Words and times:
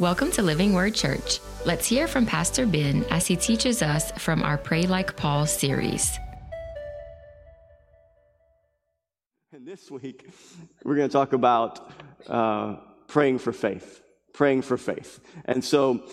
Welcome 0.00 0.30
to 0.32 0.42
Living 0.42 0.74
Word 0.74 0.94
Church. 0.94 1.40
Let's 1.66 1.84
hear 1.84 2.06
from 2.06 2.24
Pastor 2.24 2.66
Ben 2.66 3.04
as 3.10 3.26
he 3.26 3.34
teaches 3.34 3.82
us 3.82 4.12
from 4.12 4.44
our 4.44 4.56
Pray 4.56 4.86
Like 4.86 5.16
Paul 5.16 5.44
series. 5.44 6.16
And 9.52 9.66
this 9.66 9.90
week, 9.90 10.30
we're 10.84 10.94
going 10.94 11.08
to 11.08 11.12
talk 11.12 11.32
about 11.32 11.90
uh, 12.28 12.76
praying 13.08 13.40
for 13.40 13.52
faith. 13.52 14.00
Praying 14.32 14.62
for 14.62 14.76
faith. 14.76 15.18
And 15.46 15.64
so, 15.64 16.04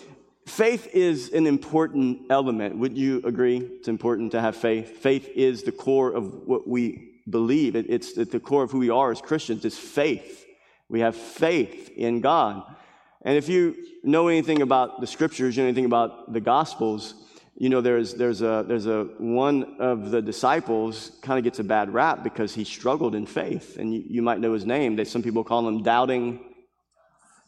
faith 0.46 0.88
is 0.92 1.32
an 1.32 1.46
important 1.46 2.22
element. 2.28 2.76
Would 2.78 2.98
you 2.98 3.22
agree? 3.24 3.58
It's 3.58 3.86
important 3.86 4.32
to 4.32 4.40
have 4.40 4.56
faith. 4.56 4.96
Faith 4.96 5.28
is 5.36 5.62
the 5.62 5.70
core 5.70 6.10
of 6.10 6.34
what 6.44 6.66
we 6.66 7.20
believe, 7.30 7.76
it's 7.76 8.18
at 8.18 8.32
the 8.32 8.40
core 8.40 8.64
of 8.64 8.72
who 8.72 8.78
we 8.78 8.90
are 8.90 9.12
as 9.12 9.20
Christians, 9.20 9.64
is 9.64 9.78
faith. 9.78 10.44
We 10.88 10.98
have 11.00 11.14
faith 11.14 11.92
in 11.96 12.20
God. 12.20 12.64
And 13.26 13.36
if 13.36 13.48
you 13.48 13.74
know 14.04 14.28
anything 14.28 14.62
about 14.62 15.00
the 15.00 15.06
scriptures, 15.06 15.56
you 15.56 15.64
know 15.64 15.68
anything 15.68 15.84
about 15.84 16.32
the 16.32 16.40
gospels, 16.40 17.14
you 17.56 17.68
know 17.68 17.80
there's 17.80 18.14
there's 18.14 18.40
a 18.40 18.64
there's 18.68 18.86
a 18.86 19.08
one 19.18 19.80
of 19.80 20.12
the 20.12 20.22
disciples 20.22 21.10
kind 21.22 21.36
of 21.36 21.42
gets 21.42 21.58
a 21.58 21.64
bad 21.64 21.92
rap 21.92 22.22
because 22.22 22.54
he 22.54 22.62
struggled 22.62 23.16
in 23.16 23.26
faith, 23.26 23.78
and 23.78 23.92
you, 23.92 24.04
you 24.06 24.22
might 24.22 24.38
know 24.38 24.52
his 24.52 24.64
name. 24.64 24.94
That 24.94 25.08
some 25.08 25.24
people 25.24 25.42
call 25.42 25.66
him 25.66 25.82
doubting 25.82 26.38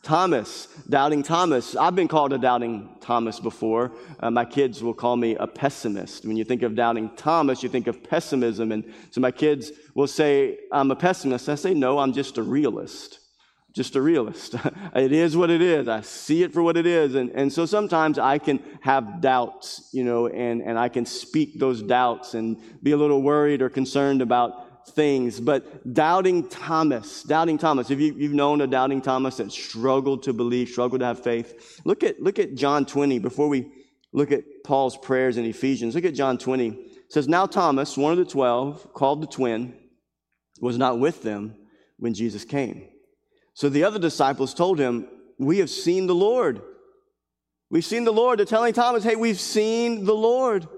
Thomas, 0.02 0.66
doubting 0.88 1.22
Thomas. 1.22 1.76
I've 1.76 1.94
been 1.94 2.08
called 2.08 2.32
a 2.32 2.38
doubting 2.38 2.96
Thomas 3.00 3.38
before. 3.38 3.92
Uh, 4.18 4.32
my 4.32 4.44
kids 4.44 4.82
will 4.82 4.94
call 4.94 5.16
me 5.16 5.36
a 5.36 5.46
pessimist. 5.46 6.24
When 6.24 6.36
you 6.36 6.44
think 6.44 6.62
of 6.62 6.74
doubting 6.74 7.08
Thomas, 7.14 7.62
you 7.62 7.68
think 7.68 7.86
of 7.86 8.02
pessimism. 8.02 8.72
And 8.72 8.92
so 9.10 9.20
my 9.20 9.30
kids 9.30 9.70
will 9.94 10.08
say, 10.08 10.58
I'm 10.72 10.90
a 10.90 10.96
pessimist. 10.96 11.48
I 11.48 11.54
say, 11.54 11.72
no, 11.72 11.98
I'm 11.98 12.12
just 12.12 12.36
a 12.38 12.42
realist 12.42 13.20
just 13.78 13.96
a 13.96 14.02
realist. 14.02 14.56
it 14.94 15.12
is 15.12 15.36
what 15.36 15.48
it 15.50 15.62
is. 15.62 15.88
I 15.88 16.02
see 16.02 16.42
it 16.42 16.52
for 16.52 16.62
what 16.62 16.76
it 16.76 16.84
is. 16.84 17.14
And, 17.14 17.30
and 17.30 17.50
so 17.50 17.64
sometimes 17.64 18.18
I 18.18 18.38
can 18.38 18.60
have 18.82 19.20
doubts, 19.22 19.88
you 19.92 20.04
know, 20.04 20.26
and, 20.26 20.60
and 20.60 20.78
I 20.78 20.88
can 20.88 21.06
speak 21.06 21.58
those 21.58 21.80
doubts 21.80 22.34
and 22.34 22.58
be 22.82 22.90
a 22.90 22.96
little 22.96 23.22
worried 23.22 23.62
or 23.62 23.70
concerned 23.70 24.20
about 24.20 24.88
things. 24.88 25.38
But 25.38 25.94
doubting 25.94 26.48
Thomas, 26.48 27.22
doubting 27.22 27.56
Thomas, 27.56 27.90
if 27.90 28.00
you, 28.00 28.14
you've 28.14 28.34
known 28.34 28.60
a 28.60 28.66
doubting 28.66 29.00
Thomas 29.00 29.36
that 29.36 29.52
struggled 29.52 30.24
to 30.24 30.32
believe, 30.32 30.68
struggled 30.68 31.00
to 31.00 31.06
have 31.06 31.22
faith, 31.22 31.80
look 31.84 32.02
at, 32.02 32.20
look 32.20 32.38
at 32.38 32.56
John 32.56 32.84
20 32.84 33.20
before 33.20 33.48
we 33.48 33.70
look 34.12 34.32
at 34.32 34.42
Paul's 34.64 34.96
prayers 34.96 35.36
in 35.36 35.44
Ephesians. 35.44 35.94
Look 35.94 36.04
at 36.04 36.14
John 36.14 36.36
20. 36.36 36.68
It 36.68 37.12
says, 37.12 37.28
Now 37.28 37.46
Thomas, 37.46 37.96
one 37.96 38.12
of 38.12 38.18
the 38.18 38.24
twelve, 38.24 38.92
called 38.92 39.22
the 39.22 39.26
twin, 39.28 39.74
was 40.60 40.76
not 40.76 40.98
with 40.98 41.22
them 41.22 41.54
when 41.96 42.12
Jesus 42.12 42.44
came. 42.44 42.88
So 43.58 43.68
the 43.68 43.82
other 43.82 43.98
disciples 43.98 44.54
told 44.54 44.78
him, 44.78 45.08
We 45.36 45.58
have 45.58 45.68
seen 45.68 46.06
the 46.06 46.14
Lord. 46.14 46.62
We've 47.70 47.84
seen 47.84 48.04
the 48.04 48.12
Lord. 48.12 48.38
They're 48.38 48.46
telling 48.46 48.72
Thomas, 48.72 49.02
Hey, 49.02 49.16
we've 49.16 49.40
seen 49.40 50.04
the 50.04 50.14
Lord. 50.14 50.68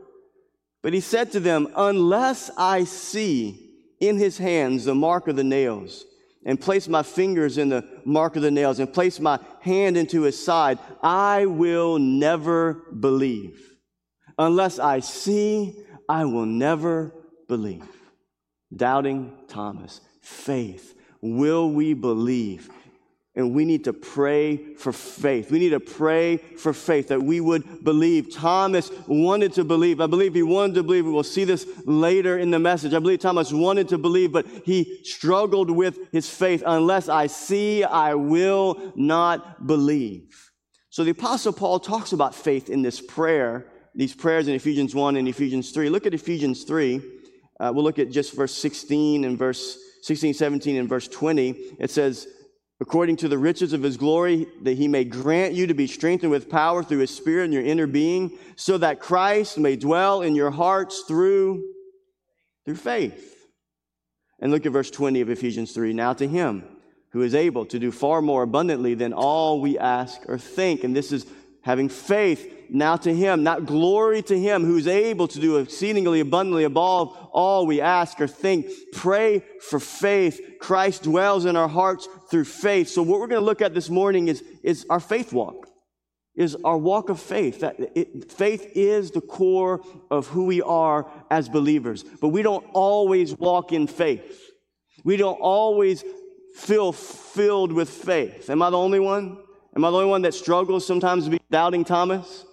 But 0.83 0.95
he 0.95 1.01
said 1.01 1.31
to 1.33 1.41
them, 1.41 1.69
Unless 1.77 2.51
I 2.57 2.85
see 2.85 3.85
in 4.01 4.17
his 4.17 4.39
hands 4.39 4.87
the 4.87 4.95
mark 4.95 5.29
of 5.29 5.37
the 5.37 5.45
nails, 5.45 6.07
and 6.47 6.59
place 6.59 6.89
my 6.89 7.03
fingers 7.03 7.59
in 7.59 7.69
the 7.69 7.87
mark 8.07 8.37
of 8.37 8.41
the 8.41 8.51
nails, 8.51 8.79
and 8.79 8.91
place 8.91 9.21
my 9.21 9.39
hand 9.61 9.99
into 9.99 10.23
his 10.23 10.43
side, 10.43 10.79
I 11.03 11.45
will 11.45 11.99
never 11.99 12.83
believe. 12.99 13.61
Unless 14.39 14.79
I 14.79 15.01
see, 15.01 15.85
I 16.09 16.25
will 16.25 16.47
never 16.47 17.13
believe. 17.47 17.85
Doubting 18.75 19.37
Thomas, 19.49 20.01
faith 20.23 20.95
Will 21.23 21.71
we 21.71 21.95
believe? 21.95 22.71
And 23.37 23.55
we 23.55 23.65
need 23.65 23.85
to 23.85 23.93
pray 23.93 24.75
for 24.75 24.93
faith. 24.93 25.53
We 25.53 25.61
need 25.61 25.71
to 25.71 25.81
pray 25.81 26.39
for 26.39 26.73
faith 26.73 27.09
that 27.09 27.23
we 27.23 27.41
would 27.41 27.85
believe. 27.85 28.35
Thomas 28.35 28.91
wanted 29.07 29.53
to 29.53 29.65
believe. 29.65 30.01
I 30.01 30.07
believe 30.07 30.35
he 30.35 30.43
wanted 30.43 30.75
to 30.75 30.83
believe. 30.83 31.07
We'll 31.07 31.23
see 31.23 31.45
this 31.45 31.67
later 31.85 32.39
in 32.39 32.51
the 32.51 32.59
message. 32.59 32.93
I 32.93 32.99
believe 32.99 33.21
Thomas 33.21 33.53
wanted 33.53 33.89
to 33.91 33.99
believe, 33.99 34.33
but 34.33 34.47
he 34.65 35.01
struggled 35.05 35.71
with 35.71 36.11
his 36.11 36.29
faith. 36.29 36.65
Unless 36.67 37.09
I 37.09 37.29
see, 37.29 37.85
I 37.85 38.15
will 38.15 38.93
not 38.97 39.65
believe. 39.67 40.51
So 40.91 41.05
the 41.05 41.13
Apostle 41.13 41.53
Paul 41.53 41.79
talks 41.79 42.13
about 42.13 42.35
faith 42.35 42.69
in 42.69 42.83
this 42.83 43.01
prayer, 43.01 43.69
these 43.95 44.13
prayers 44.13 44.49
in 44.49 44.55
Ephesians 44.55 44.93
1 44.93 45.15
and 45.15 45.29
Ephesians 45.29 45.71
3. 45.71 45.89
Look 45.89 46.05
at 46.05 46.15
Ephesians 46.15 46.65
3. 46.65 47.01
Uh, 47.61 47.71
we'll 47.73 47.85
look 47.85 48.01
at 48.01 48.11
just 48.11 48.35
verse 48.35 48.55
16 48.57 49.25
and 49.25 49.39
verse 49.39 49.79
16, 50.03 50.35
17, 50.35 50.77
and 50.77 50.89
verse 50.89 51.09
20, 51.09 51.51
it 51.79 51.91
says, 51.91 52.27
according 52.81 53.17
to 53.17 53.29
the 53.29 53.39
riches 53.39 53.73
of 53.73 53.83
his 53.83 53.97
glory, 53.97 54.47
that 54.63 54.77
he 54.77 54.89
may 54.89 55.05
grant 55.05 55.55
you 55.55 55.67
to 55.67 55.75
be 55.75 55.87
strengthened 55.87 56.31
with 56.31 56.49
power 56.49 56.83
through 56.83 56.99
his 56.99 57.15
spirit 57.15 57.45
in 57.45 57.53
your 57.53 57.65
inner 57.65 57.87
being, 57.87 58.39
so 58.57 58.79
that 58.79 59.01
Christ 59.01 59.59
may 59.59 59.77
dwell 59.77 60.23
in 60.23 60.35
your 60.35 60.51
hearts 60.51 61.05
through, 61.07 61.63
through 62.65 62.77
faith. 62.77 63.37
And 64.41 64.51
look 64.51 64.65
at 64.65 64.73
verse 64.73 64.91
20 64.91 65.21
of 65.21 65.29
Ephesians 65.29 65.73
3. 65.73 65.93
Now 65.93 66.15
to 66.15 66.27
him 66.27 66.65
who 67.11 67.23
is 67.23 67.35
able 67.35 67.67
to 67.67 67.79
do 67.79 67.91
far 67.91 68.23
more 68.23 68.43
abundantly 68.43 68.95
than 68.95 69.13
all 69.13 69.61
we 69.61 69.79
ask 69.79 70.23
or 70.29 70.39
think. 70.39 70.85
And 70.85 70.95
this 70.95 71.13
is 71.13 71.27
having 71.63 71.89
faith 71.89 72.57
now 72.73 72.97
to 72.97 73.15
him, 73.15 73.43
not 73.43 73.67
glory 73.67 74.23
to 74.23 74.39
him 74.39 74.65
who's 74.65 74.87
able 74.87 75.29
to 75.29 75.41
do 75.41 75.59
exceedingly 75.59 76.21
abundantly 76.21 76.65
above 76.65 77.17
all 77.33 77.67
we 77.67 77.81
ask 77.81 78.21
or 78.21 78.29
think. 78.29 78.67
Pray 78.93 79.43
for 79.61 79.81
faith. 79.81 80.41
Christ 80.61 81.03
dwells 81.03 81.45
in 81.45 81.57
our 81.57 81.69
hearts 81.69 82.09
through 82.31 82.45
faith. 82.45 82.89
So 82.89 83.03
what 83.03 83.21
we're 83.21 83.27
going 83.27 83.41
to 83.41 83.45
look 83.45 83.63
at 83.63 83.75
this 83.75 83.91
morning 83.91 84.29
is, 84.29 84.43
is 84.63 84.87
our 84.89 85.01
faith 85.01 85.33
walk, 85.33 85.69
is 86.37 86.57
our 86.65 86.79
walk 86.79 87.09
of 87.09 87.21
faith. 87.21 87.61
That 87.61 87.77
it, 87.95 88.31
faith 88.31 88.73
is 88.75 89.11
the 89.11 89.21
core 89.21 89.81
of 90.11 90.29
who 90.29 90.45
we 90.45 90.63
are 90.63 91.11
as 91.31 91.49
believers, 91.49 92.05
but 92.21 92.29
we 92.29 92.43
don't 92.43 92.67
always 92.73 93.35
walk 93.35 93.73
in 93.73 93.87
faith. 93.87 94.41
We 95.05 95.17
don't 95.17 95.41
always 95.41 96.05
feel 96.55 96.93
filled 96.93 97.73
with 97.73 97.89
faith. 97.89 98.51
Am 98.51 98.63
I 98.63 98.71
the 98.71 98.79
only 98.79 99.01
one? 99.01 99.39
Am 99.75 99.85
I 99.85 99.91
the 99.91 99.97
only 99.97 100.11
one 100.11 100.23
that 100.23 100.35
struggles 100.35 100.87
sometimes 100.87 101.25
to 101.25 101.31
be 101.31 101.41
doubting 101.51 101.85
Thomas? 101.85 102.45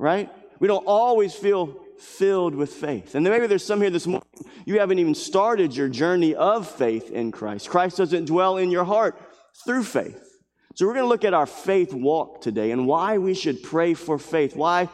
Right? 0.00 0.30
We 0.58 0.66
don't 0.66 0.86
always 0.86 1.34
feel 1.34 1.78
filled 1.98 2.54
with 2.54 2.72
faith. 2.72 3.14
And 3.14 3.22
maybe 3.22 3.46
there's 3.46 3.64
some 3.64 3.80
here 3.80 3.90
this 3.90 4.06
morning, 4.06 4.26
you 4.64 4.80
haven't 4.80 4.98
even 4.98 5.14
started 5.14 5.76
your 5.76 5.88
journey 5.88 6.34
of 6.34 6.68
faith 6.68 7.10
in 7.10 7.30
Christ. 7.30 7.68
Christ 7.68 7.98
doesn't 7.98 8.24
dwell 8.24 8.56
in 8.56 8.70
your 8.70 8.84
heart 8.84 9.20
through 9.64 9.84
faith. 9.84 10.38
So 10.74 10.86
we're 10.86 10.94
going 10.94 11.04
to 11.04 11.08
look 11.08 11.24
at 11.24 11.34
our 11.34 11.46
faith 11.46 11.92
walk 11.92 12.40
today 12.40 12.70
and 12.70 12.86
why 12.86 13.18
we 13.18 13.34
should 13.34 13.62
pray 13.62 13.92
for 13.92 14.18
faith, 14.18 14.56
why 14.56 14.88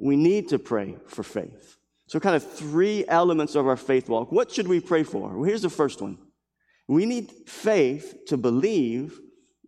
we 0.00 0.14
need 0.14 0.50
to 0.50 0.58
pray 0.58 0.96
for 1.08 1.24
faith. 1.24 1.76
So, 2.06 2.20
kind 2.20 2.36
of 2.36 2.48
three 2.48 3.04
elements 3.06 3.54
of 3.54 3.66
our 3.66 3.76
faith 3.76 4.08
walk. 4.08 4.32
What 4.32 4.50
should 4.50 4.66
we 4.66 4.80
pray 4.80 5.04
for? 5.04 5.36
Well, 5.36 5.44
here's 5.44 5.62
the 5.62 5.70
first 5.70 6.02
one 6.02 6.18
we 6.88 7.06
need 7.06 7.30
faith 7.46 8.26
to 8.26 8.36
believe 8.36 9.18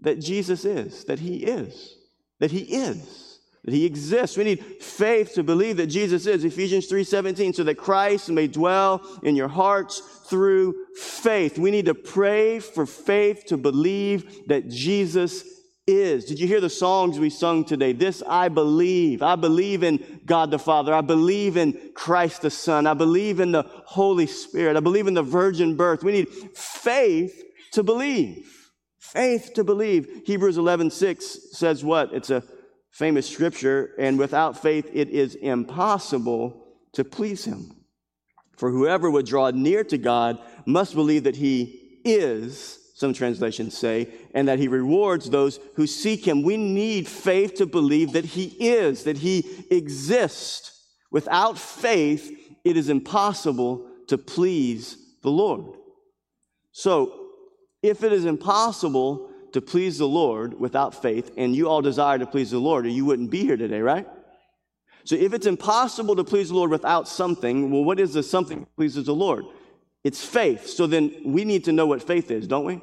that 0.01 0.21
Jesus 0.21 0.65
is, 0.65 1.05
that 1.05 1.21
He 1.21 1.37
is, 1.37 1.97
that 2.41 2.51
He 2.51 2.63
is 2.63 3.32
that 3.65 3.75
he 3.75 3.85
exists. 3.85 4.37
We 4.37 4.45
need 4.45 4.65
faith 4.81 5.35
to 5.35 5.43
believe 5.43 5.77
that 5.77 5.87
Jesus 5.87 6.27
is, 6.27 6.45
Ephesians 6.45 6.89
3:17, 6.89 7.53
so 7.53 7.63
that 7.65 7.77
Christ 7.77 8.29
may 8.29 8.49
dwell 8.49 9.03
in 9.23 9.37
your 9.37 9.49
hearts 9.49 10.03
through 10.27 10.75
faith. 10.97 11.59
We 11.59 11.71
need 11.71 11.87
to 11.87 11.95
pray 11.95 12.59
for 12.59 12.87
faith 12.87 13.45
to 13.47 13.57
believe 13.57 14.49
that 14.49 14.69
Jesus 14.69 15.45
is. 15.87 16.25
Did 16.25 16.39
you 16.39 16.47
hear 16.47 16.61
the 16.61 16.71
songs 16.71 17.19
we 17.19 17.31
sung 17.31 17.65
today? 17.65 17.93
This 17.93 18.23
I 18.29 18.49
believe. 18.49 19.23
I 19.23 19.37
believe 19.37 19.83
in 19.83 20.21
God 20.25 20.51
the 20.51 20.59
Father. 20.59 20.93
I 20.95 21.01
believe 21.01 21.57
in 21.57 21.79
Christ 21.95 22.43
the 22.43 22.51
Son. 22.51 22.87
I 22.87 22.95
believe 22.95 23.41
in 23.41 23.53
the 23.53 23.65
Holy 23.87 24.27
Spirit. 24.27 24.77
I 24.77 24.81
believe 24.81 25.07
in 25.07 25.15
the 25.15 25.23
virgin 25.23 25.77
birth. 25.77 26.03
We 26.03 26.13
need 26.13 26.29
faith 26.57 27.43
to 27.73 27.83
believe. 27.83 28.49
Faith 28.99 29.53
to 29.55 29.65
believe. 29.65 30.23
Hebrews 30.25 30.57
11:6 30.57 31.39
says 31.53 31.85
what? 31.85 32.13
It's 32.13 32.31
a 32.31 32.43
famous 32.93 33.29
scripture, 33.29 33.91
and 33.99 34.19
without 34.19 34.61
faith 34.61 34.89
it 34.93 35.09
is 35.09 35.35
impossible 35.35 36.67
to 36.93 37.03
please 37.03 37.45
him. 37.45 37.75
For 38.57 38.71
whoever 38.71 39.11
would 39.11 39.27
draw 39.27 39.51
near 39.51 39.83
to 39.85 39.99
God 39.99 40.39
must 40.67 40.95
believe 40.95 41.25
that 41.25 41.37
he 41.37 42.01
is, 42.05 42.79
some 42.95 43.15
translations 43.15 43.77
say, 43.77 44.09
and 44.35 44.47
that 44.47 44.59
he 44.59 44.69
rewards 44.69 45.31
those 45.31 45.59
who 45.75 45.87
seek 45.87 46.27
him. 46.27 46.43
We 46.43 46.57
need 46.57 47.09
faith 47.09 47.55
to 47.55 47.67
believe 47.67 48.13
that 48.13 48.27
he 48.27 48.45
is, 48.45 49.05
that 49.05 49.19
he 49.19 49.65
exists. 49.71 50.87
Without 51.11 51.59
faith, 51.59 52.31
it 52.63 52.77
is 52.77 52.89
impossible 52.89 53.89
to 54.09 54.19
please 54.19 54.97
the 55.23 55.31
Lord. 55.31 55.77
So, 56.73 57.31
if 57.83 58.05
it 58.05 58.13
is 58.13 58.27
impossible 58.27 59.32
to 59.53 59.61
please 59.61 59.99
the 59.99 60.09
Lord 60.09 60.59
without 60.59 61.01
faith, 61.01 61.33
and 61.37 61.55
you 61.55 61.69
all 61.69 61.83
desire 61.83 62.19
to 62.19 62.27
please 62.27 62.51
the 62.51 62.59
Lord, 62.59 62.87
or 62.87 62.89
you 62.89 63.05
wouldn't 63.05 63.31
be 63.31 63.41
here 63.45 63.57
today, 63.57 63.81
right? 63.81 64.07
So 65.05 65.17
if 65.17 65.35
it's 65.35 65.47
impossible 65.47 66.17
to 66.17 66.25
please 66.25 66.49
the 66.49 66.55
Lord 66.55 66.71
without 66.71 67.09
something, 67.09 67.71
well, 67.71 67.85
what 67.85 67.99
is 67.99 68.15
the 68.15 68.23
something 68.23 68.61
that 68.61 68.77
pleases 68.77 69.07
the 69.07 69.15
Lord? 69.15 69.45
It's 70.05 70.25
faith. 70.25 70.67
So 70.69 70.87
then 70.87 71.15
we 71.25 71.45
need 71.45 71.65
to 71.65 71.73
know 71.73 71.87
what 71.87 72.03
faith 72.03 72.31
is, 72.31 72.47
don't 72.47 72.65
we? 72.65 72.81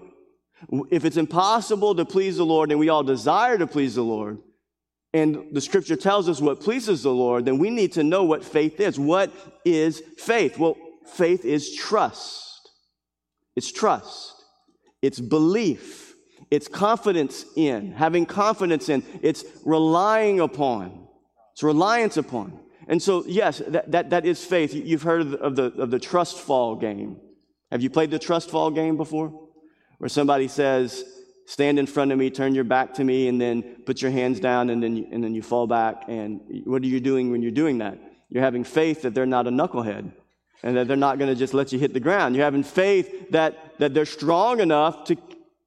If 0.89 1.05
it's 1.05 1.17
impossible 1.17 1.95
to 1.95 2.05
please 2.05 2.37
the 2.37 2.45
Lord 2.45 2.71
and 2.71 2.79
we 2.79 2.89
all 2.89 3.03
desire 3.03 3.57
to 3.57 3.67
please 3.67 3.95
the 3.95 4.03
Lord, 4.03 4.39
and 5.13 5.47
the 5.53 5.61
scripture 5.61 5.95
tells 5.95 6.29
us 6.29 6.39
what 6.39 6.59
pleases 6.59 7.03
the 7.03 7.13
Lord, 7.13 7.45
then 7.45 7.57
we 7.57 7.69
need 7.69 7.93
to 7.93 8.03
know 8.03 8.25
what 8.25 8.43
faith 8.43 8.79
is. 8.79 8.99
What 8.99 9.33
is 9.65 10.03
faith? 10.17 10.57
Well, 10.59 10.75
faith 11.05 11.45
is 11.45 11.73
trust. 11.75 12.69
It's 13.55 13.71
trust. 13.71 14.43
It's 15.01 15.19
belief. 15.19 16.08
It's 16.51 16.67
confidence 16.67 17.45
in, 17.55 17.91
having 17.91 18.25
confidence 18.25 18.89
in. 18.89 19.03
It's 19.21 19.43
relying 19.65 20.39
upon. 20.39 21.07
It's 21.53 21.63
reliance 21.63 22.17
upon. 22.17 22.59
And 22.87 23.01
so, 23.01 23.23
yes, 23.27 23.61
that, 23.67 23.91
that, 23.91 24.09
that 24.09 24.25
is 24.25 24.43
faith. 24.43 24.73
You've 24.73 25.03
heard 25.03 25.21
of 25.35 25.55
the, 25.55 25.65
of 25.65 25.91
the, 25.91 25.99
trust 25.99 26.39
fall 26.39 26.75
game. 26.75 27.17
Have 27.71 27.83
you 27.83 27.89
played 27.91 28.09
the 28.09 28.17
trust 28.17 28.49
fall 28.49 28.71
game 28.71 28.97
before? 28.97 29.47
Where 29.99 30.09
somebody 30.09 30.47
says, 30.47 31.03
stand 31.45 31.77
in 31.77 31.85
front 31.85 32.11
of 32.11 32.17
me, 32.17 32.31
turn 32.31 32.55
your 32.55 32.63
back 32.63 32.95
to 32.95 33.03
me, 33.03 33.27
and 33.27 33.39
then 33.39 33.61
put 33.85 34.01
your 34.01 34.09
hands 34.09 34.39
down, 34.39 34.71
and 34.71 34.81
then 34.81 34.95
you, 34.95 35.07
and 35.11 35.23
then 35.23 35.35
you 35.35 35.43
fall 35.43 35.67
back. 35.67 36.05
And 36.07 36.41
what 36.65 36.81
are 36.81 36.87
you 36.87 36.99
doing 36.99 37.29
when 37.29 37.43
you're 37.43 37.51
doing 37.51 37.77
that? 37.77 37.99
You're 38.29 38.43
having 38.43 38.63
faith 38.63 39.03
that 39.03 39.13
they're 39.13 39.27
not 39.27 39.45
a 39.45 39.51
knucklehead 39.51 40.11
and 40.63 40.77
that 40.77 40.87
they're 40.87 40.97
not 40.97 41.19
going 41.19 41.29
to 41.29 41.35
just 41.35 41.53
let 41.53 41.71
you 41.71 41.79
hit 41.79 41.93
the 41.93 41.99
ground. 41.99 42.35
You're 42.35 42.45
having 42.45 42.63
faith 42.63 43.31
that, 43.31 43.77
that 43.79 43.93
they're 43.93 44.05
strong 44.05 44.59
enough 44.59 45.05
to 45.05 45.17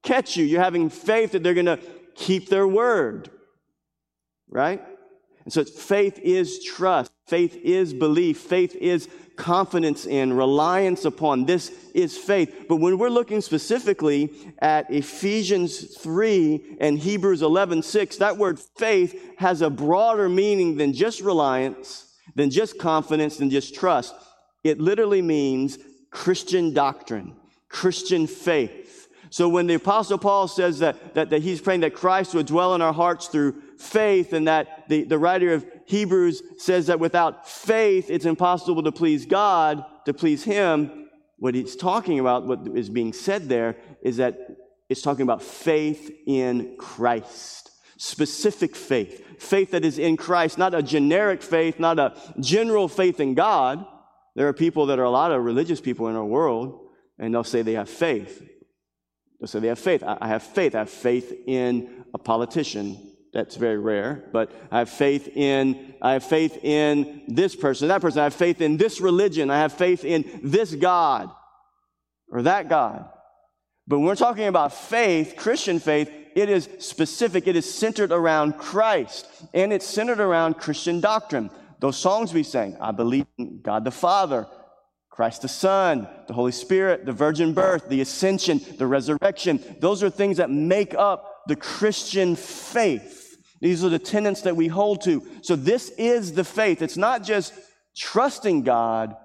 catch 0.03 0.37
you. 0.37 0.45
You're 0.45 0.61
having 0.61 0.89
faith 0.89 1.31
that 1.31 1.43
they're 1.43 1.53
going 1.53 1.65
to 1.65 1.79
keep 2.15 2.49
their 2.49 2.67
word. 2.67 3.29
Right? 4.49 4.83
And 5.43 5.51
so 5.51 5.63
faith 5.63 6.19
is 6.19 6.63
trust. 6.63 7.11
Faith 7.27 7.55
is 7.55 7.93
belief. 7.93 8.37
Faith 8.37 8.75
is 8.75 9.07
confidence 9.35 10.05
in, 10.05 10.33
reliance 10.33 11.05
upon. 11.05 11.45
This 11.45 11.71
is 11.93 12.17
faith. 12.17 12.65
But 12.69 12.77
when 12.77 12.97
we're 12.97 13.09
looking 13.09 13.41
specifically 13.41 14.31
at 14.59 14.91
Ephesians 14.91 15.97
3 15.97 16.77
and 16.79 16.99
Hebrews 16.99 17.41
11 17.41 17.83
6, 17.83 18.17
that 18.17 18.37
word 18.37 18.59
faith 18.59 19.35
has 19.37 19.61
a 19.61 19.69
broader 19.69 20.29
meaning 20.29 20.77
than 20.77 20.93
just 20.93 21.21
reliance, 21.21 22.13
than 22.35 22.49
just 22.49 22.77
confidence, 22.77 23.37
than 23.37 23.49
just 23.49 23.75
trust. 23.75 24.13
It 24.63 24.79
literally 24.79 25.21
means 25.21 25.77
Christian 26.09 26.73
doctrine, 26.73 27.35
Christian 27.69 28.27
faith. 28.27 29.02
So 29.33 29.49
when 29.49 29.65
the 29.65 29.73
apostle 29.73 30.19
Paul 30.19 30.47
says 30.47 30.77
that, 30.77 31.15
that, 31.15 31.31
that 31.31 31.41
he's 31.41 31.59
praying 31.59 31.79
that 31.79 31.95
Christ 31.95 32.35
would 32.35 32.45
dwell 32.45 32.75
in 32.75 32.83
our 32.83 32.93
hearts 32.93 33.29
through 33.29 33.59
faith 33.79 34.31
and 34.31 34.47
that 34.47 34.87
the, 34.89 35.05
the 35.05 35.17
writer 35.17 35.55
of 35.55 35.65
Hebrews 35.85 36.43
says 36.59 36.85
that 36.85 36.99
without 36.99 37.49
faith, 37.49 38.11
it's 38.11 38.25
impossible 38.25 38.83
to 38.83 38.91
please 38.91 39.25
God, 39.25 39.83
to 40.05 40.13
please 40.13 40.43
him. 40.43 41.09
What 41.39 41.55
he's 41.55 41.75
talking 41.75 42.19
about, 42.19 42.45
what 42.45 42.77
is 42.77 42.91
being 42.91 43.11
said 43.11 43.49
there 43.49 43.75
is 44.03 44.17
that 44.17 44.37
it's 44.87 45.01
talking 45.01 45.23
about 45.23 45.41
faith 45.41 46.11
in 46.27 46.75
Christ. 46.77 47.71
Specific 47.97 48.75
faith. 48.75 49.41
Faith 49.41 49.71
that 49.71 49.83
is 49.83 49.97
in 49.97 50.15
Christ, 50.15 50.59
not 50.59 50.75
a 50.75 50.83
generic 50.83 51.41
faith, 51.41 51.79
not 51.79 51.97
a 51.97 52.13
general 52.39 52.87
faith 52.87 53.19
in 53.19 53.33
God, 53.33 53.83
there 54.35 54.47
are 54.47 54.53
people 54.53 54.85
that 54.85 54.99
are 54.99 55.05
a 55.05 55.09
lot 55.09 55.31
of 55.31 55.43
religious 55.43 55.81
people 55.81 56.07
in 56.07 56.15
our 56.15 56.23
world, 56.23 56.87
and 57.17 57.33
they'll 57.33 57.43
say 57.43 57.63
they 57.63 57.73
have 57.73 57.89
faith. 57.89 58.47
Say 59.45 59.59
they 59.59 59.67
have 59.67 59.79
faith. 59.79 60.03
I 60.03 60.27
have 60.27 60.43
faith. 60.43 60.75
I 60.75 60.79
have 60.79 60.89
faith 60.89 61.33
in 61.45 62.05
a 62.13 62.17
politician. 62.17 63.11
That's 63.33 63.55
very 63.55 63.79
rare, 63.79 64.29
but 64.31 64.51
I 64.71 64.79
have 64.79 64.89
faith 64.89 65.27
in 65.35 65.95
I 66.01 66.13
have 66.13 66.23
faith 66.23 66.63
in 66.63 67.23
this 67.27 67.55
person, 67.55 67.87
that 67.87 68.01
person. 68.01 68.19
I 68.19 68.25
have 68.25 68.35
faith 68.35 68.61
in 68.61 68.77
this 68.77 69.01
religion. 69.01 69.49
I 69.49 69.57
have 69.59 69.73
faith 69.73 70.05
in 70.05 70.41
this 70.43 70.75
God 70.75 71.31
or 72.29 72.43
that 72.43 72.69
God. 72.69 73.09
But 73.87 73.99
when 73.99 74.07
we're 74.07 74.15
talking 74.15 74.47
about 74.47 74.73
faith, 74.73 75.35
Christian 75.35 75.79
faith, 75.79 76.11
it 76.35 76.49
is 76.49 76.69
specific. 76.79 77.47
It 77.47 77.55
is 77.55 77.71
centered 77.71 78.11
around 78.11 78.57
Christ, 78.57 79.27
and 79.53 79.73
it's 79.73 79.85
centered 79.85 80.19
around 80.19 80.55
Christian 80.55 80.99
doctrine. 80.99 81.49
Those 81.79 81.97
songs 81.97 82.33
we 82.33 82.43
sang, 82.43 82.77
I 82.79 82.91
believe 82.91 83.25
in 83.37 83.61
God 83.61 83.83
the 83.83 83.91
Father, 83.91 84.47
Christ 85.13 85.43
the 85.43 85.47
Son, 85.47 86.07
the 86.25 86.33
Holy 86.33 86.51
Spirit, 86.51 87.05
the 87.05 87.11
virgin 87.11 87.53
birth, 87.53 87.87
the 87.87 88.01
ascension, 88.01 88.59
the 88.79 88.87
resurrection. 88.87 89.63
Those 89.79 90.01
are 90.01 90.09
things 90.09 90.37
that 90.37 90.49
make 90.49 90.95
up 90.95 91.43
the 91.45 91.55
Christian 91.55 92.35
faith. 92.35 93.37
These 93.61 93.83
are 93.83 93.89
the 93.89 93.99
tenets 93.99 94.41
that 94.41 94.55
we 94.55 94.67
hold 94.67 95.03
to. 95.03 95.23
So 95.43 95.55
this 95.55 95.89
is 95.99 96.33
the 96.33 96.43
faith. 96.43 96.81
It's 96.81 96.97
not 96.97 97.21
just 97.21 97.53
trusting 97.95 98.63
God, 98.63 99.15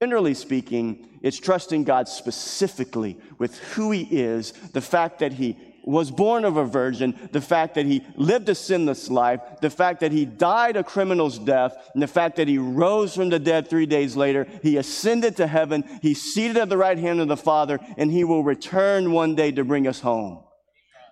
generally 0.00 0.34
speaking, 0.34 1.18
it's 1.20 1.40
trusting 1.40 1.82
God 1.82 2.06
specifically 2.06 3.18
with 3.38 3.58
who 3.58 3.90
He 3.90 4.02
is, 4.02 4.52
the 4.52 4.80
fact 4.80 5.18
that 5.18 5.32
He 5.32 5.58
was 5.86 6.10
born 6.10 6.44
of 6.44 6.56
a 6.56 6.64
virgin, 6.64 7.14
the 7.32 7.40
fact 7.40 7.74
that 7.74 7.86
he 7.86 8.04
lived 8.16 8.48
a 8.48 8.54
sinless 8.54 9.10
life, 9.10 9.40
the 9.60 9.70
fact 9.70 10.00
that 10.00 10.12
he 10.12 10.24
died 10.24 10.76
a 10.76 10.84
criminal's 10.84 11.38
death, 11.38 11.76
and 11.94 12.02
the 12.02 12.08
fact 12.08 12.36
that 12.36 12.48
he 12.48 12.58
rose 12.58 13.14
from 13.14 13.28
the 13.28 13.38
dead 13.38 13.68
three 13.68 13.86
days 13.86 14.16
later, 14.16 14.46
he 14.62 14.76
ascended 14.76 15.36
to 15.36 15.46
heaven, 15.46 15.84
he's 16.02 16.22
seated 16.22 16.56
at 16.56 16.68
the 16.68 16.76
right 16.76 16.98
hand 16.98 17.20
of 17.20 17.28
the 17.28 17.36
Father, 17.36 17.78
and 17.96 18.10
he 18.10 18.24
will 18.24 18.42
return 18.42 19.12
one 19.12 19.34
day 19.34 19.52
to 19.52 19.64
bring 19.64 19.86
us 19.86 20.00
home. 20.00 20.42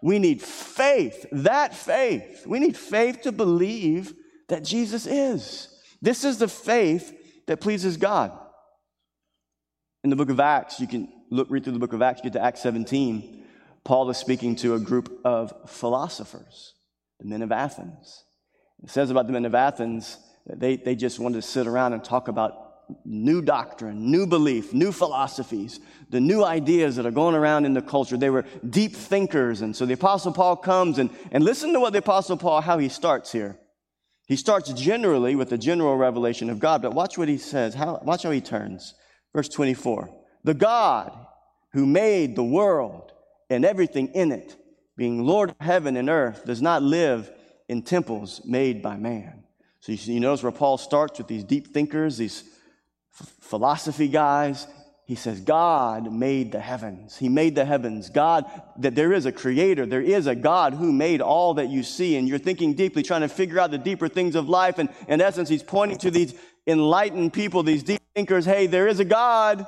We 0.02 0.18
need 0.18 0.42
faith, 0.42 1.26
that 1.30 1.74
faith. 1.74 2.44
We 2.46 2.58
need 2.58 2.76
faith 2.76 3.22
to 3.22 3.32
believe 3.32 4.14
that 4.48 4.64
Jesus 4.64 5.06
is. 5.06 5.68
This 6.00 6.24
is 6.24 6.38
the 6.38 6.48
faith 6.48 7.16
that 7.46 7.60
pleases 7.60 7.96
God. 7.96 8.36
In 10.02 10.10
the 10.10 10.16
book 10.16 10.30
of 10.30 10.40
Acts, 10.40 10.80
you 10.80 10.88
can 10.88 11.08
look, 11.30 11.48
read 11.50 11.62
through 11.62 11.74
the 11.74 11.78
book 11.78 11.92
of 11.92 12.02
Acts, 12.02 12.18
you 12.18 12.24
get 12.24 12.32
to 12.34 12.44
Acts 12.44 12.60
17. 12.62 13.41
Paul 13.84 14.08
is 14.10 14.16
speaking 14.16 14.56
to 14.56 14.74
a 14.74 14.80
group 14.80 15.20
of 15.24 15.52
philosophers, 15.66 16.74
the 17.18 17.26
men 17.26 17.42
of 17.42 17.50
Athens. 17.50 18.24
It 18.82 18.90
says 18.90 19.10
about 19.10 19.26
the 19.26 19.32
men 19.32 19.44
of 19.44 19.54
Athens 19.54 20.18
that 20.46 20.60
they, 20.60 20.76
they 20.76 20.94
just 20.94 21.18
wanted 21.18 21.36
to 21.36 21.42
sit 21.42 21.66
around 21.66 21.92
and 21.92 22.02
talk 22.02 22.28
about 22.28 22.72
new 23.04 23.42
doctrine, 23.42 24.10
new 24.10 24.26
belief, 24.26 24.72
new 24.72 24.92
philosophies, 24.92 25.80
the 26.10 26.20
new 26.20 26.44
ideas 26.44 26.96
that 26.96 27.06
are 27.06 27.12
going 27.12 27.34
around 27.34 27.64
in 27.64 27.74
the 27.74 27.82
culture. 27.82 28.16
They 28.16 28.30
were 28.30 28.44
deep 28.68 28.94
thinkers. 28.94 29.62
And 29.62 29.74
so 29.74 29.86
the 29.86 29.94
Apostle 29.94 30.32
Paul 30.32 30.56
comes 30.56 30.98
and, 30.98 31.10
and 31.30 31.44
listen 31.44 31.72
to 31.72 31.80
what 31.80 31.92
the 31.92 32.00
Apostle 32.00 32.36
Paul, 32.36 32.60
how 32.60 32.78
he 32.78 32.88
starts 32.88 33.32
here. 33.32 33.58
He 34.26 34.36
starts 34.36 34.72
generally 34.72 35.34
with 35.34 35.50
the 35.50 35.58
general 35.58 35.96
revelation 35.96 36.50
of 36.50 36.58
God, 36.58 36.82
but 36.82 36.94
watch 36.94 37.18
what 37.18 37.28
he 37.28 37.38
says. 37.38 37.74
How, 37.74 38.00
watch 38.02 38.22
how 38.22 38.30
he 38.30 38.40
turns. 38.40 38.94
Verse 39.34 39.48
24. 39.48 40.08
The 40.44 40.54
God 40.54 41.12
who 41.72 41.86
made 41.86 42.36
the 42.36 42.44
world 42.44 43.11
and 43.54 43.64
everything 43.64 44.08
in 44.08 44.32
it, 44.32 44.56
being 44.96 45.24
Lord 45.24 45.50
of 45.50 45.56
heaven 45.60 45.96
and 45.96 46.08
earth, 46.08 46.44
does 46.44 46.62
not 46.62 46.82
live 46.82 47.30
in 47.68 47.82
temples 47.82 48.42
made 48.44 48.82
by 48.82 48.96
man. 48.96 49.44
So 49.80 49.92
you, 49.92 49.98
see, 49.98 50.12
you 50.12 50.20
notice 50.20 50.42
where 50.42 50.52
Paul 50.52 50.78
starts 50.78 51.18
with 51.18 51.26
these 51.26 51.44
deep 51.44 51.74
thinkers, 51.74 52.16
these 52.16 52.44
f- 53.18 53.32
philosophy 53.40 54.08
guys. 54.08 54.66
He 55.04 55.16
says, 55.16 55.40
God 55.40 56.12
made 56.12 56.52
the 56.52 56.60
heavens. 56.60 57.16
He 57.16 57.28
made 57.28 57.56
the 57.56 57.64
heavens. 57.64 58.08
God, 58.08 58.44
that 58.78 58.94
there 58.94 59.12
is 59.12 59.26
a 59.26 59.32
creator. 59.32 59.84
There 59.84 60.00
is 60.00 60.26
a 60.26 60.34
God 60.36 60.74
who 60.74 60.92
made 60.92 61.20
all 61.20 61.54
that 61.54 61.68
you 61.68 61.82
see. 61.82 62.16
And 62.16 62.28
you're 62.28 62.38
thinking 62.38 62.74
deeply, 62.74 63.02
trying 63.02 63.22
to 63.22 63.28
figure 63.28 63.58
out 63.58 63.72
the 63.72 63.78
deeper 63.78 64.08
things 64.08 64.36
of 64.36 64.48
life. 64.48 64.78
And 64.78 64.88
in 65.08 65.20
essence, 65.20 65.48
he's 65.48 65.62
pointing 65.62 65.98
to 65.98 66.10
these 66.10 66.34
enlightened 66.66 67.32
people, 67.32 67.64
these 67.64 67.82
deep 67.82 68.00
thinkers. 68.14 68.44
Hey, 68.44 68.68
there 68.68 68.86
is 68.86 69.00
a 69.00 69.04
God. 69.04 69.66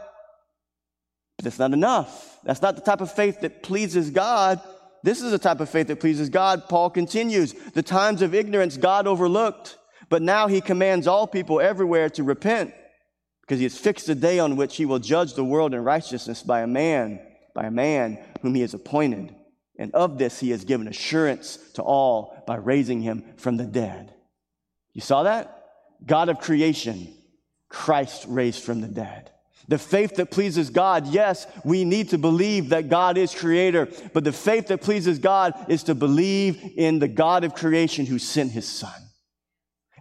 But 1.37 1.45
that's 1.45 1.59
not 1.59 1.73
enough. 1.73 2.34
That's 2.45 2.63
not 2.63 2.77
the 2.77 2.83
type 2.83 3.01
of 3.01 3.13
faith 3.13 3.41
that 3.41 3.63
pleases 3.63 4.11
God. 4.11 4.61
This 5.03 5.21
is 5.21 5.31
the 5.31 5.39
type 5.39 5.61
of 5.61 5.69
faith 5.69 5.89
that 5.89 6.01
pleases 6.01 6.29
God. 6.29 6.69
Paul 6.69 6.91
continues 6.91 7.53
The 7.53 7.83
times 7.83 8.23
of 8.23 8.35
ignorance 8.35 8.77
God 8.77 9.07
overlooked, 9.07 9.79
but 10.09 10.23
now 10.23 10.47
he 10.47 10.61
commands 10.61 11.07
all 11.07 11.27
people 11.27 11.61
everywhere 11.61 12.11
to 12.11 12.23
repent 12.23 12.75
because 13.43 13.59
he 13.59 13.65
has 13.65 13.77
fixed 13.77 14.09
a 14.09 14.15
day 14.15 14.39
on 14.39 14.57
which 14.57 14.77
he 14.77 14.87
will 14.87 14.99
judge 14.99 15.35
the 15.35 15.45
world 15.45 15.75
in 15.75 15.85
righteousness 15.85 16.43
by 16.43 16.61
a 16.61 16.67
man, 16.67 17.21
by 17.55 17.65
a 17.65 17.71
man 17.71 18.19
whom 18.41 18.55
he 18.55 18.63
has 18.63 18.73
appointed. 18.73 19.35
And 19.79 19.93
of 19.93 20.19
this 20.19 20.41
he 20.41 20.51
has 20.51 20.65
given 20.65 20.89
assurance 20.89 21.59
to 21.75 21.83
all 21.83 22.43
by 22.47 22.57
raising 22.57 23.01
him 23.01 23.25
from 23.37 23.57
the 23.57 23.67
dead. 23.67 24.15
You 24.93 25.01
saw 25.01 25.25
that? 25.25 25.65
God 26.07 26.29
of 26.29 26.39
creation, 26.39 27.13
Christ 27.69 28.25
raised 28.29 28.63
from 28.63 28.81
the 28.81 28.89
dead. 28.89 29.31
The 29.69 29.79
faith 29.79 30.17
that 30.17 30.31
pleases 30.31 30.71
God, 30.71 31.07
yes, 31.07 31.47
we 31.65 31.85
need 31.85 32.11
to 32.11 32.19
believe 32.19 32.69
that 32.69 32.89
God 32.89 33.17
is 33.17 33.35
creator, 33.35 33.89
but 34.13 34.25
the 34.25 34.33
faith 34.33 34.69
that 34.69 34.83
pleases 34.83 35.19
God 35.19 35.55
is 35.69 35.85
to 35.85 35.95
believe 35.95 36.61
in 36.77 36.99
the 36.99 37.09
God 37.09 37.45
of 37.45 37.55
creation 37.55 38.05
who 38.05 38.19
sent 38.19 38.53
his 38.53 38.69
son. 38.69 38.93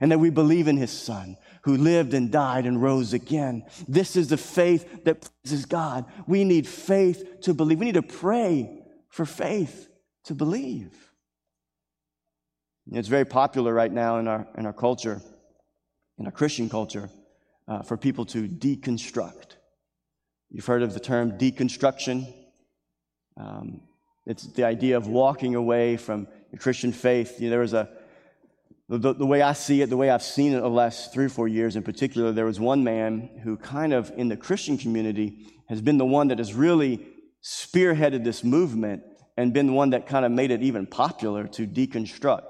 And 0.02 0.12
that 0.12 0.20
we 0.20 0.30
believe 0.30 0.68
in 0.68 0.76
his 0.76 0.92
son 0.92 1.38
who 1.64 1.78
lived 1.78 2.14
and 2.14 2.30
died 2.30 2.66
and 2.66 2.82
rose 2.82 3.14
again. 3.14 3.64
This 3.88 4.18
is 4.18 4.28
the 4.28 4.38
faith 4.38 5.06
that 5.06 5.30
pleases 5.44 5.66
God. 5.66 6.06
We 6.28 6.44
need 6.44 6.68
faith 6.68 7.42
to 7.42 7.54
believe. 7.54 7.80
We 7.80 7.86
need 7.86 7.94
to 7.94 8.02
pray 8.02 8.82
for 9.10 9.26
faith 9.26 9.88
to 10.26 10.36
believe. 10.36 10.94
It's 12.92 13.08
very 13.08 13.26
popular 13.26 13.74
right 13.74 13.92
now 13.92 14.20
in 14.20 14.28
our, 14.28 14.46
in 14.58 14.66
our 14.66 14.74
culture, 14.74 15.22
in 16.18 16.26
our 16.26 16.32
Christian 16.32 16.70
culture, 16.70 17.10
uh, 17.68 17.82
for 17.82 17.98
people 17.98 18.26
to 18.26 18.48
deconstruct. 18.48 19.58
You've 20.50 20.66
heard 20.66 20.84
of 20.84 20.94
the 20.94 21.00
term 21.00 21.38
deconstruction. 21.38 22.32
Um, 23.38 23.82
It's 24.26 24.48
the 24.54 24.64
idea 24.64 24.96
of 24.98 25.08
walking 25.08 25.56
away 25.56 25.98
from 25.98 26.28
your 26.52 26.60
Christian 26.60 26.94
faith. 26.94 27.40
You 27.40 27.48
know, 27.48 27.52
there 27.52 27.60
was 27.60 27.74
a, 27.74 27.90
the, 28.88 29.14
the 29.14 29.26
way 29.26 29.42
I 29.42 29.54
see 29.54 29.82
it, 29.82 29.90
the 29.90 29.98
way 29.98 30.10
I've 30.10 30.24
seen 30.24 30.54
it 30.54 30.58
over 30.58 30.70
the 30.70 30.76
last 30.76 31.14
three 31.14 31.26
or 31.26 31.30
four 31.30 31.48
years 31.48 31.76
in 31.76 31.84
particular, 31.84 32.32
there 32.32 32.46
was 32.46 32.60
one 32.60 32.84
man 32.84 33.42
who 33.44 33.58
kind 33.58 33.92
of 33.92 34.12
in 34.16 34.30
the 34.30 34.38
Christian 34.38 34.78
community 34.78 35.48
has 35.68 35.82
been 35.82 35.98
the 35.98 36.06
one 36.06 36.30
that 36.30 36.38
has 36.38 36.54
really 36.54 37.06
spearheaded 37.44 38.24
this 38.24 38.44
movement 38.44 39.04
and 39.36 39.52
been 39.52 39.68
the 39.68 39.74
one 39.74 39.90
that 39.90 40.08
kind 40.08 40.26
of 40.26 40.32
made 40.32 40.52
it 40.52 40.62
even 40.62 40.86
popular 40.86 41.48
to 41.48 41.68
deconstruct. 41.68 42.46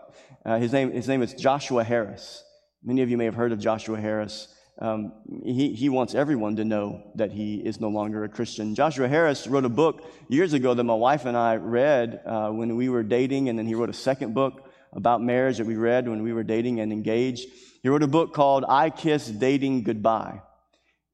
Uh, 0.46 0.60
his, 0.60 0.72
name, 0.74 0.91
his 0.91 1.08
name 1.08 1.24
is 1.24 1.34
Joshua 1.34 1.84
Harris. 1.84 2.43
Many 2.84 3.01
of 3.01 3.10
you 3.10 3.17
may 3.17 3.25
have 3.25 3.36
heard 3.36 3.53
of 3.53 3.60
Joshua 3.60 4.00
Harris. 4.00 4.52
Um, 4.80 5.13
he, 5.44 5.74
he 5.74 5.89
wants 5.89 6.15
everyone 6.15 6.56
to 6.56 6.65
know 6.65 7.03
that 7.15 7.32
he 7.32 7.56
is 7.56 7.80
no 7.80 7.89
longer 7.89 8.24
a 8.24 8.30
Christian. 8.30 8.74
Joshua 8.74 9.08
Harris 9.08 9.48
wrote 9.48 9.65
a 9.65 9.70
book 9.70 10.03
years 10.30 10.53
ago 10.53 10.74
that 10.74 10.84
my 10.84 10.96
wife 10.96 11.25
and 11.25 11.38
I 11.38 11.58
read 11.58 12.22
uh, 12.25 12.50
when 12.50 12.75
we 12.75 12.89
were 12.89 13.03
dating, 13.03 13.50
and 13.50 13.58
then 13.58 13.68
he 13.68 13.75
wrote 13.75 13.89
a 13.89 13.94
second 13.94 14.34
book 14.34 14.70
about 14.92 15.22
marriage 15.22 15.58
that 15.58 15.68
we 15.68 15.75
read 15.75 16.08
when 16.08 16.24
we 16.24 16.34
were 16.34 16.44
dating 16.44 16.80
and 16.80 16.92
engaged. 16.92 17.48
He 17.84 17.89
wrote 17.89 18.03
a 18.03 18.08
book 18.08 18.34
called 18.34 18.65
I 18.68 18.89
Kiss 18.89 19.27
Dating 19.27 19.84
Goodbye. 19.84 20.42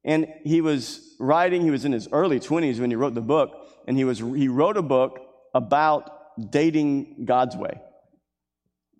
And 0.04 0.26
he 0.44 0.62
was 0.62 1.14
writing, 1.18 1.60
he 1.60 1.70
was 1.70 1.84
in 1.84 1.92
his 1.92 2.08
early 2.10 2.40
20s 2.40 2.80
when 2.80 2.90
he 2.90 2.96
wrote 2.96 3.14
the 3.14 3.20
book, 3.20 3.68
and 3.86 3.96
he, 3.96 4.04
was, 4.04 4.18
he 4.18 4.48
wrote 4.48 4.78
a 4.78 4.82
book 4.82 5.18
about 5.54 6.50
dating 6.50 7.26
God's 7.26 7.56
way 7.56 7.78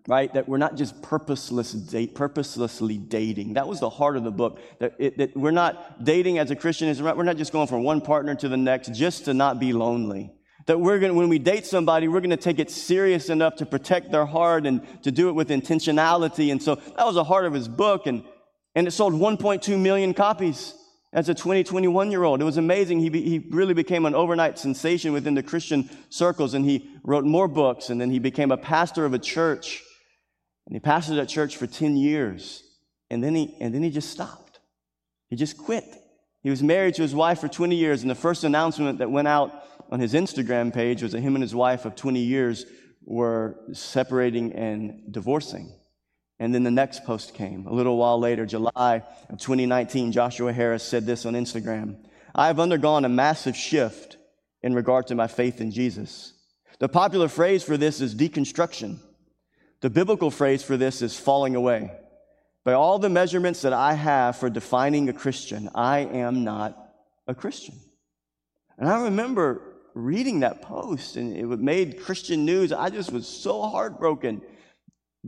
right? 0.07 0.33
That 0.33 0.47
we're 0.47 0.57
not 0.57 0.75
just 0.75 1.01
purposeless 1.01 1.71
date, 1.71 2.15
purposelessly 2.15 2.97
dating. 2.97 3.53
That 3.53 3.67
was 3.67 3.79
the 3.79 3.89
heart 3.89 4.17
of 4.17 4.23
the 4.23 4.31
book. 4.31 4.59
That, 4.79 4.95
it, 4.97 5.17
that 5.17 5.37
we're 5.37 5.51
not 5.51 6.03
dating 6.03 6.39
as 6.39 6.51
a 6.51 6.55
Christian. 6.55 6.87
Is 6.87 7.01
we're 7.01 7.23
not 7.23 7.37
just 7.37 7.51
going 7.51 7.67
from 7.67 7.83
one 7.83 8.01
partner 8.01 8.35
to 8.35 8.49
the 8.49 8.57
next 8.57 8.93
just 8.93 9.25
to 9.25 9.33
not 9.33 9.59
be 9.59 9.73
lonely. 9.73 10.31
That 10.67 10.79
we're 10.79 10.99
going 10.99 11.15
when 11.15 11.29
we 11.29 11.39
date 11.39 11.65
somebody, 11.65 12.07
we're 12.07 12.19
going 12.19 12.31
to 12.31 12.37
take 12.37 12.59
it 12.59 12.69
serious 12.69 13.29
enough 13.29 13.55
to 13.57 13.65
protect 13.65 14.11
their 14.11 14.25
heart 14.25 14.65
and 14.65 14.81
to 15.03 15.11
do 15.11 15.29
it 15.29 15.33
with 15.33 15.49
intentionality. 15.49 16.51
And 16.51 16.61
so 16.61 16.75
that 16.75 17.05
was 17.05 17.15
the 17.15 17.23
heart 17.23 17.45
of 17.45 17.53
his 17.53 17.67
book. 17.67 18.05
And, 18.05 18.23
and 18.75 18.87
it 18.87 18.91
sold 18.91 19.13
1.2 19.13 19.79
million 19.79 20.13
copies 20.13 20.75
as 21.13 21.29
a 21.29 21.33
20, 21.33 21.63
21 21.63 22.11
year 22.11 22.23
old. 22.23 22.41
It 22.41 22.45
was 22.45 22.57
amazing. 22.57 22.99
He, 22.99 23.09
be, 23.09 23.21
he 23.21 23.39
really 23.49 23.73
became 23.73 24.05
an 24.05 24.15
overnight 24.15 24.59
sensation 24.59 25.13
within 25.13 25.33
the 25.33 25.43
Christian 25.43 25.89
circles. 26.09 26.53
And 26.53 26.63
he 26.63 26.89
wrote 27.03 27.25
more 27.25 27.47
books. 27.47 27.89
And 27.89 27.99
then 27.99 28.11
he 28.11 28.19
became 28.19 28.51
a 28.51 28.57
pastor 28.57 29.03
of 29.03 29.13
a 29.13 29.19
church 29.19 29.83
and 30.65 30.75
he 30.75 30.79
pastored 30.79 31.15
that 31.15 31.29
church 31.29 31.57
for 31.57 31.67
10 31.67 31.97
years. 31.97 32.63
And 33.09 33.23
then 33.23 33.35
he, 33.35 33.55
and 33.59 33.73
then 33.73 33.83
he 33.83 33.89
just 33.89 34.09
stopped. 34.09 34.59
He 35.29 35.35
just 35.35 35.57
quit. 35.57 35.85
He 36.43 36.49
was 36.49 36.63
married 36.63 36.95
to 36.95 37.01
his 37.01 37.13
wife 37.13 37.39
for 37.39 37.47
20 37.47 37.75
years. 37.75 38.01
And 38.01 38.09
the 38.09 38.15
first 38.15 38.43
announcement 38.43 38.99
that 38.99 39.11
went 39.11 39.27
out 39.27 39.63
on 39.89 39.99
his 39.99 40.13
Instagram 40.13 40.73
page 40.73 41.03
was 41.03 41.11
that 41.11 41.19
him 41.19 41.35
and 41.35 41.41
his 41.41 41.53
wife 41.53 41.85
of 41.85 41.95
20 41.95 42.19
years 42.19 42.65
were 43.03 43.59
separating 43.73 44.53
and 44.53 45.11
divorcing. 45.11 45.71
And 46.39 46.55
then 46.55 46.63
the 46.63 46.71
next 46.71 47.03
post 47.03 47.33
came. 47.33 47.67
A 47.67 47.73
little 47.73 47.97
while 47.97 48.19
later, 48.19 48.45
July 48.45 49.03
of 49.29 49.37
2019, 49.39 50.11
Joshua 50.11 50.51
Harris 50.51 50.83
said 50.83 51.05
this 51.05 51.25
on 51.25 51.33
Instagram 51.33 51.97
I 52.33 52.47
have 52.47 52.59
undergone 52.59 53.05
a 53.05 53.09
massive 53.09 53.55
shift 53.55 54.17
in 54.63 54.73
regard 54.73 55.07
to 55.07 55.15
my 55.15 55.27
faith 55.27 55.59
in 55.59 55.71
Jesus. 55.71 56.33
The 56.79 56.89
popular 56.89 57.27
phrase 57.27 57.63
for 57.63 57.77
this 57.77 58.01
is 58.01 58.15
deconstruction. 58.15 58.99
The 59.81 59.89
biblical 59.89 60.31
phrase 60.31 60.63
for 60.63 60.77
this 60.77 61.01
is 61.01 61.19
falling 61.19 61.55
away. 61.55 61.91
By 62.63 62.73
all 62.73 62.99
the 62.99 63.09
measurements 63.09 63.63
that 63.63 63.73
I 63.73 63.93
have 63.93 64.37
for 64.37 64.49
defining 64.49 65.09
a 65.09 65.13
Christian, 65.13 65.69
I 65.73 65.99
am 65.99 66.43
not 66.43 66.77
a 67.27 67.33
Christian. 67.33 67.75
And 68.77 68.87
I 68.87 69.03
remember 69.03 69.61
reading 69.95 70.41
that 70.41 70.61
post 70.61 71.15
and 71.15 71.35
it 71.35 71.45
made 71.59 72.01
Christian 72.01 72.45
news. 72.45 72.71
I 72.71 72.89
just 72.89 73.11
was 73.11 73.27
so 73.27 73.63
heartbroken. 73.63 74.41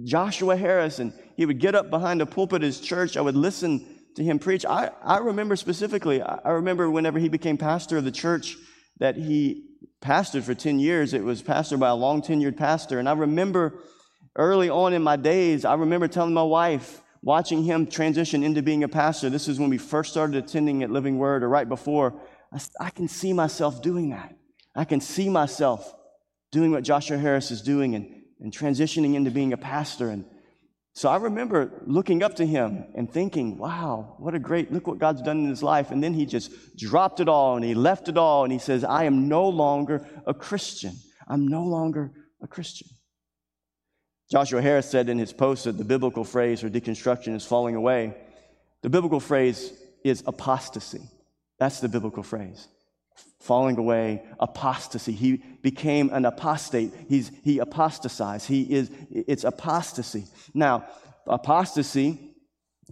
Joshua 0.04 0.56
Harrison, 0.56 1.14
he 1.36 1.46
would 1.46 1.60
get 1.60 1.76
up 1.76 1.90
behind 1.90 2.22
the 2.22 2.26
pulpit 2.26 2.58
of 2.58 2.68
his 2.68 2.80
church. 2.80 3.18
I 3.18 3.22
would 3.22 3.36
listen 3.36 3.86
to 4.16 4.24
him 4.24 4.38
preach. 4.38 4.66
I, 4.66 4.92
I 5.04 5.18
remember 5.18 5.56
specifically, 5.56 6.22
I 6.22 6.52
remember 6.52 6.90
whenever 6.90 7.18
he 7.18 7.30
became 7.30 7.58
pastor 7.58 7.98
of 7.98 8.06
the 8.06 8.12
church 8.12 8.56
that 9.00 9.16
he 9.16 9.66
pastored 10.02 10.44
for 10.44 10.54
10 10.54 10.80
years. 10.80 11.14
It 11.14 11.24
was 11.24 11.42
pastored 11.42 11.80
by 11.80 11.90
a 11.90 11.96
long 11.96 12.22
tenured 12.22 12.58
pastor. 12.58 13.00
And 13.00 13.10
I 13.10 13.14
remember 13.14 13.80
Early 14.36 14.70
on 14.70 14.94
in 14.94 15.04
my 15.04 15.16
days, 15.16 15.64
I 15.64 15.76
remember 15.76 16.08
telling 16.08 16.34
my 16.34 16.44
wife, 16.44 17.02
watching 17.22 17.64
him 17.64 17.88
transition 17.88 18.44
into 18.44 18.62
being 18.62 18.84
a 18.84 18.88
pastor. 18.88 19.30
This 19.30 19.48
is 19.48 19.60
when 19.60 19.70
we 19.70 19.78
first 19.78 20.12
started 20.12 20.36
attending 20.44 20.84
at 20.84 20.92
Living 20.92 21.18
Word, 21.18 21.44
or 21.44 21.50
right 21.50 21.68
before. 21.68 22.20
I, 22.52 22.60
I 22.80 22.90
can 22.90 23.08
see 23.08 23.32
myself 23.32 23.82
doing 23.82 24.10
that. 24.10 24.36
I 24.76 24.86
can 24.86 25.02
see 25.02 25.30
myself 25.30 25.94
doing 26.52 26.72
what 26.72 26.84
Joshua 26.84 27.18
Harris 27.18 27.52
is 27.52 27.62
doing 27.62 27.96
and, 27.96 28.24
and 28.40 28.52
transitioning 28.52 29.14
into 29.14 29.32
being 29.32 29.54
a 29.54 29.58
pastor. 29.58 30.10
And 30.10 30.26
so 30.94 31.10
I 31.10 31.18
remember 31.18 31.72
looking 31.86 32.22
up 32.22 32.36
to 32.36 32.46
him 32.46 32.86
and 32.96 33.12
thinking, 33.12 33.58
wow, 33.58 34.16
what 34.18 34.36
a 34.36 34.40
great, 34.40 34.72
look 34.72 34.88
what 34.88 35.00
God's 35.00 35.22
done 35.22 35.40
in 35.40 35.50
his 35.50 35.64
life. 35.64 35.92
And 35.92 36.04
then 36.04 36.14
he 36.14 36.26
just 36.26 36.52
dropped 36.78 37.20
it 37.20 37.30
all 37.30 37.56
and 37.56 37.66
he 37.66 37.74
left 37.74 38.10
it 38.10 38.18
all 38.18 38.44
and 38.44 38.54
he 38.54 38.60
says, 38.60 38.84
I 38.84 39.06
am 39.06 39.28
no 39.28 39.48
longer 39.48 40.08
a 40.28 40.34
Christian. 40.34 40.94
I'm 41.28 41.48
no 41.48 41.64
longer 41.64 42.12
a 42.42 42.48
Christian. 42.48 42.88
Joshua 44.32 44.62
Harris 44.62 44.90
said 44.90 45.10
in 45.10 45.20
his 45.20 45.34
post 45.34 45.66
that 45.66 45.78
the 45.78 45.84
biblical 45.84 46.24
phrase 46.24 46.62
for 46.62 46.70
deconstruction 46.70 47.36
is 47.36 47.46
falling 47.46 47.76
away. 47.76 48.16
The 48.82 48.90
biblical 48.90 49.20
phrase 49.20 49.74
is 50.04 50.24
apostasy. 50.26 51.02
That's 51.60 51.80
the 51.80 51.90
biblical 51.90 52.24
phrase. 52.24 52.68
Falling 53.40 53.78
away, 53.78 54.24
apostasy. 54.40 55.12
He 55.12 55.38
became 55.38 56.10
an 56.12 56.26
apostate. 56.26 56.92
He's, 57.08 57.32
he 57.44 57.60
apostatized. 57.60 58.48
He 58.48 58.64
is, 58.64 58.90
it's 59.12 59.44
apostasy. 59.44 60.26
Now, 60.54 60.86
apostasy 61.28 62.33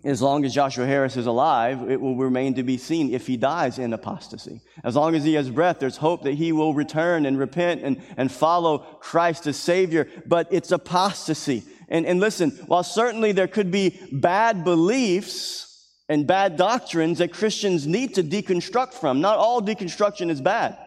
as 0.04 0.22
long 0.22 0.46
as 0.46 0.54
Joshua 0.54 0.86
Harris 0.86 1.16
is 1.16 1.28
alive, 1.28 1.90
it 1.90 2.02
will 2.02 2.16
remain 2.16 2.56
to 2.56 2.64
be 2.64 2.78
seen 2.78 3.14
if 3.14 3.28
he 3.28 3.38
dies 3.38 3.78
in 3.78 3.94
apostasy. 3.94 4.62
As 4.84 4.96
long 4.96 5.16
as 5.16 5.24
he 5.24 5.36
has 5.36 5.50
breath, 5.50 5.80
there's 5.80 5.98
hope 5.98 6.24
that 6.24 6.34
he 6.34 6.52
will 6.52 6.74
return 6.74 7.26
and 7.26 7.38
repent 7.38 7.82
and, 7.84 8.02
and 8.18 8.32
follow 8.32 8.80
Christ 8.80 9.46
as 9.48 9.58
Savior, 9.58 10.08
but 10.26 10.48
it's 10.50 10.72
apostasy. 10.72 11.64
And, 11.88 12.06
and 12.06 12.20
listen, 12.20 12.52
while 12.68 12.84
certainly 12.84 13.32
there 13.32 13.48
could 13.48 13.70
be 13.70 14.00
bad 14.12 14.64
beliefs 14.64 15.68
and 16.10 16.26
bad 16.26 16.58
doctrines 16.58 17.20
that 17.20 17.34
Christians 17.34 17.86
need 17.86 18.16
to 18.16 18.24
deconstruct 18.24 18.94
from, 18.94 19.22
not 19.22 19.38
all 19.38 19.62
deconstruction 19.62 20.32
is 20.32 20.42
bad. 20.42 20.78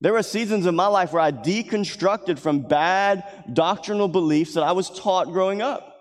There 0.00 0.12
were 0.12 0.22
seasons 0.22 0.64
in 0.64 0.74
my 0.74 0.86
life 0.86 1.12
where 1.12 1.22
I 1.22 1.32
deconstructed 1.32 2.38
from 2.38 2.60
bad 2.60 3.24
doctrinal 3.52 4.08
beliefs 4.08 4.54
that 4.54 4.62
I 4.62 4.72
was 4.72 4.90
taught 4.90 5.26
growing 5.26 5.60
up 5.60 5.97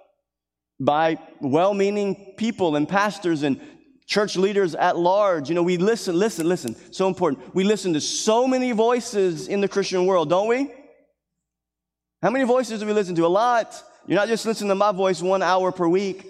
by 0.80 1.18
well 1.42 1.74
meaning 1.74 2.34
people 2.38 2.76
and 2.76 2.88
pastors 2.88 3.44
and 3.44 3.60
church 4.06 4.38
leaders 4.38 4.74
at 4.76 4.98
large. 4.98 5.50
You 5.50 5.56
know, 5.56 5.64
we 5.64 5.78
listen, 5.78 6.18
listen, 6.18 6.48
listen. 6.48 6.76
So 6.92 7.08
important. 7.08 7.54
We 7.54 7.64
listen 7.64 7.94
to 7.94 8.02
so 8.02 8.48
many 8.48 8.72
voices 8.72 9.48
in 9.48 9.62
the 9.62 9.68
Christian 9.68 10.06
world, 10.06 10.30
don't 10.30 10.48
we? 10.48 10.72
How 12.22 12.32
many 12.32 12.46
voices 12.46 12.80
do 12.80 12.88
we 12.88 12.94
listen 12.94 13.16
to? 13.16 13.26
A 13.26 13.28
lot. 13.28 13.84
You're 14.08 14.18
not 14.18 14.28
just 14.28 14.46
listening 14.46 14.70
to 14.70 14.76
my 14.76 14.92
voice 14.92 15.22
one 15.22 15.44
hour 15.44 15.72
per 15.72 15.88
week. 15.88 16.26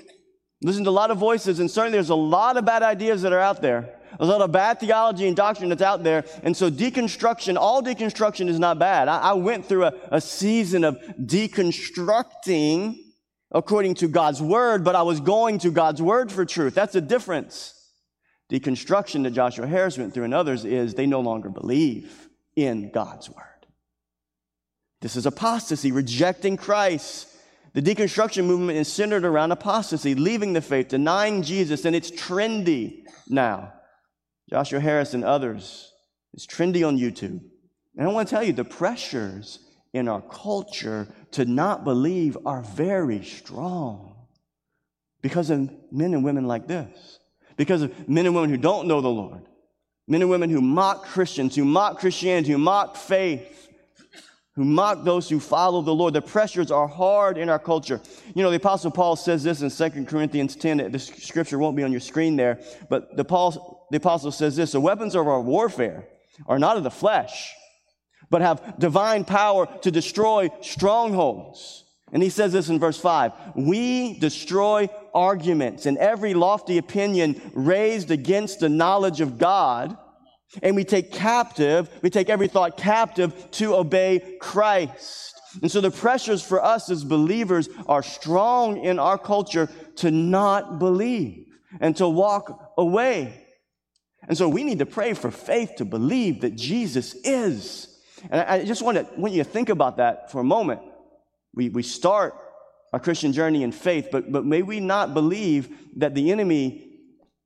Listen 0.64 0.84
to 0.84 0.90
a 0.90 0.92
lot 0.92 1.12
of 1.12 1.20
voices, 1.20 1.60
and 1.60 1.70
certainly 1.70 1.96
there's 1.96 2.10
a 2.10 2.16
lot 2.16 2.58
of 2.58 2.66
bad 2.66 2.82
ideas 2.82 3.22
that 3.22 3.32
are 3.32 3.40
out 3.40 3.62
there. 3.62 3.82
There's 4.18 4.30
a 4.30 4.32
lot 4.32 4.42
of 4.42 4.52
bad 4.52 4.80
theology 4.80 5.28
and 5.28 5.36
doctrine 5.36 5.70
that's 5.70 5.84
out 5.84 6.04
there. 6.04 6.26
And 6.42 6.58
so 6.58 6.72
deconstruction, 6.72 7.56
all 7.58 7.84
deconstruction 7.84 8.50
is 8.50 8.58
not 8.58 8.80
bad. 8.80 9.08
I, 9.08 9.20
I 9.20 9.34
went 9.34 9.66
through 9.66 9.86
a, 9.86 9.94
a 10.12 10.20
season 10.20 10.84
of 10.84 10.98
deconstructing 11.22 12.96
according 13.52 13.96
to 13.96 14.08
God's 14.08 14.42
word, 14.42 14.84
but 14.84 14.96
I 14.96 15.04
was 15.04 15.20
going 15.20 15.60
to 15.60 15.72
God's 15.72 16.02
word 16.02 16.32
for 16.32 16.46
truth. 16.46 16.74
That's 16.76 16.96
a 16.96 17.02
difference. 17.02 17.74
Deconstruction 18.52 19.24
that 19.24 19.32
Joshua 19.32 19.68
Harris 19.68 19.98
went 19.98 20.14
through 20.14 20.26
and 20.26 20.34
others 20.34 20.66
is 20.66 20.94
they 20.94 21.06
no 21.06 21.20
longer 21.20 21.50
believe 21.50 22.30
in 22.56 22.92
God's 22.92 23.30
word. 23.30 23.44
This 25.02 25.16
is 25.16 25.26
apostasy, 25.26 25.92
rejecting 25.92 26.58
Christ. 26.58 27.28
The 27.74 27.82
deconstruction 27.82 28.46
movement 28.46 28.80
is 28.80 28.92
centered 28.92 29.26
around 29.26 29.52
apostasy, 29.52 30.16
leaving 30.16 30.54
the 30.54 30.62
faith, 30.62 30.88
denying 30.88 31.44
Jesus, 31.44 31.86
and 31.86 31.96
it's 31.96 32.10
trendy 32.10 33.04
now. 33.28 33.74
Joshua 34.50 34.80
Harris 34.80 35.14
and 35.14 35.24
others, 35.24 35.94
it's 36.34 36.48
trendy 36.48 36.88
on 36.88 36.98
YouTube. 36.98 37.42
And 37.98 38.08
I 38.08 38.12
want 38.12 38.28
to 38.28 38.34
tell 38.36 38.44
you 38.44 38.54
the 38.54 38.64
pressures 38.64 39.60
in 39.94 40.08
our 40.08 40.22
culture 40.22 41.08
to 41.32 41.46
not 41.46 41.84
believe 41.84 42.38
are 42.46 42.62
very 42.62 43.24
strong 43.24 44.16
because 45.22 45.50
of 45.50 45.70
men 45.92 46.14
and 46.14 46.24
women 46.24 46.46
like 46.46 46.68
this, 46.68 47.20
because 47.56 47.82
of 47.82 48.10
men 48.10 48.26
and 48.26 48.36
women 48.36 48.50
who 48.50 48.58
don't 48.58 48.88
know 48.88 49.02
the 49.02 49.08
Lord, 49.08 49.42
men 50.08 50.22
and 50.22 50.30
women 50.30 50.50
who 50.50 50.62
mock 50.62 51.06
Christians, 51.06 51.56
who 51.56 51.66
mock 51.66 52.00
Christianity, 52.00 52.52
who 52.52 52.58
mock 52.58 52.96
faith, 52.96 53.70
who 54.56 54.64
mock 54.64 55.04
those 55.04 55.30
who 55.30 55.40
follow 55.40 55.82
the 55.82 55.94
Lord. 55.94 56.14
The 56.14 56.22
pressures 56.22 56.72
are 56.72 56.88
hard 56.88 57.38
in 57.38 57.48
our 57.48 57.60
culture. 57.60 58.02
You 58.34 58.42
know, 58.42 58.50
the 58.50 58.58
Apostle 58.58 58.90
Paul 58.90 59.16
says 59.16 59.44
this 59.44 59.62
in 59.62 59.70
2 59.70 60.06
Corinthians 60.06 60.56
10. 60.56 60.92
The 60.92 60.98
scripture 60.98 61.60
won't 61.60 61.78
be 61.78 61.84
on 61.84 61.92
your 61.92 62.02
screen 62.02 62.36
there, 62.36 62.60
but 62.90 63.16
the, 63.16 63.24
Paul, 63.24 63.88
the 63.92 63.98
Apostle 63.98 64.32
says 64.32 64.56
this 64.56 64.72
The 64.72 64.82
weapons 64.82 65.14
of 65.14 65.28
our 65.28 65.42
warfare 65.42 66.08
are 66.48 66.58
not 66.58 66.76
of 66.76 66.84
the 66.84 66.92
flesh 66.92 67.54
but 68.30 68.42
have 68.42 68.80
divine 68.80 69.26
power 69.26 69.68
to 69.82 69.92
destroy 69.92 70.50
strongholds. 70.62 71.84
And 72.12 72.24
he 72.24 72.30
says 72.30 72.54
this 72.54 72.70
in 72.70 72.80
verse 72.80 73.00
5 73.00 73.34
We 73.56 74.18
destroy 74.20 74.90
arguments 75.14 75.86
and 75.86 75.98
every 75.98 76.34
lofty 76.34 76.78
opinion 76.78 77.42
raised 77.54 78.12
against 78.12 78.60
the 78.60 78.70
knowledge 78.70 79.22
of 79.22 79.38
God, 79.38 79.98
and 80.62 80.76
we 80.76 80.86
take 80.86 81.12
captive, 81.12 81.90
we 82.02 82.10
take 82.10 82.30
every 82.30 82.48
thought 82.48 82.78
captive 82.78 83.52
to 83.52 83.76
obey 83.76 84.38
Christ. 84.40 85.34
And 85.62 85.72
so 85.72 85.82
the 85.82 85.92
pressures 85.92 86.44
for 86.44 86.64
us 86.64 86.90
as 86.90 87.04
believers 87.04 87.68
are 87.88 88.04
strong 88.04 88.84
in 88.84 89.00
our 89.00 89.18
culture 89.18 89.70
to 89.98 90.12
not 90.12 90.78
believe 90.78 91.46
and 91.80 91.96
to 91.98 92.08
walk 92.08 92.74
away. 92.78 93.44
And 94.28 94.38
so 94.38 94.48
we 94.50 94.64
need 94.64 94.80
to 94.80 94.86
pray 94.86 95.14
for 95.14 95.32
faith 95.32 95.74
to 95.78 95.86
believe 95.86 96.42
that 96.42 96.56
Jesus 96.56 97.14
is. 97.24 97.97
And 98.30 98.42
I 98.42 98.66
just 98.66 98.82
want, 98.82 98.98
to, 98.98 99.08
want 99.20 99.34
you 99.34 99.44
to 99.44 99.50
think 99.50 99.70
about 99.70 99.98
that 99.98 100.32
for 100.32 100.40
a 100.40 100.44
moment. 100.44 100.82
We, 101.54 101.70
we 101.70 101.84
start 101.84 102.36
our 102.94 103.00
Christian 103.00 103.34
journey 103.34 103.64
in 103.64 103.72
faith, 103.72 104.10
but, 104.12 104.32
but 104.32 104.46
may 104.46 104.62
we 104.62 104.80
not 104.80 105.14
believe 105.14 105.70
that 105.98 106.16
the 106.16 106.32
enemy 106.32 106.84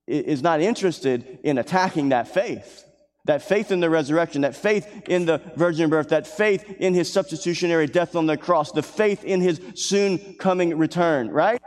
is 0.08 0.42
not 0.42 0.62
interested 0.62 1.40
in 1.44 1.58
attacking 1.58 2.10
that 2.10 2.28
faith. 2.28 2.86
That 3.26 3.44
faith 3.44 3.72
in 3.72 3.80
the 3.80 3.90
resurrection, 3.90 4.42
that 4.42 4.56
faith 4.56 5.08
in 5.08 5.26
the 5.26 5.40
virgin 5.56 5.90
birth, 5.90 6.10
that 6.10 6.26
faith 6.26 6.68
in 6.80 6.94
his 6.94 7.12
substitutionary 7.12 7.86
death 7.86 8.16
on 8.16 8.26
the 8.26 8.36
cross, 8.36 8.72
the 8.72 8.82
faith 8.82 9.24
in 9.24 9.42
his 9.42 9.62
soon 9.76 10.36
coming 10.40 10.76
return, 10.78 11.30
right? 11.30 11.62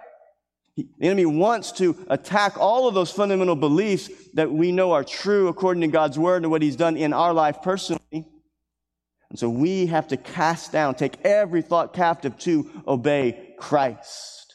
The 0.77 0.89
enemy 1.01 1.27
wants 1.27 1.71
to 1.73 1.97
attack 2.09 2.59
all 2.59 2.89
of 2.89 2.95
those 2.95 3.13
fundamental 3.13 3.55
beliefs 3.55 4.11
that 4.35 4.51
we 4.51 4.73
know 4.73 4.91
are 4.93 5.05
true 5.05 5.47
according 5.47 5.83
to 5.83 5.87
God's 5.87 6.19
word 6.19 6.43
and 6.43 6.51
what 6.51 6.63
he's 6.63 6.75
done 6.75 6.97
in 6.97 7.13
our 7.13 7.33
life 7.33 7.63
personally. 7.63 8.27
And 9.35 9.39
so 9.41 9.51
we 9.51 9.87
have 9.87 10.07
to 10.07 10.17
cast 10.17 10.71
down, 10.71 10.95
take 10.95 11.21
every 11.25 11.61
thought 11.61 11.93
captive 11.93 12.39
to 12.39 12.71
obey 12.87 13.57
Christ. 13.59 14.55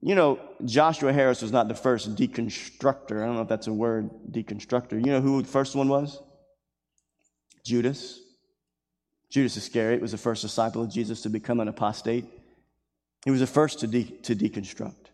You 0.00 0.16
know, 0.16 0.40
Joshua 0.64 1.12
Harris 1.12 1.40
was 1.40 1.52
not 1.52 1.68
the 1.68 1.76
first 1.76 2.16
deconstructor. 2.16 3.22
I 3.22 3.26
don't 3.26 3.36
know 3.36 3.42
if 3.42 3.48
that's 3.48 3.68
a 3.68 3.72
word, 3.72 4.10
deconstructor. 4.32 4.94
You 4.94 5.12
know 5.12 5.20
who 5.20 5.42
the 5.42 5.48
first 5.48 5.76
one 5.76 5.86
was? 5.88 6.20
Judas. 7.64 8.18
Judas 9.30 9.56
Iscariot 9.56 10.00
was 10.00 10.10
the 10.10 10.18
first 10.18 10.42
disciple 10.42 10.82
of 10.82 10.90
Jesus 10.90 11.22
to 11.22 11.28
become 11.28 11.60
an 11.60 11.68
apostate. 11.68 12.24
He 13.24 13.30
was 13.30 13.38
the 13.38 13.46
first 13.46 13.78
to, 13.78 13.86
de- 13.86 14.10
to 14.22 14.34
deconstruct. 14.34 15.06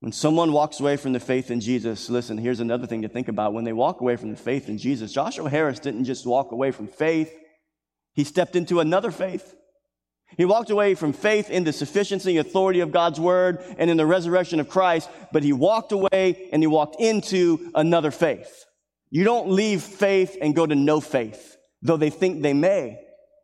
When 0.00 0.12
someone 0.12 0.54
walks 0.54 0.80
away 0.80 0.96
from 0.96 1.12
the 1.12 1.20
faith 1.20 1.50
in 1.50 1.60
Jesus, 1.60 2.08
listen, 2.08 2.38
here's 2.38 2.60
another 2.60 2.86
thing 2.86 3.02
to 3.02 3.08
think 3.08 3.28
about. 3.28 3.52
When 3.52 3.64
they 3.64 3.74
walk 3.74 4.00
away 4.00 4.16
from 4.16 4.30
the 4.30 4.38
faith 4.38 4.70
in 4.70 4.78
Jesus, 4.78 5.12
Joshua 5.12 5.50
Harris 5.50 5.80
didn't 5.80 6.06
just 6.06 6.24
walk 6.24 6.52
away 6.52 6.70
from 6.70 6.88
faith, 6.88 7.30
he 8.14 8.24
stepped 8.24 8.56
into 8.56 8.80
another 8.80 9.10
faith. 9.10 9.54
He 10.36 10.44
walked 10.44 10.70
away 10.70 10.94
from 10.94 11.12
faith 11.12 11.50
in 11.50 11.64
the 11.64 11.72
sufficiency 11.72 12.38
and 12.38 12.46
authority 12.46 12.80
of 12.80 12.92
God's 12.92 13.20
word 13.20 13.62
and 13.76 13.90
in 13.90 13.96
the 13.96 14.06
resurrection 14.06 14.60
of 14.60 14.68
Christ, 14.68 15.10
but 15.30 15.42
he 15.42 15.52
walked 15.52 15.92
away 15.92 16.48
and 16.52 16.62
he 16.62 16.66
walked 16.66 17.00
into 17.00 17.70
another 17.74 18.10
faith. 18.10 18.64
You 19.10 19.24
don't 19.24 19.50
leave 19.50 19.82
faith 19.82 20.38
and 20.40 20.56
go 20.56 20.64
to 20.64 20.74
no 20.74 21.00
faith, 21.00 21.56
though 21.82 21.98
they 21.98 22.10
think 22.10 22.40
they 22.40 22.54
may. 22.54 22.98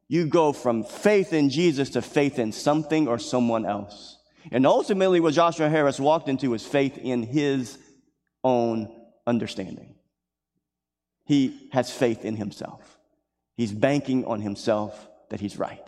You 0.09 0.27
go 0.27 0.55
from 0.55 0.85
faith 0.85 1.35
in 1.35 1.51
Jesus 1.51 1.91
to 1.91 2.01
faith 2.01 2.39
in 2.39 2.53
something 2.53 3.07
or 3.07 3.19
someone 3.19 3.67
else. 3.67 4.17
And 4.51 4.67
ultimately, 4.67 5.21
what 5.21 5.35
Joshua 5.35 5.69
Harris 5.69 6.01
walked 6.01 6.31
into 6.31 6.51
was 6.51 6.67
faith 6.67 6.97
in 6.97 7.23
his 7.23 7.77
own 8.43 8.89
understanding. 9.27 9.97
He 11.27 11.69
has 11.73 11.91
faith 11.91 12.25
in 12.25 12.37
himself. 12.37 12.98
He's 13.59 13.73
banking 13.73 14.25
on 14.25 14.41
himself 14.41 15.09
that 15.31 15.41
he's 15.41 15.59
right. 15.59 15.83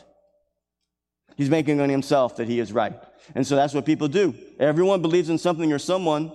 He's 1.36 1.48
banking 1.48 1.80
on 1.80 1.88
himself 1.88 2.36
that 2.36 2.48
he 2.48 2.58
is 2.58 2.72
right. 2.72 2.92
And 3.36 3.46
so 3.46 3.54
that's 3.54 3.72
what 3.72 3.86
people 3.86 4.08
do. 4.08 4.34
Everyone 4.58 5.00
believes 5.00 5.30
in 5.30 5.38
something 5.38 5.72
or 5.72 5.78
someone. 5.78 6.32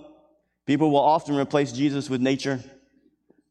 People 0.64 0.90
will 0.90 1.04
often 1.04 1.36
replace 1.36 1.72
Jesus 1.72 2.08
with 2.08 2.22
nature. 2.22 2.64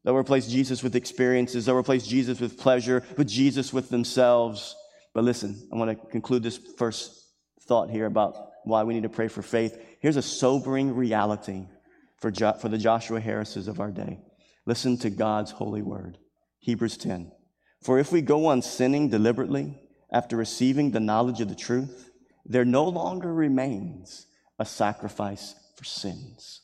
They'll 0.03 0.15
replace 0.15 0.47
Jesus 0.47 0.81
with 0.81 0.95
experiences. 0.95 1.67
They'll 1.67 1.75
replace 1.75 2.07
Jesus 2.07 2.39
with 2.39 2.57
pleasure, 2.57 3.03
with 3.17 3.27
Jesus 3.27 3.71
with 3.71 3.89
themselves. 3.89 4.75
But 5.13 5.23
listen, 5.23 5.69
I 5.71 5.75
want 5.75 5.91
to 5.91 6.07
conclude 6.07 6.41
this 6.41 6.57
first 6.57 7.13
thought 7.67 7.91
here 7.91 8.07
about 8.07 8.36
why 8.63 8.83
we 8.83 8.95
need 8.95 9.03
to 9.03 9.09
pray 9.09 9.27
for 9.27 9.43
faith. 9.43 9.79
Here's 9.99 10.17
a 10.17 10.23
sobering 10.23 10.95
reality 10.95 11.67
for, 12.17 12.31
jo- 12.31 12.53
for 12.53 12.67
the 12.67 12.79
Joshua 12.79 13.21
Harrises 13.21 13.67
of 13.67 13.79
our 13.79 13.91
day. 13.91 14.21
Listen 14.65 14.97
to 14.97 15.12
God's 15.12 15.51
holy 15.51 15.83
word. 15.83 16.17
Hebrews 16.57 16.97
10. 16.97 17.31
For 17.85 17.99
if 17.99 18.11
we 18.11 18.23
go 18.23 18.47
on 18.47 18.63
sinning 18.63 19.09
deliberately 19.09 19.77
after 20.11 20.35
receiving 20.35 20.89
the 20.89 20.99
knowledge 20.99 21.39
of 21.39 21.49
the 21.49 21.53
truth, 21.55 22.09
there 22.43 22.65
no 22.65 22.85
longer 22.85 23.31
remains 23.31 24.25
a 24.57 24.65
sacrifice 24.65 25.53
for 25.75 25.83
sins, 25.83 26.61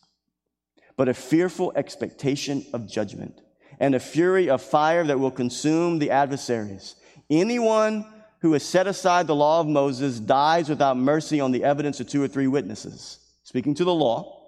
but 0.97 1.07
a 1.07 1.13
fearful 1.13 1.73
expectation 1.75 2.65
of 2.73 2.89
judgment 2.89 3.39
and 3.79 3.93
a 3.93 3.99
fury 3.99 4.49
of 4.49 4.63
fire 4.63 5.03
that 5.03 5.19
will 5.19 5.29
consume 5.29 5.99
the 5.99 6.09
adversaries. 6.09 6.95
Anyone 7.29 8.03
who 8.39 8.53
has 8.53 8.63
set 8.63 8.87
aside 8.87 9.27
the 9.27 9.35
law 9.35 9.59
of 9.59 9.67
Moses 9.67 10.19
dies 10.19 10.69
without 10.69 10.97
mercy 10.97 11.39
on 11.39 11.51
the 11.51 11.63
evidence 11.63 11.99
of 11.99 12.09
two 12.09 12.23
or 12.23 12.27
three 12.27 12.47
witnesses. 12.47 13.19
Speaking 13.43 13.75
to 13.75 13.83
the 13.83 13.93
law, 13.93 14.47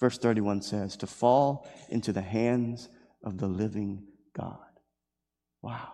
verse 0.00 0.18
31 0.18 0.62
says, 0.62 0.96
to 0.96 1.06
fall 1.06 1.68
into 1.88 2.12
the 2.12 2.22
hands 2.22 2.88
of 3.24 3.38
the 3.38 3.46
living 3.46 4.04
God. 4.36 4.58
Wow. 5.62 5.92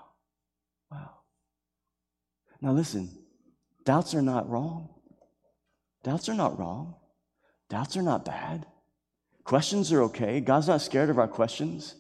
Wow. 0.91 1.11
Now 2.61 2.73
listen, 2.73 3.11
doubts 3.85 4.15
are 4.15 4.23
not 4.23 4.49
wrong. 4.49 4.91
Doubts 6.03 6.29
are 6.29 6.35
not 6.35 6.59
wrong. 6.59 6.95
Doubts 7.71 7.97
are 7.97 8.03
not 8.03 8.25
bad. 8.25 8.67
Questions 9.45 9.93
are 9.93 10.03
okay. 10.03 10.41
God's 10.41 10.69
not 10.69 10.83
scared 10.83 11.11
of 11.11 11.19
our 11.19 11.29
questions. 11.29 11.95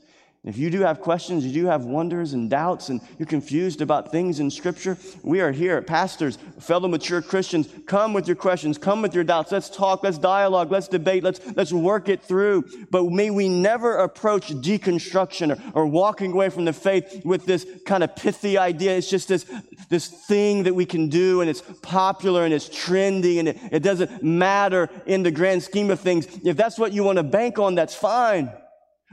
If 0.44 0.58
you 0.58 0.68
do 0.68 0.80
have 0.80 1.00
questions, 1.00 1.46
you 1.46 1.52
do 1.52 1.66
have 1.68 1.86
wonders 1.86 2.34
and 2.34 2.50
doubts, 2.50 2.90
and 2.90 3.00
you're 3.18 3.24
confused 3.24 3.80
about 3.80 4.12
things 4.12 4.40
in 4.40 4.50
Scripture, 4.50 4.98
we 5.22 5.40
are 5.40 5.52
here. 5.52 5.80
Pastors, 5.80 6.36
fellow 6.60 6.86
mature 6.86 7.22
Christians, 7.22 7.66
come 7.86 8.12
with 8.12 8.26
your 8.26 8.36
questions, 8.36 8.76
come 8.76 9.00
with 9.00 9.14
your 9.14 9.24
doubts. 9.24 9.50
Let's 9.52 9.70
talk, 9.70 10.02
let's 10.02 10.18
dialogue, 10.18 10.70
let's 10.70 10.86
debate, 10.86 11.24
let's, 11.24 11.40
let's 11.56 11.72
work 11.72 12.10
it 12.10 12.22
through. 12.22 12.64
But 12.90 13.10
may 13.10 13.30
we 13.30 13.48
never 13.48 13.96
approach 13.96 14.48
deconstruction 14.48 15.56
or, 15.74 15.80
or 15.82 15.86
walking 15.86 16.32
away 16.32 16.50
from 16.50 16.66
the 16.66 16.74
faith 16.74 17.22
with 17.24 17.46
this 17.46 17.66
kind 17.86 18.04
of 18.04 18.14
pithy 18.14 18.58
idea. 18.58 18.98
It's 18.98 19.08
just 19.08 19.28
this, 19.28 19.46
this 19.88 20.08
thing 20.08 20.64
that 20.64 20.74
we 20.74 20.84
can 20.84 21.08
do, 21.08 21.40
and 21.40 21.48
it's 21.48 21.62
popular 21.80 22.44
and 22.44 22.52
it's 22.52 22.68
trendy, 22.68 23.38
and 23.38 23.48
it, 23.48 23.58
it 23.72 23.82
doesn't 23.82 24.22
matter 24.22 24.90
in 25.06 25.22
the 25.22 25.30
grand 25.30 25.62
scheme 25.62 25.90
of 25.90 26.00
things. 26.00 26.26
If 26.44 26.58
that's 26.58 26.78
what 26.78 26.92
you 26.92 27.02
want 27.02 27.16
to 27.16 27.22
bank 27.22 27.58
on, 27.58 27.74
that's 27.76 27.94
fine. 27.94 28.52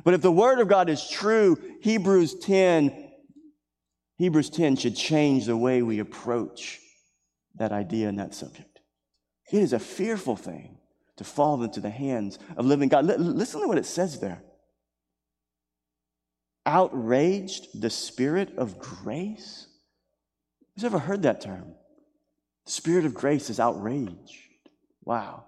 But 0.03 0.13
if 0.13 0.21
the 0.21 0.31
word 0.31 0.59
of 0.59 0.67
God 0.67 0.89
is 0.89 1.07
true, 1.09 1.57
Hebrews 1.81 2.35
10, 2.35 3.11
Hebrews 4.17 4.49
10 4.49 4.75
should 4.75 4.95
change 4.95 5.45
the 5.45 5.57
way 5.57 5.81
we 5.81 5.99
approach 5.99 6.79
that 7.55 7.71
idea 7.71 8.07
and 8.07 8.19
that 8.19 8.33
subject. 8.33 8.79
It 9.51 9.61
is 9.61 9.73
a 9.73 9.79
fearful 9.79 10.35
thing 10.35 10.77
to 11.17 11.23
fall 11.23 11.61
into 11.63 11.79
the 11.79 11.89
hands 11.89 12.39
of 12.55 12.65
living 12.65 12.89
God. 12.89 13.09
L- 13.09 13.17
listen 13.17 13.61
to 13.61 13.67
what 13.67 13.77
it 13.77 13.85
says 13.85 14.19
there. 14.19 14.41
Outraged 16.65 17.81
the 17.81 17.89
spirit 17.89 18.57
of 18.57 18.79
grace. 18.79 19.67
Who's 20.75 20.85
ever 20.85 20.99
heard 20.99 21.23
that 21.23 21.41
term? 21.41 21.75
The 22.65 22.71
spirit 22.71 23.05
of 23.05 23.13
grace 23.13 23.49
is 23.49 23.59
outraged. 23.59 24.37
Wow. 25.03 25.45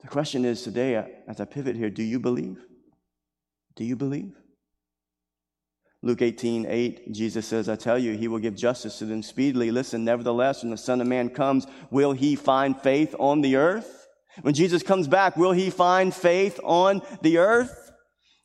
The 0.00 0.08
question 0.08 0.44
is 0.44 0.62
today, 0.62 0.96
uh, 0.96 1.04
as 1.26 1.40
I 1.40 1.44
pivot 1.44 1.76
here, 1.76 1.90
do 1.90 2.02
you 2.02 2.20
believe? 2.20 2.58
Do 3.78 3.84
you 3.84 3.94
believe? 3.94 4.34
Luke 6.02 6.20
18, 6.20 6.66
8, 6.68 7.12
Jesus 7.12 7.46
says, 7.46 7.68
I 7.68 7.76
tell 7.76 7.96
you, 7.96 8.16
he 8.16 8.26
will 8.26 8.40
give 8.40 8.56
justice 8.56 8.98
to 8.98 9.06
them 9.06 9.22
speedily. 9.22 9.70
Listen, 9.70 10.04
nevertheless, 10.04 10.62
when 10.62 10.70
the 10.70 10.76
Son 10.76 11.00
of 11.00 11.06
Man 11.06 11.28
comes, 11.28 11.64
will 11.90 12.12
he 12.12 12.34
find 12.34 12.80
faith 12.80 13.14
on 13.20 13.40
the 13.40 13.54
earth? 13.54 14.06
When 14.42 14.54
Jesus 14.54 14.82
comes 14.82 15.06
back, 15.06 15.36
will 15.36 15.52
he 15.52 15.70
find 15.70 16.12
faith 16.12 16.58
on 16.64 17.02
the 17.22 17.38
earth? 17.38 17.92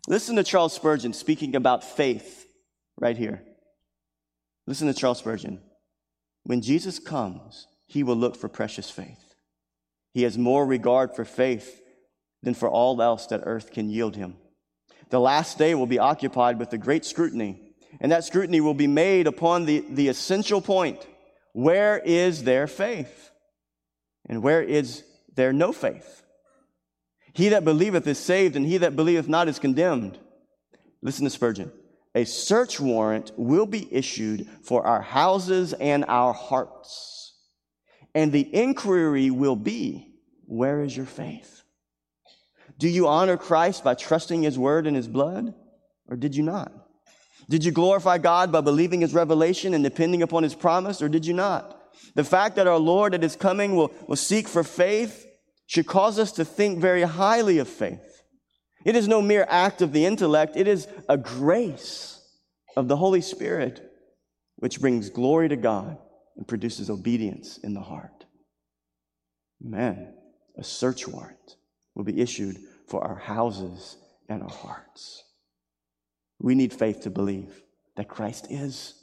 Listen 0.08 0.36
to 0.36 0.43
Charles 0.43 0.74
Spurgeon 0.74 1.13
speaking 1.13 1.56
about 1.56 1.84
faith 1.84 2.46
right 3.00 3.17
here. 3.17 3.43
Listen 4.67 4.88
to 4.88 4.93
Charles 4.93 5.17
Spurgeon. 5.17 5.62
When 6.43 6.62
Jesus 6.62 7.00
comes, 7.00 7.65
he 7.88 8.04
will 8.04 8.15
look 8.15 8.36
for 8.36 8.50
precious 8.50 8.91
faith. 8.91 9.34
He 10.13 10.24
has 10.24 10.38
more 10.38 10.65
regard 10.65 11.15
for 11.15 11.26
faith 11.26 11.82
than 12.43 12.54
for 12.54 12.69
all 12.69 13.02
else 13.02 13.26
that 13.28 13.41
earth 13.46 13.72
can 13.72 13.89
yield 13.89 14.15
him. 14.15 14.36
The 15.13 15.19
last 15.19 15.60
day 15.60 15.76
will 15.76 15.86
be 15.86 15.99
occupied 15.99 16.58
with 16.58 16.73
a 16.73 16.78
great 16.80 17.06
scrutiny, 17.06 17.62
and 18.02 18.12
that 18.12 18.23
scrutiny 18.23 18.62
will 18.62 18.73
be 18.73 18.88
made 18.88 19.28
upon 19.28 19.65
the, 19.65 19.86
the 19.88 20.08
essential 20.08 20.60
point 20.60 21.06
where 21.52 21.99
is 21.99 22.45
their 22.45 22.65
faith? 22.65 23.30
And 24.26 24.41
where 24.41 24.63
is 24.63 25.04
there 25.36 25.54
no 25.54 25.71
faith? 25.71 26.23
He 27.32 27.49
that 27.49 27.63
believeth 27.63 28.08
is 28.08 28.17
saved, 28.17 28.56
and 28.56 28.65
he 28.65 28.78
that 28.80 28.95
believeth 28.95 29.28
not 29.28 29.47
is 29.47 29.60
condemned. 29.60 30.17
Listen 31.04 31.26
to 31.26 31.30
Spurgeon. 31.30 31.71
A 32.15 32.26
search 32.26 32.80
warrant 32.80 33.34
will 33.38 33.67
be 33.67 33.88
issued 33.93 34.49
for 34.63 34.84
our 34.84 35.04
houses 35.04 35.73
and 35.73 36.06
our 36.08 36.34
hearts. 36.34 37.36
And 38.15 38.32
the 38.32 38.49
inquiry 38.52 39.30
will 39.30 39.56
be, 39.56 40.08
where 40.47 40.82
is 40.82 40.97
your 40.97 41.06
faith? 41.06 41.62
Do 42.78 42.90
you 42.90 43.08
honor 43.08 43.38
Christ 43.38 43.84
by 43.84 43.94
trusting 43.94 44.44
his 44.44 44.58
word 44.58 44.88
and 44.88 44.96
his 44.96 45.08
blood? 45.08 45.54
Or 46.08 46.18
did 46.18 46.36
you 46.36 46.44
not? 46.44 46.72
Did 47.50 47.66
you 47.66 47.72
glorify 47.72 48.18
God 48.18 48.52
by 48.52 48.62
believing 48.62 49.02
his 49.02 49.14
revelation 49.14 49.74
and 49.74 49.84
depending 49.84 50.22
upon 50.22 50.44
his 50.44 50.56
promise? 50.56 51.02
Or 51.02 51.10
did 51.10 51.26
you 51.26 51.34
not? 51.34 51.80
The 52.16 52.24
fact 52.24 52.56
that 52.56 52.68
our 52.68 52.80
Lord 52.80 53.14
at 53.14 53.24
his 53.24 53.36
coming 53.36 53.76
will, 53.76 53.92
will 54.08 54.16
seek 54.16 54.48
for 54.48 54.64
faith 54.64 55.26
should 55.68 55.88
cause 55.88 56.20
us 56.20 56.32
to 56.34 56.46
think 56.46 56.80
very 56.80 57.04
highly 57.04 57.58
of 57.58 57.68
faith. 57.68 58.24
It 58.86 58.96
is 58.96 59.08
no 59.08 59.22
mere 59.22 59.46
act 59.50 59.82
of 59.82 59.94
the 59.94 60.06
intellect, 60.06 60.58
it 60.58 60.68
is 60.68 60.88
a 61.08 61.18
grace 61.18 62.22
of 62.76 62.88
the 62.88 62.98
Holy 62.98 63.22
Spirit 63.22 63.82
which 64.58 64.82
brings 64.82 65.10
glory 65.10 65.50
to 65.50 65.56
God 65.56 65.98
and 66.36 66.48
produces 66.48 66.90
obedience 66.90 67.58
in 67.58 67.74
the 67.74 67.82
heart. 67.82 68.26
Amen. 69.66 70.14
a 70.58 70.64
search 70.64 71.08
warrant 71.08 71.56
will 71.96 72.04
be 72.04 72.20
issued 72.20 72.58
for 72.88 73.04
our 73.04 73.16
houses 73.16 73.98
and 74.30 74.42
our 74.42 74.50
hearts. 74.50 75.24
We 76.40 76.56
need 76.56 76.74
faith 76.74 77.02
to 77.02 77.10
believe 77.10 77.62
that 77.96 78.08
Christ 78.08 78.48
is 78.50 78.96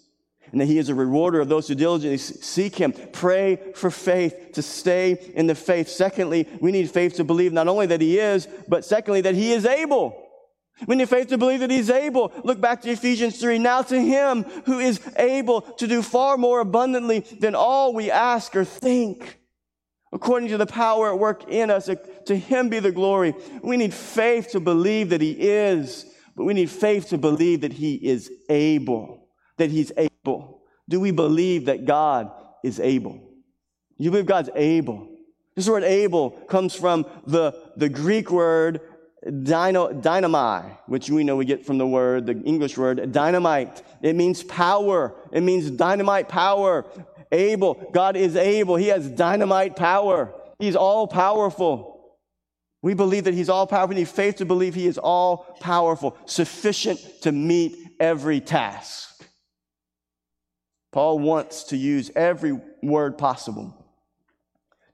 and 0.53 0.61
that 0.61 0.67
he 0.67 0.79
is 0.79 0.89
a 0.89 0.95
rewarder 0.95 1.41
of 1.41 1.49
those 1.49 1.69
who 1.69 1.75
diligently 1.75 2.19
seek 2.19 2.75
him. 2.75 2.93
Pray 2.93 3.59
for 3.75 3.91
faith 3.91 4.53
to 4.55 4.63
stay 4.63 5.33
in 5.35 5.47
the 5.47 5.55
faith. 5.55 5.89
Secondly, 5.89 6.49
we 6.61 6.73
need 6.73 6.91
faith 6.91 7.15
to 7.17 7.25
believe 7.25 7.53
not 7.53 7.69
only 7.69 7.87
that 7.87 8.01
he 8.01 8.19
is, 8.19 8.49
but 8.69 8.85
secondly, 8.85 9.21
that 9.21 9.35
he 9.35 9.53
is 9.53 9.65
able. 9.65 10.27
We 10.87 10.97
need 10.97 11.09
faith 11.09 11.29
to 11.29 11.39
believe 11.39 11.61
that 11.61 11.71
he's 11.71 11.91
able. 11.91 12.33
Look 12.43 12.61
back 12.61 12.83
to 12.83 12.91
Ephesians 12.91 13.39
3. 13.39 13.59
Now 13.59 13.83
to 13.83 14.01
him 14.01 14.45
who 14.65 14.79
is 14.79 15.01
able 15.17 15.61
to 15.61 15.87
do 15.87 16.03
far 16.03 16.37
more 16.37 16.61
abundantly 16.61 17.21
than 17.21 17.55
all 17.55 17.93
we 17.93 18.11
ask 18.11 18.57
or 18.57 18.65
think 18.65 19.40
according 20.13 20.49
to 20.49 20.57
the 20.57 20.67
power 20.67 21.13
at 21.13 21.19
work 21.19 21.49
in 21.49 21.71
us. 21.71 21.89
Uh, 21.89 21.97
to 22.27 22.37
him 22.37 22.69
be 22.69 22.81
the 22.81 22.93
glory. 22.93 23.35
We 23.63 23.77
need 23.77 23.95
faith 23.95 24.51
to 24.53 24.61
believe 24.61 25.11
that 25.11 25.21
he 25.21 25.33
is, 25.33 26.07
but 26.37 26.45
we 26.45 26.55
need 26.55 26.71
faith 26.71 27.09
to 27.09 27.19
believe 27.19 27.63
that 27.63 27.73
he 27.73 27.95
is 27.95 28.31
able, 28.49 29.29
that 29.57 29.71
he's 29.71 29.93
able. 29.97 30.63
Do 30.89 31.01
we 31.01 31.11
believe 31.11 31.67
that 31.67 31.85
God 31.85 32.31
is 32.65 32.81
able? 32.81 33.21
You 33.99 34.11
believe 34.11 34.27
God's 34.27 34.51
able? 34.55 35.09
This 35.55 35.69
word 35.69 35.85
able 35.85 36.31
comes 36.31 36.75
from 36.75 37.07
the, 37.27 37.55
the 37.77 37.89
Greek 37.89 38.31
word 38.31 38.81
dyno, 39.27 40.79
which 40.87 41.11
we 41.11 41.25
know 41.25 41.37
we 41.37 41.45
get 41.45 41.67
from 41.67 41.79
the 41.79 41.87
word, 41.87 42.27
the 42.27 42.41
English 42.43 42.79
word 42.79 43.13
dynamite. 43.13 43.83
It 44.01 44.17
means 44.17 44.43
power. 44.43 45.15
It 45.33 45.43
means 45.43 45.71
dynamite 45.71 46.29
power 46.29 46.87
able. 47.33 47.75
God 47.93 48.17
is 48.17 48.37
able. 48.37 48.77
He 48.77 48.89
has 48.89 49.09
dynamite 49.09 49.77
power. 49.77 50.35
He's 50.59 50.77
all 50.77 51.07
powerful. 51.07 51.91
We 52.83 52.95
believe 52.95 53.25
that 53.25 53.35
He's 53.35 53.49
all 53.49 53.67
powerful. 53.67 53.91
We 53.91 54.01
need 54.01 54.09
faith 54.09 54.37
to 54.37 54.45
believe 54.45 54.75
He 54.75 54.87
is 54.87 54.99
all 54.99 55.57
powerful, 55.61 56.17
sufficient 56.27 57.01
to 57.23 57.33
meet 57.33 57.77
every 57.99 58.41
task. 58.41 59.25
Paul 60.93 61.19
wants 61.19 61.65
to 61.65 61.77
use 61.77 62.11
every 62.17 62.59
word 62.83 63.17
possible 63.17 63.77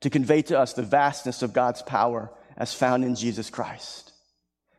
to 0.01 0.11
convey 0.11 0.43
to 0.43 0.59
us 0.59 0.73
the 0.73 0.83
vastness 0.83 1.43
of 1.43 1.53
God's 1.53 1.83
power 1.83 2.31
as 2.57 2.75
found 2.75 3.05
in 3.05 3.15
Jesus 3.15 3.51
Christ. 3.51 4.13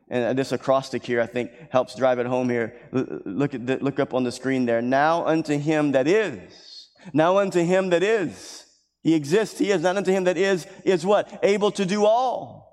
And 0.10 0.38
this 0.38 0.54
acrostic 0.54 1.06
here, 1.06 1.20
I 1.20 1.26
think, 1.26 1.52
helps 1.70 1.96
drive 1.96 2.20
it 2.20 2.28
home 2.28 2.50
here. 2.50 2.76
Look, 2.92 3.54
at 3.54 3.66
the, 3.68 3.78
look 3.78 4.00
up 4.00 4.14
on 4.14 4.24
the 4.24 4.32
screen 4.32 4.66
there. 4.66 4.82
Now 4.82 5.26
unto 5.26 5.58
him 5.58 5.92
that 5.92 6.08
is 6.08 6.77
now 7.14 7.38
unto 7.38 7.64
him 7.64 7.90
that 7.90 8.04
is. 8.04 8.66
He 9.04 9.14
exists. 9.14 9.60
He 9.60 9.72
is 9.72 9.82
not 9.82 9.98
unto 9.98 10.12
him 10.12 10.26
that 10.26 10.38
is, 10.38 10.68
is 10.84 11.06
what? 11.06 11.40
Able 11.44 11.72
to 11.72 11.86
do 11.86 12.06
all. 12.06 12.68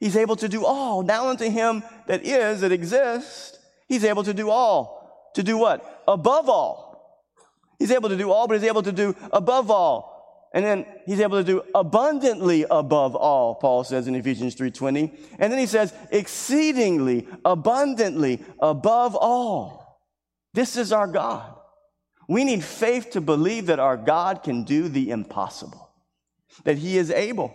He's 0.00 0.16
able 0.16 0.36
to 0.36 0.48
do 0.48 0.64
all. 0.64 1.02
Now 1.02 1.28
unto 1.28 1.48
him 1.48 1.82
that 2.06 2.24
is, 2.24 2.60
that 2.60 2.72
exists, 2.72 3.58
he's 3.88 4.04
able 4.04 4.22
to 4.24 4.34
do 4.34 4.50
all. 4.50 5.30
To 5.34 5.42
do 5.42 5.56
what? 5.56 6.02
Above 6.06 6.48
all. 6.48 6.94
He's 7.78 7.90
able 7.90 8.08
to 8.08 8.16
do 8.16 8.30
all, 8.30 8.46
but 8.46 8.54
he's 8.54 8.68
able 8.68 8.82
to 8.82 8.92
do 8.92 9.16
above 9.32 9.70
all. 9.70 10.14
And 10.54 10.64
then 10.64 10.86
he's 11.04 11.20
able 11.20 11.38
to 11.38 11.44
do 11.44 11.62
abundantly 11.74 12.64
above 12.70 13.16
all, 13.16 13.56
Paul 13.56 13.82
says 13.82 14.06
in 14.06 14.14
Ephesians 14.14 14.54
3:20. 14.54 15.12
And 15.40 15.52
then 15.52 15.58
he 15.58 15.66
says 15.66 15.92
exceedingly 16.12 17.26
abundantly 17.44 18.40
above 18.60 19.16
all. 19.16 20.00
This 20.54 20.76
is 20.76 20.92
our 20.92 21.08
God. 21.08 21.53
We 22.28 22.44
need 22.44 22.64
faith 22.64 23.10
to 23.10 23.20
believe 23.20 23.66
that 23.66 23.78
our 23.78 23.96
God 23.96 24.42
can 24.42 24.64
do 24.64 24.88
the 24.88 25.10
impossible, 25.10 25.90
that 26.64 26.78
He 26.78 26.96
is 26.96 27.10
able. 27.10 27.54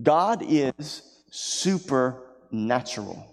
God 0.00 0.42
is 0.46 1.02
supernatural. 1.30 3.26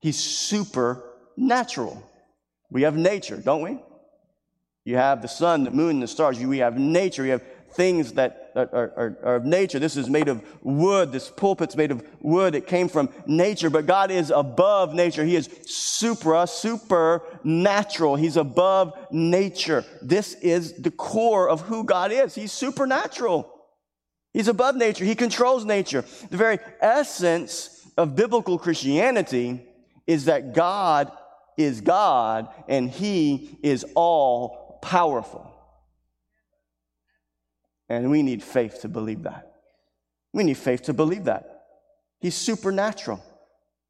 He's 0.00 0.18
supernatural. 0.18 2.02
We 2.70 2.82
have 2.82 2.96
nature, 2.96 3.36
don't 3.36 3.62
we? 3.62 3.78
You 4.84 4.96
have 4.96 5.22
the 5.22 5.28
sun, 5.28 5.64
the 5.64 5.70
moon, 5.70 6.00
the 6.00 6.08
stars. 6.08 6.38
We 6.38 6.58
have 6.58 6.78
nature. 6.78 7.22
We 7.22 7.28
have 7.30 7.44
things 7.72 8.14
that 8.14 8.39
are, 8.72 9.16
are, 9.22 9.36
of 9.36 9.44
nature. 9.44 9.78
This 9.78 9.96
is 9.96 10.08
made 10.08 10.28
of 10.28 10.42
wood. 10.62 11.12
This 11.12 11.30
pulpit's 11.30 11.76
made 11.76 11.90
of 11.90 12.04
wood. 12.20 12.54
It 12.54 12.66
came 12.66 12.88
from 12.88 13.08
nature, 13.26 13.70
but 13.70 13.86
God 13.86 14.10
is 14.10 14.30
above 14.30 14.94
nature. 14.94 15.24
He 15.24 15.36
is 15.36 15.48
supra, 15.66 16.46
supernatural. 16.46 18.16
He's 18.16 18.36
above 18.36 18.94
nature. 19.10 19.84
This 20.02 20.34
is 20.34 20.74
the 20.74 20.90
core 20.90 21.48
of 21.48 21.62
who 21.62 21.84
God 21.84 22.12
is. 22.12 22.34
He's 22.34 22.52
supernatural. 22.52 23.52
He's 24.32 24.48
above 24.48 24.76
nature. 24.76 25.04
He 25.04 25.14
controls 25.14 25.64
nature. 25.64 26.04
The 26.30 26.36
very 26.36 26.58
essence 26.80 27.88
of 27.96 28.14
biblical 28.14 28.58
Christianity 28.58 29.66
is 30.06 30.26
that 30.26 30.54
God 30.54 31.12
is 31.56 31.80
God 31.80 32.48
and 32.68 32.90
He 32.90 33.58
is 33.62 33.84
all 33.94 34.78
powerful. 34.82 35.49
And 37.90 38.08
we 38.08 38.22
need 38.22 38.42
faith 38.42 38.82
to 38.82 38.88
believe 38.88 39.24
that. 39.24 39.52
We 40.32 40.44
need 40.44 40.56
faith 40.56 40.82
to 40.82 40.94
believe 40.94 41.24
that. 41.24 41.64
He's 42.20 42.36
supernatural. 42.36 43.22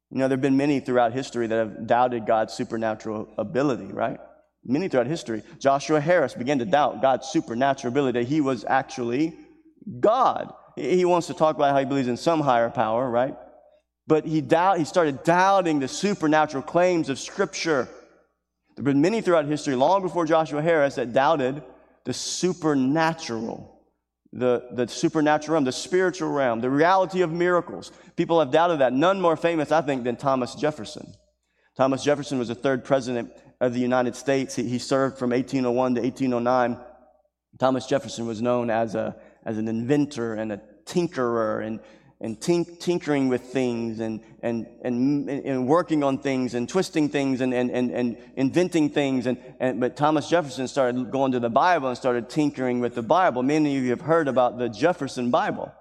You 0.09 0.17
know, 0.17 0.27
there 0.27 0.35
have 0.35 0.41
been 0.41 0.57
many 0.57 0.79
throughout 0.79 1.13
history 1.13 1.45
that 1.45 1.55
have 1.55 1.85
doubted 1.85 2.25
God's 2.25 2.53
supernatural 2.53 3.29
ability, 3.37 3.85
right? 3.85 4.19
Many 4.65 4.87
throughout 4.87 5.05
history. 5.05 5.43
Joshua 5.59 6.01
Harris 6.01 6.33
began 6.33 6.57
to 6.59 6.65
doubt 6.65 7.01
God's 7.01 7.27
supernatural 7.27 7.93
ability, 7.93 8.19
that 8.19 8.27
he 8.27 8.41
was 8.41 8.65
actually 8.67 9.37
God. 9.99 10.51
He 10.75 11.05
wants 11.05 11.27
to 11.27 11.35
talk 11.35 11.55
about 11.55 11.71
how 11.71 11.79
he 11.79 11.85
believes 11.85 12.07
in 12.07 12.17
some 12.17 12.41
higher 12.41 12.71
power, 12.71 13.07
right? 13.07 13.35
But 14.07 14.25
he, 14.25 14.41
doubt, 14.41 14.79
he 14.79 14.85
started 14.85 15.23
doubting 15.23 15.79
the 15.79 15.87
supernatural 15.87 16.63
claims 16.63 17.07
of 17.07 17.19
Scripture. 17.19 17.83
There 17.85 18.77
have 18.77 18.85
been 18.85 19.01
many 19.01 19.21
throughout 19.21 19.45
history, 19.45 19.75
long 19.75 20.01
before 20.01 20.25
Joshua 20.25 20.61
Harris, 20.61 20.95
that 20.95 21.13
doubted 21.13 21.61
the 22.03 22.13
supernatural 22.13 23.77
the, 24.33 24.67
the 24.71 24.87
supernatural 24.87 25.55
realm, 25.55 25.65
the 25.65 25.71
spiritual 25.71 26.29
realm, 26.29 26.61
the 26.61 26.69
reality 26.69 27.21
of 27.21 27.31
miracles. 27.31 27.91
People 28.15 28.39
have 28.39 28.51
doubted 28.51 28.79
that. 28.79 28.93
None 28.93 29.19
more 29.19 29.35
famous, 29.35 29.71
I 29.71 29.81
think, 29.81 30.03
than 30.03 30.15
Thomas 30.15 30.55
Jefferson. 30.55 31.13
Thomas 31.75 32.03
Jefferson 32.03 32.39
was 32.39 32.47
the 32.47 32.55
third 32.55 32.83
president 32.83 33.31
of 33.59 33.73
the 33.73 33.79
United 33.79 34.15
States. 34.15 34.55
He, 34.55 34.63
he 34.63 34.79
served 34.79 35.17
from 35.17 35.31
1801 35.31 35.95
to 35.95 36.01
1809. 36.01 36.77
Thomas 37.59 37.85
Jefferson 37.85 38.25
was 38.25 38.41
known 38.41 38.69
as, 38.69 38.95
a, 38.95 39.15
as 39.45 39.57
an 39.57 39.67
inventor 39.67 40.35
and 40.35 40.53
a 40.53 40.61
tinkerer 40.85 41.65
and 41.65 41.79
and 42.21 42.39
tink, 42.39 42.79
tinkering 42.79 43.27
with 43.29 43.41
things 43.41 43.99
and, 43.99 44.21
and, 44.43 44.67
and, 44.83 45.27
and 45.27 45.67
working 45.67 46.03
on 46.03 46.19
things 46.19 46.53
and 46.53 46.69
twisting 46.69 47.09
things 47.09 47.41
and, 47.41 47.51
and, 47.53 47.71
and, 47.71 47.91
and 47.91 48.17
inventing 48.35 48.89
things. 48.91 49.25
And, 49.25 49.37
and, 49.59 49.79
but 49.79 49.97
Thomas 49.97 50.29
Jefferson 50.29 50.67
started 50.67 51.09
going 51.09 51.31
to 51.31 51.39
the 51.39 51.49
Bible 51.49 51.89
and 51.89 51.97
started 51.97 52.29
tinkering 52.29 52.79
with 52.79 52.93
the 52.93 53.01
Bible. 53.01 53.41
Many 53.41 53.75
of 53.75 53.83
you 53.83 53.89
have 53.89 54.01
heard 54.01 54.27
about 54.27 54.59
the 54.59 54.69
Jefferson 54.69 55.31
Bible. 55.31 55.73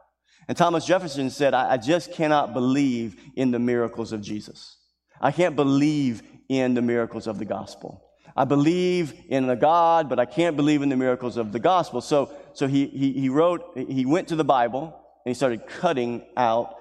And 0.49 0.57
Thomas 0.57 0.87
Jefferson 0.87 1.29
said, 1.29 1.53
I, 1.53 1.73
I 1.73 1.77
just 1.77 2.13
cannot 2.13 2.55
believe 2.55 3.17
in 3.37 3.51
the 3.51 3.59
miracles 3.59 4.13
of 4.13 4.23
Jesus. 4.23 4.79
I 5.21 5.33
can't 5.33 5.55
believe 5.55 6.23
in 6.49 6.73
the 6.73 6.83
miracles 6.83 7.27
of 7.27 7.39
the 7.39 7.45
gospel. 7.45 8.03
I 8.35 8.47
believe 8.47 9.13
in 9.29 9.47
the 9.47 9.57
God, 9.57 10.09
but 10.09 10.19
I 10.19 10.25
can't 10.25 10.57
believe 10.57 10.81
in 10.81 10.89
the 10.89 10.97
miracles 10.97 11.37
of 11.37 11.53
the 11.53 11.59
gospel. 11.59 12.01
So, 12.01 12.33
so 12.55 12.67
he, 12.67 12.87
he, 12.87 13.13
he 13.13 13.29
wrote, 13.29 13.77
he 13.77 14.07
went 14.07 14.29
to 14.29 14.37
the 14.37 14.45
Bible 14.45 14.97
and 15.25 15.31
he 15.31 15.35
started 15.35 15.67
cutting 15.67 16.25
out 16.37 16.77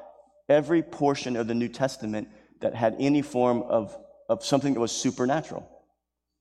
every 0.47 0.81
portion 0.81 1.35
of 1.35 1.47
the 1.47 1.53
New 1.53 1.67
Testament 1.67 2.27
that 2.61 2.75
had 2.75 2.95
any 2.99 3.21
form 3.21 3.61
of, 3.63 3.97
of 4.27 4.43
something 4.43 4.73
that 4.73 4.79
was 4.79 4.91
supernatural 4.91 5.67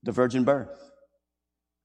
the 0.03 0.11
virgin 0.13 0.45
birth, 0.45 0.91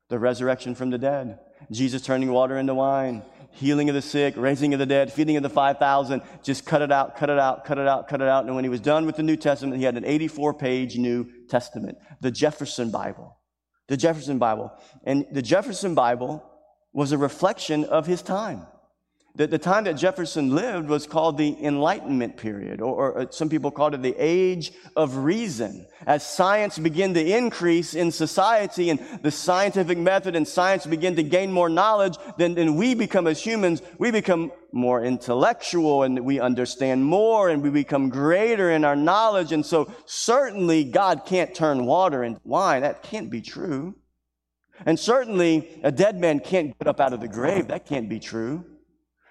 the 0.09 0.19
resurrection 0.21 0.77
from 0.77 0.91
the 0.91 0.99
dead, 0.99 1.41
Jesus 1.73 2.03
turning 2.03 2.31
water 2.31 2.57
into 2.57 2.73
wine, 2.73 3.25
healing 3.51 3.89
of 3.89 3.95
the 3.95 4.03
sick, 4.03 4.35
raising 4.37 4.73
of 4.73 4.79
the 4.79 4.87
dead, 4.87 5.13
feeding 5.13 5.37
of 5.37 5.43
the 5.43 5.51
5,000. 5.51 6.23
Just 6.43 6.67
cut 6.67 6.83
it 6.83 6.93
out, 6.93 7.17
cut 7.17 7.31
it 7.31 7.39
out, 7.39 7.65
cut 7.65 7.79
it 7.79 7.89
out, 7.89 8.09
cut 8.09 8.21
it 8.21 8.29
out. 8.29 8.45
And 8.45 8.55
when 8.55 8.65
he 8.65 8.71
was 8.71 8.81
done 8.81 9.07
with 9.07 9.17
the 9.17 9.23
New 9.23 9.37
Testament, 9.37 9.79
he 9.79 9.85
had 9.85 9.97
an 9.97 10.05
84 10.05 10.55
page 10.55 10.97
New 10.97 11.29
Testament, 11.49 11.99
the 12.21 12.31
Jefferson 12.31 12.91
Bible. 12.91 13.39
The 13.89 13.97
Jefferson 13.97 14.39
Bible. 14.39 14.73
And 15.05 15.27
the 15.33 15.43
Jefferson 15.43 15.95
Bible 15.95 16.43
was 16.93 17.13
a 17.13 17.19
reflection 17.19 17.85
of 17.85 18.07
his 18.07 18.23
time. 18.23 18.67
The, 19.37 19.49
the 19.49 19.59
time 19.59 19.83
that 19.85 19.95
Jefferson 19.95 20.55
lived 20.55 20.89
was 20.89 21.09
called 21.09 21.39
the 21.39 21.57
Enlightenment 21.61 22.37
period, 22.37 22.81
or, 22.81 22.95
or, 22.95 23.19
uh, 23.19 23.27
some 23.31 23.49
people 23.49 23.73
called 23.73 23.93
it 23.93 24.01
the 24.01 24.15
Age 24.17 24.71
of 24.95 25.17
Reason. 25.17 25.87
As 26.07 26.25
science 26.25 26.79
began 26.79 27.15
to 27.15 27.37
increase 27.37 27.95
in 27.95 28.13
society 28.13 28.91
and 28.91 29.01
the 29.23 29.33
scientific 29.33 29.99
method 29.99 30.37
and 30.37 30.47
science 30.47 30.87
begin 30.87 31.17
to 31.17 31.25
gain 31.25 31.51
more 31.51 31.69
knowledge, 31.69 32.17
then, 32.39 32.55
then 32.55 32.77
we 32.77 32.95
become 32.95 33.27
as 33.27 33.43
humans, 33.43 33.83
we 33.99 34.13
become 34.13 34.53
more 34.71 35.03
intellectual 35.03 36.05
and 36.05 36.25
we 36.25 36.39
understand 36.39 37.05
more 37.05 37.49
and 37.49 37.61
we 37.61 37.71
become 37.71 38.11
greater 38.11 38.71
in 38.71 38.85
our 38.85 38.95
knowledge. 38.95 39.51
And 39.51 39.67
so 39.67 39.93
certainly 40.07 40.85
God 40.85 41.27
can't 41.27 41.53
turn 41.53 41.87
water 41.87 42.23
into 42.23 42.41
wine. 42.45 42.83
That 42.83 43.03
can't 43.03 43.31
be 43.31 43.41
true. 43.41 43.97
And 44.87 44.97
certainly 44.97 45.81
a 45.83 45.91
dead 45.91 46.21
man 46.21 46.39
can't 46.39 46.79
get 46.79 46.87
up 46.87 47.01
out 47.01 47.13
of 47.13 47.21
the 47.21 47.27
grave. 47.27 47.67
That 47.67 47.85
can't 47.85 48.09
be 48.09 48.21
true. 48.21 48.65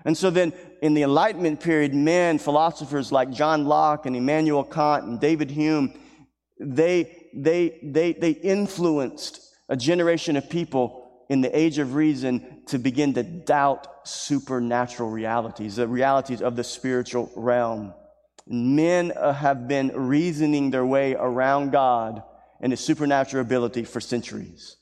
And 0.05 0.17
so 0.17 0.29
then 0.29 0.53
in 0.81 0.93
the 0.93 1.03
Enlightenment 1.03 1.61
period, 1.61 1.93
men, 1.93 2.37
philosophers 2.37 3.11
like 3.11 3.31
John 3.31 3.65
Locke 3.65 4.05
and 4.05 4.15
Immanuel 4.15 4.63
Kant 4.63 5.05
and 5.05 5.19
David 5.19 5.49
Hume, 5.49 5.93
they, 6.59 7.29
they, 7.33 7.79
they, 7.83 8.13
they 8.13 8.31
influenced 8.31 9.39
a 9.69 9.77
generation 9.77 10.35
of 10.35 10.49
people 10.49 11.25
in 11.29 11.41
the 11.41 11.57
age 11.57 11.79
of 11.79 11.95
reason 11.95 12.63
to 12.67 12.77
begin 12.77 13.13
to 13.13 13.23
doubt 13.23 14.07
supernatural 14.07 15.09
realities, 15.09 15.77
the 15.77 15.87
realities 15.87 16.41
of 16.41 16.55
the 16.55 16.63
spiritual 16.63 17.31
realm. 17.35 17.93
Men 18.45 19.13
uh, 19.15 19.33
have 19.33 19.67
been 19.67 19.89
reasoning 19.95 20.69
their 20.69 20.85
way 20.85 21.15
around 21.15 21.71
God 21.71 22.21
and 22.59 22.71
his 22.71 22.81
supernatural 22.81 23.41
ability 23.41 23.83
for 23.85 24.01
centuries. 24.01 24.75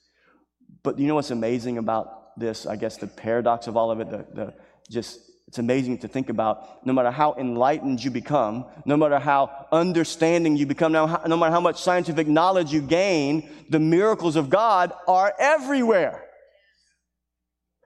But 0.83 0.97
you 0.97 1.07
know 1.07 1.15
what's 1.15 1.31
amazing 1.31 1.77
about 1.77 2.37
this? 2.39 2.65
I 2.65 2.75
guess 2.75 2.97
the 2.97 3.07
paradox 3.07 3.67
of 3.67 3.77
all 3.77 3.91
of 3.91 3.99
it, 3.99 4.09
the, 4.09 4.25
the 4.33 4.53
just 4.89 5.19
it's 5.51 5.59
amazing 5.59 5.97
to 5.97 6.07
think 6.07 6.29
about 6.29 6.85
no 6.85 6.93
matter 6.93 7.11
how 7.11 7.35
enlightened 7.37 8.01
you 8.01 8.09
become, 8.09 8.63
no 8.85 8.95
matter 8.95 9.19
how 9.19 9.67
understanding 9.69 10.55
you 10.55 10.65
become, 10.65 10.93
no, 10.93 11.05
matter 11.05 11.51
how 11.51 11.59
much 11.59 11.81
scientific 11.81 12.25
knowledge 12.25 12.71
you 12.71 12.81
gain, 12.81 13.49
the 13.69 13.77
miracles 13.77 14.37
of 14.37 14.49
God 14.49 14.93
are 15.09 15.33
everywhere. 15.37 16.23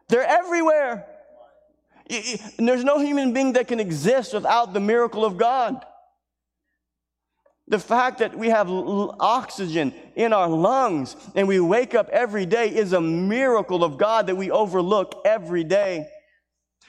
They're 0.10 0.28
everywhere. 0.28 1.08
And 2.08 2.70
there's 2.70 2.84
no 2.84 3.00
human 3.00 3.34
being 3.34 3.54
that 3.54 3.68
can 3.68 3.80
exist 3.80 4.36
without 4.36 4.74
the 4.74 4.80
miracle 4.80 5.26
of 5.26 5.36
God. 5.36 5.84
The 7.68 7.80
fact 7.80 8.20
that 8.20 8.38
we 8.38 8.50
have 8.50 8.70
oxygen 8.70 9.92
in 10.16 10.34
our 10.34 10.50
lungs 10.50 11.16
and 11.34 11.48
we 11.48 11.60
wake 11.60 11.96
up 11.96 12.10
every 12.10 12.46
day 12.46 12.68
is 12.68 12.94
a 12.94 13.02
miracle 13.02 13.84
of 13.84 13.98
God 13.98 14.28
that 14.28 14.36
we 14.36 14.52
overlook 14.52 15.24
every 15.26 15.64
day. 15.64 16.08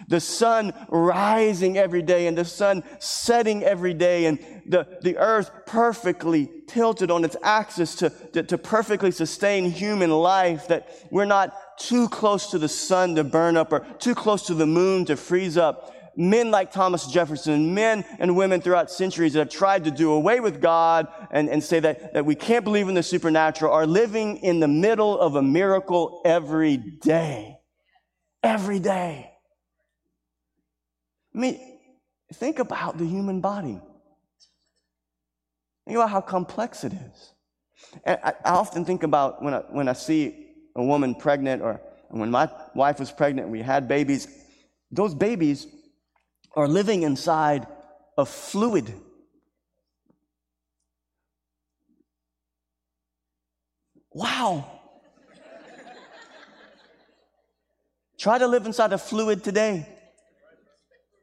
The 0.08 0.20
sun 0.20 0.72
rising 0.88 1.78
every 1.78 2.02
day 2.02 2.26
and 2.26 2.36
the 2.36 2.44
sun 2.44 2.84
setting 2.98 3.62
every 3.62 3.94
day 3.94 4.26
and 4.26 4.38
the, 4.66 4.98
the 5.02 5.16
earth 5.16 5.50
perfectly 5.66 6.50
tilted 6.66 7.10
on 7.10 7.24
its 7.24 7.36
axis 7.42 7.94
to, 7.96 8.10
to, 8.32 8.42
to 8.42 8.58
perfectly 8.58 9.10
sustain 9.10 9.70
human 9.70 10.10
life, 10.10 10.68
that 10.68 10.88
we're 11.10 11.24
not 11.24 11.54
too 11.78 12.08
close 12.08 12.50
to 12.50 12.58
the 12.58 12.68
sun 12.68 13.14
to 13.14 13.24
burn 13.24 13.56
up 13.56 13.72
or 13.72 13.80
too 13.98 14.14
close 14.14 14.46
to 14.46 14.54
the 14.54 14.66
moon 14.66 15.04
to 15.06 15.16
freeze 15.16 15.56
up. 15.56 15.92
Men 16.18 16.50
like 16.50 16.72
Thomas 16.72 17.06
Jefferson, 17.06 17.74
men 17.74 18.04
and 18.18 18.36
women 18.36 18.62
throughout 18.62 18.90
centuries 18.90 19.34
that 19.34 19.38
have 19.40 19.50
tried 19.50 19.84
to 19.84 19.90
do 19.90 20.12
away 20.12 20.40
with 20.40 20.62
God 20.62 21.08
and, 21.30 21.48
and 21.50 21.62
say 21.62 21.78
that, 21.80 22.14
that 22.14 22.24
we 22.24 22.34
can't 22.34 22.64
believe 22.64 22.88
in 22.88 22.94
the 22.94 23.02
supernatural 23.02 23.72
are 23.72 23.86
living 23.86 24.38
in 24.38 24.60
the 24.60 24.68
middle 24.68 25.18
of 25.18 25.36
a 25.36 25.42
miracle 25.42 26.22
every 26.24 26.78
day. 26.78 27.58
Every 28.42 28.78
day. 28.78 29.35
I 31.36 31.38
mean, 31.38 31.60
think 32.32 32.58
about 32.58 32.96
the 32.96 33.04
human 33.04 33.42
body. 33.42 33.78
Think 35.84 35.96
about 35.98 36.10
how 36.10 36.22
complex 36.22 36.82
it 36.82 36.94
is. 36.94 37.32
And 38.04 38.18
I, 38.24 38.32
often 38.46 38.86
think 38.86 39.02
about 39.02 39.42
when 39.42 39.52
I, 39.52 39.58
when 39.70 39.86
I 39.86 39.92
see 39.92 40.46
a 40.74 40.82
woman 40.82 41.14
pregnant, 41.14 41.60
or 41.60 41.80
when 42.08 42.30
my 42.30 42.50
wife 42.74 42.98
was 42.98 43.12
pregnant, 43.12 43.50
we 43.50 43.60
had 43.60 43.86
babies. 43.86 44.28
Those 44.90 45.14
babies 45.14 45.66
are 46.54 46.66
living 46.66 47.02
inside 47.02 47.66
a 48.16 48.24
fluid. 48.24 48.94
Wow. 54.10 54.70
Try 58.18 58.38
to 58.38 58.46
live 58.46 58.64
inside 58.64 58.94
a 58.94 58.98
fluid 58.98 59.44
today. 59.44 59.86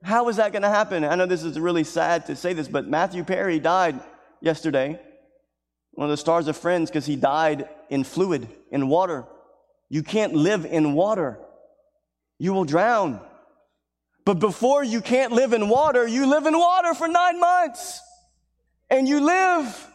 How 0.03 0.27
is 0.27 0.35
that 0.35 0.51
going 0.51 0.63
to 0.63 0.69
happen? 0.69 1.05
I 1.05 1.15
know 1.15 1.25
this 1.25 1.43
is 1.43 1.57
really 1.57 1.85
sad 1.85 2.25
to 2.25 2.35
say 2.35 2.51
this, 2.51 2.67
but 2.67 2.87
Matthew 2.87 3.23
Perry 3.23 3.57
died 3.59 4.01
yesterday. 4.41 4.99
One 5.91 6.05
of 6.05 6.11
the 6.11 6.17
stars 6.17 6.47
of 6.49 6.57
Friends 6.57 6.89
because 6.89 7.05
he 7.05 7.15
died 7.15 7.69
in 7.89 8.03
fluid, 8.03 8.47
in 8.69 8.89
water. 8.89 9.25
You 9.89 10.03
can't 10.03 10.33
live 10.33 10.65
in 10.65 10.93
water. 10.93 11.39
You 12.37 12.51
will 12.51 12.65
drown. 12.65 13.21
But 14.25 14.39
before 14.39 14.83
you 14.83 14.99
can't 14.99 15.31
live 15.31 15.53
in 15.53 15.69
water, 15.69 16.05
you 16.05 16.25
live 16.25 16.47
in 16.47 16.57
water 16.57 16.93
for 16.93 17.07
nine 17.07 17.39
months 17.39 18.01
and 18.89 19.07
you 19.07 19.21
live. 19.21 19.87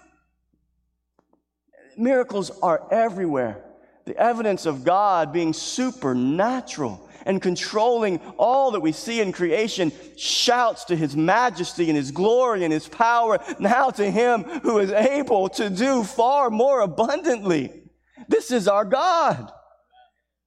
Miracles 1.99 2.51
are 2.63 2.87
everywhere. 2.91 3.63
The 4.07 4.17
evidence 4.17 4.65
of 4.65 4.85
God 4.85 5.33
being 5.33 5.53
supernatural 5.53 7.08
and 7.29 7.43
controlling 7.43 8.19
all 8.39 8.73
that 8.73 8.81
we 8.81 8.91
see 8.91 9.21
in 9.21 9.31
creation 9.31 9.93
shouts 10.17 10.85
to 10.87 10.97
his 10.97 11.15
majesty 11.15 11.89
and 11.89 11.97
his 11.97 12.11
glory 12.11 12.65
and 12.65 12.73
his 12.73 12.89
power 12.89 13.39
now 13.61 13.91
to 13.91 14.11
him 14.11 14.43
who 14.63 14.79
is 14.79 14.91
able 14.91 15.51
to 15.51 15.69
do 15.69 16.03
far 16.03 16.49
more 16.49 16.81
abundantly. 16.81 17.83
This 18.29 18.51
is 18.51 18.67
our 18.67 18.87
God. 18.87 19.53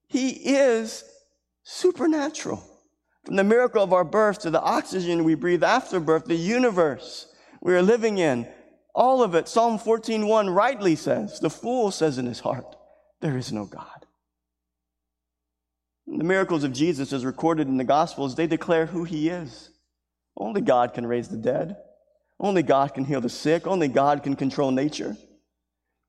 He 0.08 0.30
is 0.30 1.04
supernatural. 1.63 2.67
From 3.26 3.36
the 3.36 3.44
miracle 3.44 3.84
of 3.84 3.94
our 3.94 4.04
birth 4.04 4.39
to 4.39 4.50
the 4.50 4.60
oxygen 4.60 5.24
we 5.24 5.36
breathe 5.36 5.63
after 5.63 6.00
birth, 6.00 6.26
the 6.26 6.36
universe 6.36 7.28
we 7.62 7.76
are 7.76 7.84
living 7.84 8.17
in, 8.17 8.48
all 8.96 9.22
of 9.22 9.36
it, 9.36 9.48
Psalm 9.48 9.78
14:1 9.78 10.54
rightly 10.54 10.96
says, 10.96 11.39
the 11.39 11.50
fool 11.52 11.91
says 11.91 12.17
in 12.17 12.26
his 12.26 12.39
heart, 12.39 12.76
there 13.22 13.38
is 13.38 13.52
no 13.54 13.65
God. 13.65 14.01
The 16.17 16.26
miracles 16.26 16.65
of 16.65 16.74
Jesus, 16.74 17.13
as 17.13 17.24
recorded 17.24 17.67
in 17.67 17.78
the 17.78 17.86
Gospels, 17.86 18.36
they 18.36 18.45
declare 18.45 18.86
who 18.86 19.06
he 19.06 19.30
is. 19.30 19.69
Only 20.36 20.60
God 20.60 20.93
can 20.93 21.06
raise 21.06 21.30
the 21.30 21.38
dead. 21.38 21.78
Only 22.39 22.63
God 22.63 22.93
can 22.93 23.06
heal 23.06 23.21
the 23.21 23.30
sick. 23.30 23.65
Only 23.65 23.88
God 23.88 24.21
can 24.21 24.36
control 24.36 24.71
nature. 24.71 25.15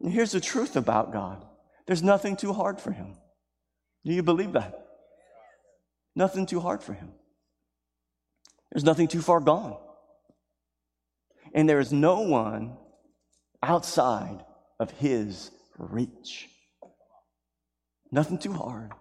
And 0.01 0.12
here's 0.12 0.33
the 0.33 0.41
truth 0.41 0.77
about 0.77 1.12
God 1.12 1.47
there's 1.87 2.03
nothing 2.03 2.37
too 2.37 2.53
hard 2.53 2.81
for 2.81 2.91
him. 2.91 3.17
Do 4.05 4.12
you 4.12 4.23
believe 4.23 4.53
that? 4.53 4.87
Nothing 6.17 6.47
too 6.47 6.61
hard 6.61 6.83
for 6.83 6.95
him. 6.95 7.12
There's 8.73 8.85
nothing 8.85 9.07
too 9.07 9.23
far 9.23 9.41
gone. 9.41 9.77
And 11.55 11.69
there 11.69 11.81
is 11.81 11.93
no 11.93 12.21
one 12.21 12.77
outside 13.62 14.45
of 14.81 14.91
his 14.93 15.51
reach. 15.79 16.49
Nothing 18.11 18.38
too 18.38 18.53
hard. 18.53 18.93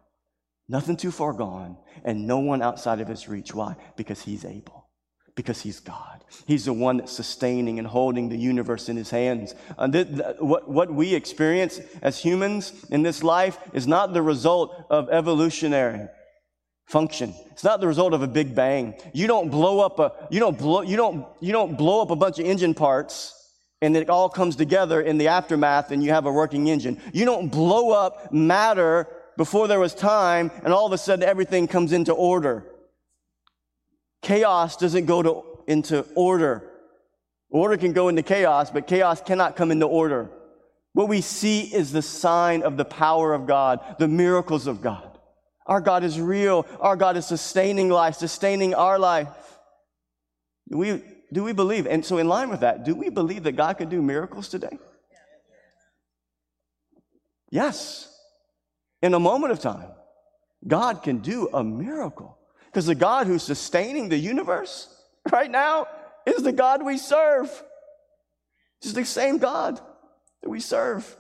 Nothing 0.71 0.95
too 0.95 1.11
far 1.11 1.33
gone, 1.33 1.75
and 2.05 2.25
no 2.25 2.39
one 2.39 2.61
outside 2.61 3.01
of 3.01 3.09
his 3.09 3.27
reach. 3.27 3.53
Why? 3.53 3.75
Because 3.97 4.21
he's 4.21 4.45
able. 4.45 4.87
Because 5.35 5.61
he's 5.61 5.81
God. 5.81 6.23
He's 6.47 6.63
the 6.63 6.71
one 6.71 6.97
that's 6.97 7.11
sustaining 7.11 7.77
and 7.77 7.85
holding 7.85 8.29
the 8.29 8.37
universe 8.37 8.87
in 8.87 8.95
his 8.95 9.09
hands. 9.09 9.53
Uh, 9.77 9.89
th- 9.89 10.07
th- 10.07 10.35
what, 10.39 10.69
what 10.69 10.89
we 10.89 11.13
experience 11.13 11.81
as 12.01 12.19
humans 12.19 12.71
in 12.89 13.03
this 13.03 13.21
life 13.21 13.59
is 13.73 13.85
not 13.85 14.13
the 14.13 14.21
result 14.21 14.85
of 14.89 15.09
evolutionary 15.09 16.07
function. 16.85 17.33
It's 17.51 17.65
not 17.65 17.81
the 17.81 17.87
result 17.87 18.13
of 18.13 18.21
a 18.21 18.27
big 18.27 18.55
bang. 18.55 18.95
You 19.13 19.27
don't 19.27 19.49
blow 19.49 19.81
up 19.81 19.99
a, 19.99 20.13
you 20.29 20.39
don't 20.39 20.57
blow, 20.57 20.83
you 20.83 20.95
don't, 20.95 21.27
you 21.41 21.51
don't 21.51 21.77
blow 21.77 22.01
up 22.01 22.11
a 22.11 22.15
bunch 22.15 22.39
of 22.39 22.45
engine 22.45 22.75
parts 22.75 23.37
and 23.81 23.97
it 23.97 24.09
all 24.09 24.29
comes 24.29 24.55
together 24.55 25.01
in 25.01 25.17
the 25.17 25.27
aftermath 25.27 25.91
and 25.91 26.01
you 26.01 26.11
have 26.11 26.25
a 26.25 26.31
working 26.31 26.67
engine. 26.67 27.01
You 27.11 27.25
don't 27.25 27.49
blow 27.49 27.91
up 27.91 28.31
matter 28.31 29.09
before 29.37 29.67
there 29.67 29.79
was 29.79 29.93
time 29.93 30.51
and 30.63 30.73
all 30.73 30.85
of 30.85 30.93
a 30.93 30.97
sudden 30.97 31.27
everything 31.27 31.67
comes 31.67 31.91
into 31.93 32.13
order. 32.13 32.65
Chaos 34.21 34.77
doesn't 34.77 35.05
go 35.05 35.23
to, 35.23 35.43
into 35.67 36.05
order. 36.15 36.69
Order 37.49 37.77
can 37.77 37.93
go 37.93 38.07
into 38.07 38.23
chaos, 38.23 38.71
but 38.71 38.87
chaos 38.87 39.21
cannot 39.21 39.55
come 39.55 39.71
into 39.71 39.85
order. 39.85 40.29
What 40.93 41.07
we 41.07 41.21
see 41.21 41.61
is 41.61 41.91
the 41.91 42.01
sign 42.01 42.63
of 42.63 42.77
the 42.77 42.85
power 42.85 43.33
of 43.33 43.47
God, 43.47 43.95
the 43.99 44.07
miracles 44.07 44.67
of 44.67 44.81
God. 44.81 45.07
Our 45.65 45.81
God 45.81 46.03
is 46.03 46.19
real. 46.19 46.65
Our 46.79 46.95
God 46.95 47.17
is 47.17 47.25
sustaining 47.25 47.89
life, 47.89 48.15
sustaining 48.15 48.73
our 48.73 48.99
life. 48.99 49.29
Do 50.69 50.77
we, 50.77 51.01
do 51.31 51.43
we 51.43 51.53
believe? 51.53 51.87
And 51.87 52.05
so, 52.05 52.17
in 52.17 52.27
line 52.27 52.49
with 52.49 52.61
that, 52.61 52.83
do 52.83 52.95
we 52.95 53.09
believe 53.09 53.43
that 53.43 53.53
God 53.53 53.77
can 53.77 53.89
do 53.89 54.01
miracles 54.01 54.49
today? 54.49 54.77
Yes. 57.49 58.10
In 59.01 59.13
a 59.13 59.19
moment 59.19 59.51
of 59.51 59.59
time, 59.59 59.89
God 60.67 61.03
can 61.03 61.19
do 61.19 61.49
a 61.53 61.63
miracle. 61.63 62.37
Because 62.65 62.85
the 62.85 62.95
God 62.95 63.27
who's 63.27 63.43
sustaining 63.43 64.09
the 64.09 64.17
universe 64.17 64.87
right 65.31 65.51
now 65.51 65.87
is 66.25 66.43
the 66.43 66.51
God 66.51 66.85
we 66.85 66.97
serve. 66.97 67.49
It's 68.81 68.93
the 68.93 69.05
same 69.05 69.39
God 69.39 69.79
that 70.41 70.49
we 70.49 70.59
serve. 70.59 71.15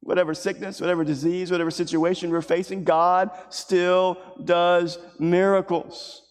Whatever 0.00 0.32
sickness, 0.32 0.80
whatever 0.80 1.04
disease, 1.04 1.50
whatever 1.50 1.70
situation 1.70 2.30
we're 2.30 2.40
facing, 2.40 2.84
God 2.84 3.30
still 3.50 4.16
does 4.42 4.98
miracles. 5.18 6.22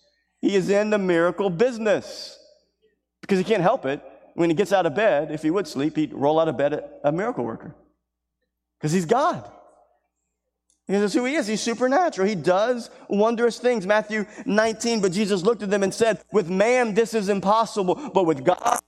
He 0.42 0.56
is 0.56 0.70
in 0.70 0.90
the 0.90 0.98
miracle 0.98 1.50
business 1.50 2.40
because 3.22 3.38
he 3.38 3.44
can't 3.44 3.62
help 3.62 3.86
it. 3.86 4.02
When 4.34 4.50
he 4.50 4.56
gets 4.56 4.74
out 4.74 4.86
of 4.86 4.96
bed, 4.96 5.32
if 5.32 5.44
he 5.44 5.52
would 5.52 5.68
sleep, 5.68 5.98
he'd 5.98 6.14
roll 6.14 6.40
out 6.40 6.48
of 6.48 6.58
bed 6.58 6.84
a 7.04 7.12
miracle 7.12 7.44
worker 7.44 7.76
because 8.80 8.92
he's 8.92 9.06
God. 9.06 9.50
Because 10.90 11.02
that's 11.04 11.14
who 11.14 11.26
he 11.26 11.36
is. 11.36 11.46
He's 11.46 11.62
supernatural. 11.62 12.28
He 12.28 12.34
does 12.34 12.90
wondrous 13.08 13.60
things. 13.60 13.86
Matthew 13.86 14.26
19, 14.48 15.02
but 15.02 15.12
Jesus 15.12 15.44
looked 15.44 15.62
at 15.62 15.70
them 15.70 15.84
and 15.84 15.94
said, 15.94 16.20
With 16.32 16.50
man, 16.50 16.96
this 16.96 17.14
is 17.14 17.30
impossible, 17.30 18.10
but 18.12 18.26
with 18.26 18.44
God, 18.44 18.80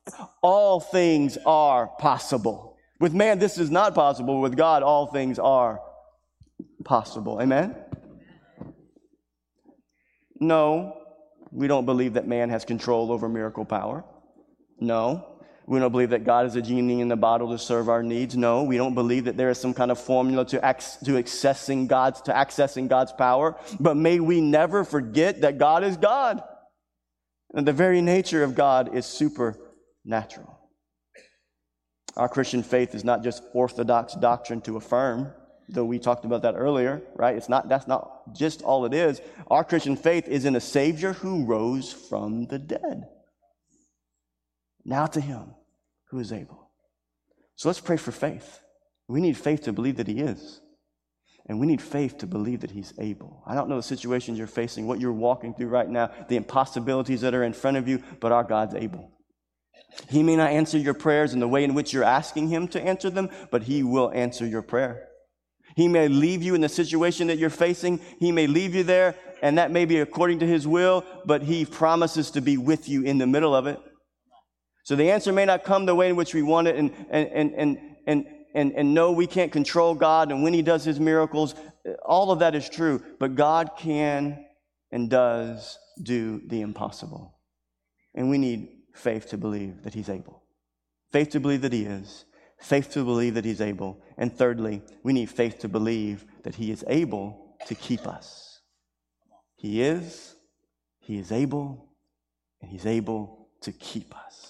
all 0.42 0.80
things 0.80 1.38
are 1.46 1.90
possible. 2.00 2.76
With 3.00 3.14
man, 3.14 3.38
this 3.38 3.60
is 3.60 3.70
not 3.70 3.94
possible. 3.94 4.42
With 4.42 4.58
God, 4.58 4.82
all 4.82 5.06
things 5.06 5.38
are 5.38 5.80
possible. 6.84 7.40
Amen? 7.40 7.76
No, 10.40 10.98
we 11.52 11.68
don't 11.68 11.86
believe 11.86 12.14
that 12.14 12.28
man 12.28 12.50
has 12.50 12.66
control 12.66 13.12
over 13.12 13.30
miracle 13.30 13.64
power. 13.64 14.04
No. 14.80 15.31
We 15.68 15.80
don't 15.80 15.92
believe 15.92 16.10
that 16.10 16.24
God 16.24 16.48
is 16.48 16.56
a 16.56 16.62
genie 16.62 17.02
in 17.02 17.08
the 17.08 17.16
bottle 17.16 17.52
to 17.52 17.60
serve 17.60 17.88
our 17.88 18.02
needs. 18.02 18.36
No, 18.36 18.64
we 18.64 18.78
don't 18.78 18.96
believe 18.96 19.26
that 19.26 19.38
there 19.38 19.50
is 19.50 19.60
some 19.60 19.74
kind 19.74 19.92
of 19.92 20.00
formula 20.00 20.46
to, 20.48 20.58
ac- 20.58 21.06
to 21.06 21.12
accessing 21.12 21.88
God's 21.88 22.22
to 22.24 22.34
accessing 22.34 22.88
God's 22.88 23.12
power. 23.12 23.56
But 23.80 23.96
may 23.96 24.20
we 24.20 24.42
never 24.42 24.84
forget 24.84 25.42
that 25.42 25.58
God 25.58 25.84
is 25.84 25.98
God. 25.98 26.42
And 27.54 27.68
the 27.68 27.74
very 27.74 28.02
nature 28.02 28.44
of 28.44 28.56
God 28.56 28.96
is 28.96 29.06
supernatural. 29.06 30.58
Our 32.18 32.28
Christian 32.28 32.64
faith 32.64 32.96
is 32.96 33.04
not 33.04 33.24
just 33.24 33.44
orthodox 33.54 34.14
doctrine 34.16 34.62
to 34.62 34.78
affirm, 34.78 35.32
though 35.70 35.86
we 35.86 36.00
talked 36.00 36.26
about 36.26 36.42
that 36.42 36.56
earlier, 36.56 37.02
right? 37.16 37.36
It's 37.36 37.50
not 37.50 37.70
that's 37.70 37.88
not 37.88 38.34
just 38.34 38.62
all 38.64 38.86
it 38.86 38.94
is. 38.94 39.22
Our 39.48 39.64
Christian 39.64 39.96
faith 39.96 40.28
is 40.28 40.46
in 40.46 40.56
a 40.56 40.62
Savior 40.62 41.14
who 41.14 41.46
rose 41.46 41.94
from 41.94 42.48
the 42.48 42.60
dead. 42.60 43.08
Now 44.84 45.06
to 45.08 45.22
him 45.22 45.54
who 46.10 46.20
is 46.20 46.32
able. 46.32 46.70
So 47.56 47.70
let's 47.70 47.80
pray 47.80 47.98
for 47.98 48.12
faith. 48.12 48.60
We 49.08 49.22
need 49.22 49.38
faith 49.38 49.64
to 49.64 49.74
believe 49.74 49.98
that 49.98 50.08
he 50.08 50.20
is. 50.20 50.62
And 51.48 51.60
we 51.60 51.68
need 51.68 51.82
faith 51.82 52.20
to 52.20 52.28
believe 52.28 52.62
that 52.62 52.72
he's 52.72 52.94
able. 53.00 53.44
I 53.46 53.56
don't 53.56 53.68
know 53.68 53.76
the 53.76 53.84
situations 53.84 54.38
you're 54.38 54.48
facing, 54.48 54.88
what 54.88 55.00
you're 55.00 55.12
walking 55.12 55.54
through 55.54 55.68
right 55.68 55.90
now, 55.90 56.12
the 56.30 56.38
impossibilities 56.38 57.22
that 57.22 57.34
are 57.34 57.44
in 57.44 57.54
front 57.54 57.78
of 57.78 57.88
you, 57.88 58.02
but 58.20 58.32
our 58.32 58.44
God's 58.44 58.76
able. 58.76 59.12
He 60.10 60.24
may 60.24 60.36
not 60.36 60.52
answer 60.52 60.78
your 60.78 60.94
prayers 60.94 61.34
in 61.34 61.40
the 61.40 61.48
way 61.48 61.64
in 61.64 61.74
which 61.74 61.92
you're 61.94 62.04
asking 62.04 62.48
him 62.50 62.68
to 62.70 62.82
answer 62.82 63.10
them, 63.10 63.30
but 63.50 63.64
he 63.64 63.84
will 63.84 64.12
answer 64.12 64.46
your 64.46 64.62
prayer. 64.62 65.08
He 65.76 65.88
may 65.88 66.08
leave 66.08 66.44
you 66.44 66.56
in 66.56 66.62
the 66.62 66.70
situation 66.70 67.28
that 67.28 67.38
you're 67.38 67.50
facing. 67.50 68.00
He 68.20 68.32
may 68.32 68.48
leave 68.48 68.76
you 68.76 68.84
there, 68.84 69.16
and 69.42 69.58
that 69.58 69.72
may 69.72 69.86
be 69.86 70.00
according 70.00 70.40
to 70.40 70.48
his 70.48 70.68
will, 70.68 71.06
but 71.26 71.44
he 71.44 71.66
promises 71.66 72.32
to 72.32 72.42
be 72.42 72.58
with 72.58 72.88
you 72.88 73.04
in 73.04 73.18
the 73.18 73.28
middle 73.28 73.56
of 73.56 73.68
it. 73.68 73.80
So 74.84 74.96
the 74.96 75.12
answer 75.12 75.32
may 75.32 75.46
not 75.46 75.64
come 75.64 75.86
the 75.86 75.96
way 75.96 76.10
in 76.10 76.16
which 76.16 76.34
we 76.34 76.42
want 76.42 76.68
it, 76.68 76.76
and, 76.76 76.92
and, 77.10 77.30
and, 77.30 77.56
and, 77.56 77.78
and, 78.08 78.26
and, 78.54 78.72
and 78.74 78.94
no, 78.94 79.12
we 79.12 79.28
can't 79.28 79.52
control 79.52 79.94
God, 79.94 80.32
and 80.32 80.44
when 80.44 80.54
He 80.54 80.62
does 80.62 80.84
His 80.84 81.00
miracles, 81.00 81.56
all 82.04 82.32
of 82.32 82.40
that 82.40 82.56
is 82.56 82.68
true, 82.70 83.04
but 83.20 83.36
God 83.36 83.72
can 83.78 84.46
and 84.92 85.10
does 85.10 85.78
do 86.02 86.42
the 86.48 86.62
impossible. 86.62 87.38
And 88.14 88.30
we 88.30 88.38
need 88.38 88.70
faith 88.94 89.30
to 89.30 89.38
believe 89.38 89.84
that 89.84 89.94
He's 89.94 90.10
able. 90.10 90.44
Faith 91.12 91.30
to 91.32 91.40
believe 91.40 91.62
that 91.62 91.74
He 91.74 91.84
is. 91.84 92.26
Faith 92.60 92.92
to 92.92 93.04
believe 93.04 93.36
that 93.36 93.46
He's 93.46 93.62
able. 93.62 94.02
And 94.18 94.36
thirdly, 94.36 94.82
we 95.04 95.14
need 95.14 95.30
faith 95.30 95.60
to 95.60 95.68
believe 95.68 96.26
that 96.44 96.56
He 96.56 96.72
is 96.72 96.84
able 96.88 97.56
to 97.68 97.76
keep 97.76 98.08
us. 98.08 98.60
He 99.56 99.82
is, 99.82 100.36
He 101.00 101.18
is 101.18 101.32
able, 101.32 101.94
and 102.62 102.70
He's 102.70 102.86
able 102.86 103.50
to 103.62 103.72
keep 103.72 104.16
us. 104.16 104.41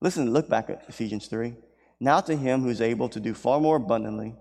Listen, 0.00 0.32
look 0.32 0.48
back 0.48 0.70
at 0.70 0.84
Ephesians 0.88 1.26
3. 1.26 1.54
Now 2.00 2.20
to 2.20 2.36
him 2.36 2.62
who 2.62 2.68
is 2.68 2.80
able 2.80 3.08
to 3.08 3.20
do 3.20 3.34
far 3.34 3.60
more 3.60 3.76
abundantly 3.76 4.34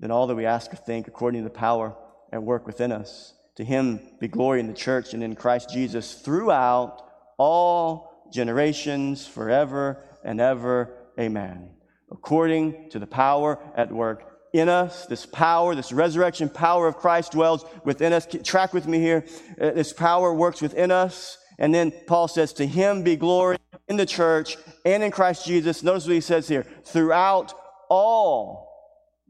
than 0.00 0.10
all 0.10 0.26
that 0.26 0.34
we 0.34 0.46
ask 0.46 0.72
or 0.72 0.76
think, 0.76 1.06
according 1.08 1.42
to 1.42 1.48
the 1.48 1.54
power 1.54 1.94
at 2.32 2.42
work 2.42 2.66
within 2.66 2.92
us. 2.92 3.34
To 3.56 3.64
him 3.64 4.00
be 4.20 4.28
glory 4.28 4.60
in 4.60 4.66
the 4.66 4.74
church 4.74 5.14
and 5.14 5.22
in 5.22 5.36
Christ 5.36 5.70
Jesus 5.70 6.14
throughout 6.14 7.02
all 7.38 8.28
generations, 8.32 9.26
forever 9.26 10.02
and 10.24 10.40
ever. 10.40 10.96
Amen. 11.20 11.70
According 12.10 12.90
to 12.90 12.98
the 12.98 13.06
power 13.06 13.58
at 13.76 13.92
work 13.92 14.24
in 14.52 14.68
us, 14.68 15.06
this 15.06 15.26
power, 15.26 15.74
this 15.74 15.92
resurrection 15.92 16.48
power 16.48 16.86
of 16.86 16.96
Christ 16.96 17.32
dwells 17.32 17.64
within 17.84 18.12
us. 18.12 18.26
Track 18.44 18.72
with 18.72 18.86
me 18.86 18.98
here. 18.98 19.24
Uh, 19.60 19.70
this 19.70 19.92
power 19.92 20.32
works 20.32 20.62
within 20.62 20.90
us. 20.90 21.38
And 21.58 21.74
then 21.74 21.92
Paul 22.06 22.28
says, 22.28 22.52
To 22.54 22.66
him 22.66 23.02
be 23.02 23.16
glory 23.16 23.58
in 23.88 23.96
the 23.96 24.06
church 24.06 24.56
and 24.84 25.02
in 25.02 25.10
Christ 25.10 25.46
Jesus. 25.46 25.82
Notice 25.82 26.06
what 26.06 26.14
he 26.14 26.20
says 26.20 26.48
here 26.48 26.66
throughout 26.84 27.54
all 27.88 28.64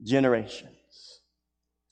generations. 0.03 1.21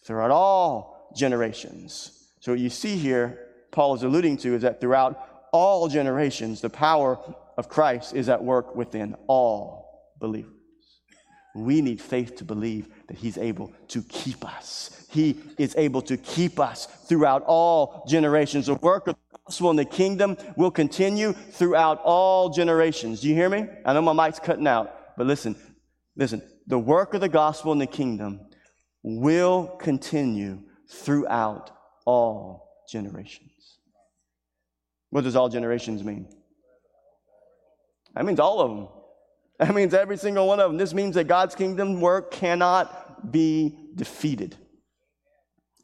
Throughout 0.05 0.31
all 0.31 1.13
generations. 1.17 2.31
So, 2.41 2.53
what 2.53 2.61
you 2.61 2.71
see 2.71 2.97
here, 2.97 3.39
Paul 3.71 3.95
is 3.95 4.03
alluding 4.03 4.39
to, 4.39 4.55
is 4.55 4.63
that 4.63 4.81
throughout 4.81 5.49
all 5.53 5.89
generations, 5.89 6.61
the 6.61 6.71
power 6.71 7.19
of 7.57 7.69
Christ 7.69 8.15
is 8.15 8.29
at 8.29 8.43
work 8.43 8.75
within 8.75 9.15
all 9.27 10.15
believers. 10.19 10.53
We 11.55 11.83
need 11.83 12.01
faith 12.01 12.37
to 12.37 12.45
believe 12.45 12.89
that 13.09 13.19
He's 13.19 13.37
able 13.37 13.73
to 13.89 14.03
keep 14.03 14.45
us. 14.45 15.07
He 15.11 15.37
is 15.59 15.75
able 15.77 16.01
to 16.03 16.17
keep 16.17 16.59
us 16.59 16.87
throughout 16.87 17.45
all 17.47 18.05
generations. 18.09 18.67
The 18.67 18.75
work 18.77 19.07
of 19.07 19.17
gospel 19.47 19.71
in 19.71 19.77
the 19.77 19.85
kingdom 19.85 20.37
will 20.57 20.71
continue 20.71 21.33
throughout 21.33 22.01
all 22.05 22.51
generations. 22.51 23.21
Do 23.21 23.29
you 23.29 23.35
hear 23.35 23.49
me? 23.49 23.67
I 23.85 23.93
know 23.93 24.03
my 24.03 24.13
mic's 24.13 24.39
cutting 24.39 24.67
out, 24.67 25.17
but 25.17 25.27
listen, 25.27 25.57
listen. 26.17 26.43
The 26.67 26.79
work 26.79 27.15
of 27.15 27.21
the 27.21 27.29
gospel 27.29 27.73
in 27.73 27.79
the 27.79 27.87
kingdom 27.87 28.41
will 29.03 29.67
continue 29.67 30.63
throughout 30.89 31.71
all 32.05 32.85
generations. 32.89 33.79
What 35.11 35.25
does 35.25 35.37
all 35.37 35.49
generations 35.49 36.05
mean? 36.05 36.29
That 38.15 38.25
means 38.25 38.41
all 38.41 38.61
of 38.61 38.77
them. 38.77 38.89
That 39.59 39.75
means 39.75 39.95
every 39.95 40.17
single 40.17 40.47
one 40.47 40.61
of 40.61 40.71
them. 40.71 40.79
This 40.79 40.95
means 40.95 41.15
that 41.17 41.25
God's 41.25 41.55
kingdom 41.55 42.01
work 42.01 42.31
cannot 42.31 43.31
be 43.33 43.77
defeated. 43.95 44.57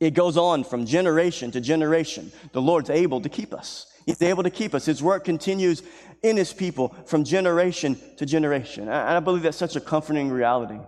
It 0.00 0.14
goes 0.14 0.36
on 0.36 0.64
from 0.64 0.86
generation 0.86 1.50
to 1.52 1.60
generation. 1.60 2.30
The 2.52 2.62
Lord's 2.62 2.90
able 2.90 3.20
to 3.20 3.28
keep 3.28 3.52
us. 3.52 3.86
He's 4.06 4.22
able 4.22 4.44
to 4.44 4.50
keep 4.50 4.74
us. 4.74 4.86
His 4.86 5.02
work 5.02 5.24
continues 5.24 5.82
in 6.22 6.36
His 6.36 6.52
people 6.52 6.94
from 7.06 7.24
generation 7.24 7.98
to 8.16 8.24
generation. 8.24 8.84
And 8.84 8.92
I 8.92 9.20
believe 9.20 9.42
that's 9.42 9.56
such 9.56 9.76
a 9.76 9.80
comforting 9.80 10.30
reality. 10.30 10.78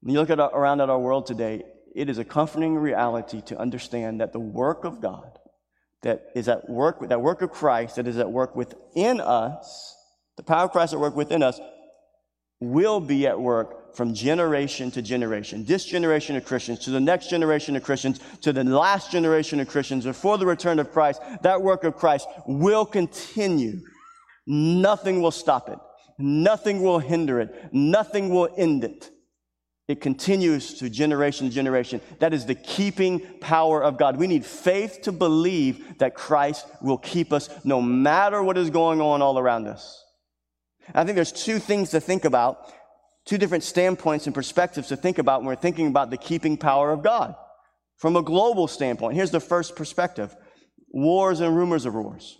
When 0.00 0.12
you 0.12 0.20
look 0.20 0.30
at 0.30 0.40
our, 0.40 0.54
around 0.54 0.80
at 0.80 0.90
our 0.90 0.98
world 0.98 1.26
today, 1.26 1.62
it 1.94 2.10
is 2.10 2.18
a 2.18 2.24
comforting 2.24 2.74
reality 2.74 3.40
to 3.42 3.58
understand 3.58 4.20
that 4.20 4.32
the 4.32 4.40
work 4.40 4.84
of 4.84 5.00
God 5.00 5.38
that 6.02 6.30
is 6.34 6.48
at 6.48 6.68
work, 6.68 7.08
that 7.08 7.22
work 7.22 7.40
of 7.42 7.50
Christ 7.50 7.96
that 7.96 8.06
is 8.06 8.18
at 8.18 8.30
work 8.30 8.56
within 8.56 9.20
us, 9.20 9.96
the 10.36 10.42
power 10.42 10.64
of 10.64 10.72
Christ 10.72 10.92
at 10.92 11.00
work 11.00 11.16
within 11.16 11.42
us, 11.42 11.60
will 12.60 13.00
be 13.00 13.26
at 13.26 13.40
work 13.40 13.83
from 13.94 14.12
generation 14.12 14.90
to 14.90 15.02
generation. 15.02 15.64
This 15.64 15.84
generation 15.84 16.36
of 16.36 16.44
Christians 16.44 16.80
to 16.80 16.90
the 16.90 17.00
next 17.00 17.30
generation 17.30 17.76
of 17.76 17.82
Christians 17.82 18.20
to 18.42 18.52
the 18.52 18.64
last 18.64 19.10
generation 19.10 19.60
of 19.60 19.68
Christians 19.68 20.04
before 20.04 20.38
the 20.38 20.46
return 20.46 20.78
of 20.78 20.92
Christ, 20.92 21.22
that 21.42 21.62
work 21.62 21.84
of 21.84 21.96
Christ 21.96 22.28
will 22.46 22.84
continue 22.84 23.80
Nothing 24.46 25.22
will 25.22 25.30
stop 25.30 25.68
it. 25.68 25.78
Nothing 26.18 26.82
will 26.82 26.98
hinder 26.98 27.40
it. 27.40 27.72
Nothing 27.72 28.28
will 28.28 28.48
end 28.56 28.84
it. 28.84 29.10
It 29.86 30.00
continues 30.00 30.74
to 30.74 30.88
generation 30.88 31.48
to 31.48 31.54
generation. 31.54 32.00
That 32.18 32.32
is 32.32 32.46
the 32.46 32.54
keeping 32.54 33.20
power 33.40 33.82
of 33.82 33.98
God. 33.98 34.16
We 34.16 34.26
need 34.26 34.44
faith 34.44 35.00
to 35.02 35.12
believe 35.12 35.98
that 35.98 36.14
Christ 36.14 36.66
will 36.80 36.96
keep 36.96 37.32
us 37.32 37.50
no 37.64 37.82
matter 37.82 38.42
what 38.42 38.56
is 38.56 38.70
going 38.70 39.00
on 39.00 39.20
all 39.20 39.38
around 39.38 39.66
us. 39.66 40.02
I 40.94 41.04
think 41.04 41.16
there's 41.16 41.32
two 41.32 41.58
things 41.58 41.90
to 41.90 42.00
think 42.00 42.24
about, 42.24 42.72
two 43.24 43.38
different 43.38 43.64
standpoints 43.64 44.26
and 44.26 44.34
perspectives 44.34 44.88
to 44.88 44.96
think 44.96 45.18
about 45.18 45.40
when 45.40 45.48
we're 45.48 45.56
thinking 45.56 45.86
about 45.86 46.10
the 46.10 46.16
keeping 46.16 46.56
power 46.56 46.92
of 46.92 47.02
God. 47.02 47.34
From 47.96 48.16
a 48.16 48.22
global 48.22 48.68
standpoint, 48.68 49.14
here's 49.14 49.30
the 49.30 49.40
first 49.40 49.76
perspective 49.76 50.34
wars 50.90 51.40
and 51.40 51.56
rumors 51.56 51.86
of 51.86 51.94
wars, 51.94 52.38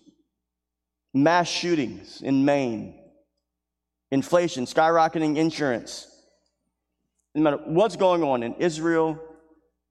mass 1.12 1.48
shootings 1.48 2.22
in 2.22 2.44
Maine, 2.44 2.94
inflation, 4.10 4.64
skyrocketing 4.64 5.36
insurance. 5.36 6.08
No 7.34 7.42
matter 7.42 7.56
what's 7.64 7.96
going 7.96 8.22
on 8.22 8.42
in 8.42 8.54
Israel 8.54 9.18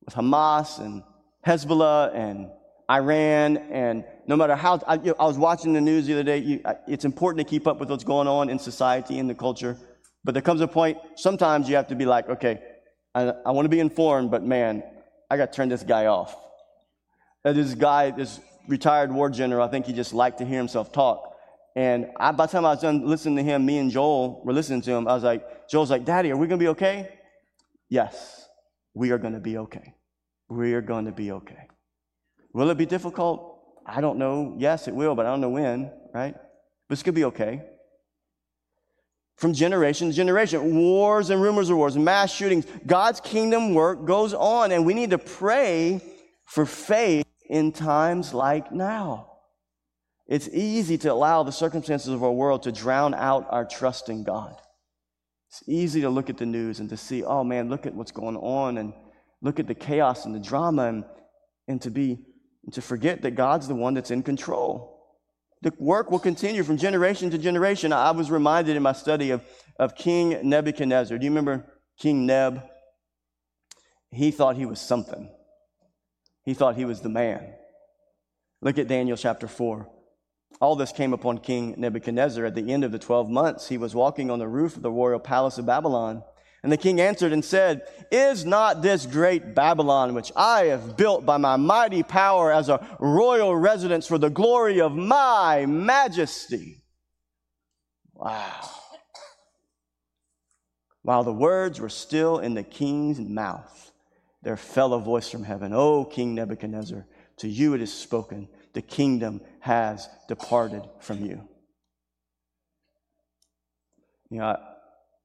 with 0.06 0.16
Hamas 0.16 0.80
and 0.80 1.04
Hezbollah 1.46 2.16
and 2.16 2.50
Iran, 2.90 3.58
and 3.58 4.06
no 4.28 4.38
matter 4.38 4.56
how, 4.56 4.80
I, 4.88 4.96
you 4.96 5.08
know, 5.08 5.16
I 5.20 5.26
was 5.26 5.38
watching 5.38 5.74
the 5.74 5.82
news 5.82 6.06
the 6.06 6.14
other 6.14 6.24
day, 6.24 6.38
you, 6.38 6.62
it's 6.88 7.04
important 7.04 7.46
to 7.46 7.50
keep 7.50 7.68
up 7.68 7.80
with 7.80 7.90
what's 7.90 8.04
going 8.04 8.28
on 8.28 8.50
in 8.50 8.60
society 8.60 9.20
and 9.20 9.30
the 9.30 9.36
culture. 9.36 9.78
But 10.24 10.34
there 10.34 10.42
comes 10.42 10.62
a 10.62 10.68
point, 10.68 10.98
sometimes 11.16 11.68
you 11.68 11.76
have 11.76 11.88
to 11.90 11.96
be 11.96 12.06
like, 12.06 12.30
okay, 12.30 12.62
I, 13.14 13.34
I 13.46 13.52
want 13.52 13.66
to 13.66 13.70
be 13.70 13.80
informed, 13.80 14.32
but 14.32 14.44
man, 14.44 14.84
I 15.30 15.38
got 15.38 15.52
to 15.52 15.56
turn 15.56 15.70
this 15.70 15.84
guy 15.84 16.06
off. 16.06 16.36
Uh, 17.44 17.54
this 17.54 17.74
guy, 17.74 18.12
this 18.12 18.40
retired 18.68 19.12
war 19.12 19.30
general, 19.30 19.68
I 19.68 19.70
think 19.70 19.86
he 19.86 19.94
just 19.94 20.14
liked 20.14 20.38
to 20.38 20.46
hear 20.46 20.58
himself 20.58 20.94
talk. 20.94 21.36
And 21.76 22.08
I, 22.18 22.32
by 22.32 22.46
the 22.46 22.52
time 22.52 22.66
I 22.66 22.70
was 22.70 22.82
done 22.82 23.06
listening 23.06 23.36
to 23.38 23.44
him, 23.44 23.66
me 23.66 23.80
and 23.80 23.92
Joel 23.92 24.44
were 24.46 24.54
listening 24.54 24.82
to 24.84 24.92
him. 24.92 25.08
I 25.08 25.14
was 25.14 25.24
like, 25.24 25.68
Joel's 25.68 25.90
like, 25.90 26.06
Daddy, 26.06 26.32
are 26.32 26.38
we 26.38 26.48
going 26.48 26.60
to 26.60 26.64
be 26.64 26.70
okay? 26.70 27.10
Yes, 27.90 28.48
we 28.94 29.12
are 29.12 29.18
going 29.18 29.34
to 29.34 29.40
be 29.40 29.58
okay. 29.58 29.96
We 30.50 30.74
are 30.74 30.82
going 30.82 31.06
to 31.06 31.12
be 31.12 31.32
okay. 31.32 31.68
Will 32.54 32.70
it 32.70 32.78
be 32.78 32.86
difficult? 32.86 33.60
I 33.86 34.02
don't 34.02 34.18
know. 34.18 34.56
Yes, 34.58 34.88
it 34.88 34.96
will, 34.96 35.16
but 35.16 35.26
I 35.26 35.30
don't 35.30 35.42
know 35.42 35.50
when, 35.50 35.92
right? 36.14 36.36
But 36.88 36.94
it's 36.94 37.04
going 37.04 37.16
to 37.16 37.20
be 37.20 37.26
okay. 37.26 37.64
From 39.38 39.54
generation 39.54 40.10
to 40.10 40.16
generation, 40.16 40.76
wars 40.76 41.30
and 41.30 41.42
rumors 41.42 41.70
of 41.70 41.78
wars, 41.78 41.98
mass 41.98 42.32
shootings, 42.32 42.66
God's 42.86 43.20
kingdom 43.20 43.74
work 43.74 44.06
goes 44.06 44.34
on, 44.34 44.72
and 44.72 44.86
we 44.86 44.94
need 44.94 45.10
to 45.10 45.18
pray 45.18 46.02
for 46.46 46.66
faith 46.66 47.26
in 47.50 47.72
times 47.72 48.34
like 48.34 48.72
now. 48.72 49.32
It's 50.28 50.48
easy 50.50 50.98
to 51.00 51.12
allow 51.12 51.44
the 51.44 51.52
circumstances 51.52 52.14
of 52.14 52.24
our 52.24 52.32
world 52.32 52.64
to 52.64 52.72
drown 52.72 53.14
out 53.14 53.48
our 53.50 53.66
trust 53.66 54.10
in 54.10 54.24
God. 54.24 54.56
It's 55.50 55.64
easy 55.68 56.02
to 56.02 56.10
look 56.10 56.30
at 56.30 56.38
the 56.38 56.46
news 56.46 56.80
and 56.80 56.90
to 56.90 56.98
see, 56.98 57.24
oh 57.24 57.44
man, 57.44 57.70
look 57.70 57.86
at 57.86 57.94
what's 57.94 58.12
going 58.12 58.38
on, 58.38 58.78
and 58.78 58.94
look 59.42 59.60
at 59.60 59.68
the 59.68 59.76
chaos 59.76 60.26
and 60.26 60.34
the 60.34 60.40
drama, 60.40 60.88
and, 60.88 61.04
and 61.68 61.82
to 61.82 61.92
be 61.92 62.20
and 62.66 62.74
to 62.74 62.82
forget 62.82 63.22
that 63.24 63.32
God's 63.32 63.68
the 63.68 63.76
one 63.76 63.94
that's 63.94 64.12
in 64.12 64.24
control. 64.24 64.93
The 65.64 65.74
work 65.80 66.12
will 66.12 66.20
continue 66.20 66.62
from 66.64 66.76
generation 66.76 67.30
to 67.30 67.38
generation. 67.38 67.94
I 67.94 68.12
was 68.12 68.30
reminded 68.30 68.76
in 68.76 68.84
my 68.84 68.92
study 68.92 69.32
of, 69.32 69.42
of 69.80 69.96
King 69.96 70.38
Nebuchadnezzar. 70.44 71.18
Do 71.18 71.24
you 71.24 71.32
remember 71.32 71.66
King 71.98 72.26
Neb? 72.26 72.62
He 74.12 74.32
thought 74.32 74.58
he 74.58 74.66
was 74.66 74.82
something. 74.82 75.32
He 76.44 76.54
thought 76.54 76.76
he 76.76 76.84
was 76.84 77.00
the 77.00 77.08
man. 77.08 77.54
Look 78.62 78.78
at 78.78 78.90
Daniel 78.90 79.16
chapter 79.16 79.48
4. 79.48 79.88
All 80.60 80.76
this 80.76 80.92
came 80.92 81.14
upon 81.14 81.38
King 81.38 81.76
Nebuchadnezzar 81.78 82.44
at 82.44 82.56
the 82.56 82.70
end 82.70 82.84
of 82.84 82.92
the 82.92 83.00
12 83.00 83.30
months. 83.30 83.70
He 83.70 83.78
was 83.78 83.96
walking 83.96 84.30
on 84.30 84.40
the 84.40 84.48
roof 84.50 84.76
of 84.76 84.82
the 84.82 84.92
royal 84.92 85.18
palace 85.18 85.58
of 85.58 85.66
Babylon. 85.66 86.24
And 86.64 86.72
the 86.72 86.78
king 86.78 87.02
answered 87.02 87.34
and 87.34 87.44
said, 87.44 87.82
Is 88.10 88.46
not 88.46 88.82
this 88.82 89.06
great 89.06 89.54
Babylon, 89.54 90.14
which 90.14 90.32
I 90.34 90.66
have 90.66 90.96
built 90.96 91.26
by 91.26 91.36
my 91.36 91.58
mighty 91.58 92.04
power 92.04 92.54
as 92.54 92.70
a 92.70 92.98
royal 93.00 93.54
residence 93.54 94.08
for 94.08 94.18
the 94.18 94.30
glory 94.30 94.80
of 94.80 94.96
my 94.96 95.66
majesty? 95.66 96.82
Wow. 98.14 98.70
While 101.02 101.26
the 101.26 101.34
words 101.34 101.82
were 101.82 101.90
still 101.90 102.40
in 102.40 102.54
the 102.54 102.64
king's 102.64 103.20
mouth, 103.20 103.92
there 104.42 104.56
fell 104.56 104.94
a 104.94 105.00
voice 105.00 105.30
from 105.30 105.44
heaven, 105.44 105.74
O 105.74 106.06
King 106.06 106.34
Nebuchadnezzar, 106.34 107.06
to 107.38 107.48
you 107.50 107.74
it 107.74 107.82
is 107.82 107.92
spoken, 107.94 108.48
the 108.72 108.82
kingdom 108.82 109.42
has 109.60 110.08
departed 110.30 110.84
from 111.00 111.26
you. 111.26 111.46
You 114.30 114.40
know, 114.40 114.58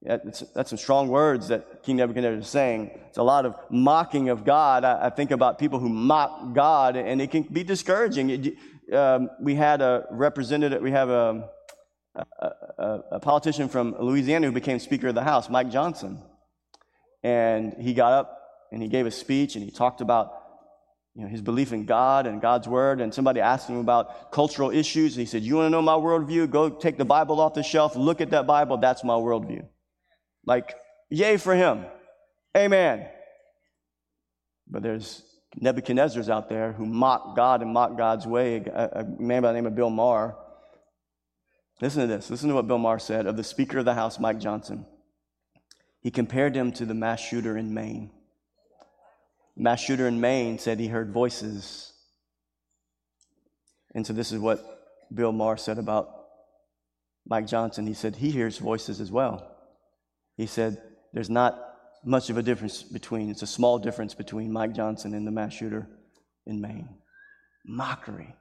that's, 0.03 0.41
that's 0.55 0.71
some 0.71 0.79
strong 0.79 1.09
words 1.09 1.49
that 1.49 1.83
King 1.83 1.97
Nebuchadnezzar 1.97 2.39
is 2.39 2.49
saying. 2.49 2.91
It's 3.09 3.19
a 3.19 3.23
lot 3.23 3.45
of 3.45 3.57
mocking 3.69 4.29
of 4.29 4.45
God. 4.45 4.85
I, 4.85 5.07
I 5.07 5.11
think 5.11 5.33
about 5.33 5.59
people 5.59 5.81
who 5.81 5.89
mock 5.89 6.55
God, 6.55 6.97
and 6.97 7.21
it 7.21 7.31
can 7.31 7.43
be 7.43 7.65
discouraging. 7.65 8.31
It, 8.31 8.95
um, 8.95 9.29
we 9.41 9.55
had 9.55 9.83
a 9.83 10.07
representative, 10.11 10.81
we 10.83 10.93
have 10.93 11.11
a, 11.11 11.51
a, 12.15 12.47
a, 12.79 13.01
a 13.13 13.21
politician 13.21 13.69
from 13.69 13.97
Louisiana 13.99 14.47
who 14.47 14.53
became 14.53 14.79
Speaker 14.79 15.09
of 15.09 15.15
the 15.15 15.23
House, 15.23 15.51
Mike 15.51 15.71
Johnson. 15.71 16.23
And 17.23 17.75
he 17.79 17.93
got 17.93 18.13
up 18.13 18.41
and 18.71 18.81
he 18.81 18.89
gave 18.89 19.07
a 19.07 19.11
speech 19.11 19.57
and 19.57 19.65
he 19.65 19.71
talked 19.71 20.01
about 20.01 20.33
you 21.15 21.23
know, 21.25 21.29
his 21.29 21.43
belief 21.43 21.73
in 21.73 21.85
God 21.85 22.27
and 22.27 22.41
God's 22.41 22.69
word. 22.69 23.01
And 23.01 23.13
somebody 23.13 23.41
asked 23.41 23.69
him 23.69 23.79
about 23.79 24.31
cultural 24.31 24.71
issues. 24.71 25.17
And 25.17 25.21
he 25.21 25.27
said, 25.27 25.43
You 25.43 25.57
want 25.57 25.67
to 25.67 25.71
know 25.71 25.83
my 25.83 25.95
worldview? 25.95 26.49
Go 26.49 26.71
take 26.71 26.97
the 26.97 27.05
Bible 27.05 27.41
off 27.41 27.55
the 27.55 27.65
shelf, 27.65 27.97
look 27.97 28.21
at 28.21 28.31
that 28.31 28.47
Bible. 28.47 28.77
That's 28.77 29.03
my 29.03 29.15
worldview. 29.15 29.67
Like, 30.49 30.75
yay 31.11 31.37
for 31.37 31.55
him. 31.55 31.85
Amen. 32.57 33.07
But 34.67 34.83
there's 34.83 35.23
Nebuchadnezzar's 35.55 36.31
out 36.31 36.49
there 36.49 36.73
who 36.73 36.87
mock 36.87 37.37
God 37.37 37.61
and 37.61 37.71
mock 37.71 37.99
God's 37.99 38.27
way. 38.27 38.57
A, 38.57 39.05
man 39.19 39.43
by 39.43 39.49
the 39.49 39.57
name 39.57 39.67
of 39.67 39.75
Bill 39.75 39.91
Maher. 39.91 40.35
Listen 41.83 42.01
to 42.01 42.07
this. 42.07 42.31
Listen 42.31 42.49
to 42.49 42.55
what 42.55 42.67
Bill 42.67 42.79
Maher 42.79 42.99
said 42.99 43.27
of 43.27 43.37
the 43.37 43.45
Speaker 43.45 43.79
of 43.79 43.85
the 43.85 43.93
House, 43.93 44.19
Mike 44.19 44.41
Johnson. 44.41 44.87
He 46.01 46.11
compared 46.11 46.57
him 46.57 46.73
to 46.73 46.87
the 46.87 46.95
mass 46.95 47.21
shooter 47.21 47.59
in 47.59 47.75
Maine. 47.75 48.11
The 49.55 49.65
mass 49.65 49.81
shooter 49.81 50.09
in 50.09 50.19
Maine 50.19 50.59
said 50.59 50.81
he 50.81 50.89
heard 50.89 51.13
voices. 51.13 51.93
And 53.95 54.07
so 54.07 54.15
this 54.15 54.33
is 54.33 54.39
what 54.39 54.65
Bill 55.13 55.33
Maher 55.33 55.59
said 55.59 55.77
about 55.77 56.09
Mike 57.27 57.47
Johnson. 57.47 57.87
He 57.87 57.93
said 57.93 58.17
he 58.17 58.31
hears 58.31 58.57
voices 58.57 58.99
as 59.03 59.13
well. 59.13 59.57
He 60.39 60.47
said, 60.47 60.81
There's 61.13 61.29
not 61.29 61.63
much 62.05 62.31
of 62.31 62.39
a 62.39 62.43
difference 62.43 62.83
between, 62.83 63.29
it's 63.29 63.43
a 63.43 63.47
small 63.47 63.79
difference 63.79 64.15
between 64.15 64.51
Mike 64.51 64.73
Johnson 64.73 65.13
and 65.13 65.27
the 65.27 65.31
mass 65.31 65.53
shooter 65.53 65.91
in 66.47 66.61
Maine. 66.61 66.89
Mockery, 67.67 68.35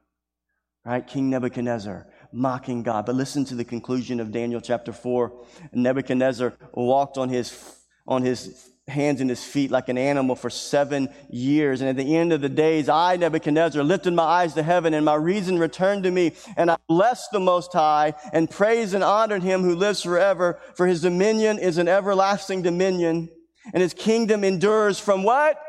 right? 0.85 1.05
King 1.05 1.29
Nebuchadnezzar 1.31 2.07
mocking 2.31 2.83
God. 2.83 3.05
But 3.05 3.15
listen 3.15 3.43
to 3.45 3.55
the 3.55 3.65
conclusion 3.65 4.19
of 4.19 4.31
Daniel 4.31 4.61
chapter 4.61 4.93
4. 4.93 5.45
Nebuchadnezzar 5.73 6.53
walked 6.73 7.17
on 7.17 7.29
his, 7.29 7.75
on 8.07 8.21
his 8.21 8.69
hands 8.87 9.19
and 9.19 9.29
his 9.29 9.43
feet 9.43 9.69
like 9.69 9.89
an 9.89 9.97
animal 9.97 10.35
for 10.35 10.49
seven 10.49 11.09
years. 11.29 11.81
And 11.81 11.89
at 11.89 11.97
the 11.97 12.15
end 12.15 12.31
of 12.31 12.39
the 12.39 12.49
days, 12.49 12.87
I, 12.87 13.17
Nebuchadnezzar, 13.17 13.83
lifted 13.83 14.13
my 14.13 14.23
eyes 14.23 14.53
to 14.53 14.63
heaven 14.63 14.93
and 14.93 15.03
my 15.03 15.15
reason 15.15 15.59
returned 15.59 16.03
to 16.03 16.11
me. 16.11 16.33
And 16.55 16.71
I 16.71 16.77
blessed 16.87 17.31
the 17.31 17.39
Most 17.39 17.73
High 17.73 18.13
and 18.31 18.49
praised 18.49 18.93
and 18.93 19.03
honored 19.03 19.43
him 19.43 19.61
who 19.61 19.75
lives 19.75 20.01
forever. 20.01 20.59
For 20.75 20.87
his 20.87 21.01
dominion 21.01 21.59
is 21.59 21.77
an 21.77 21.89
everlasting 21.89 22.61
dominion 22.61 23.29
and 23.73 23.83
his 23.83 23.93
kingdom 23.93 24.45
endures 24.45 24.99
from 24.99 25.23
what? 25.23 25.61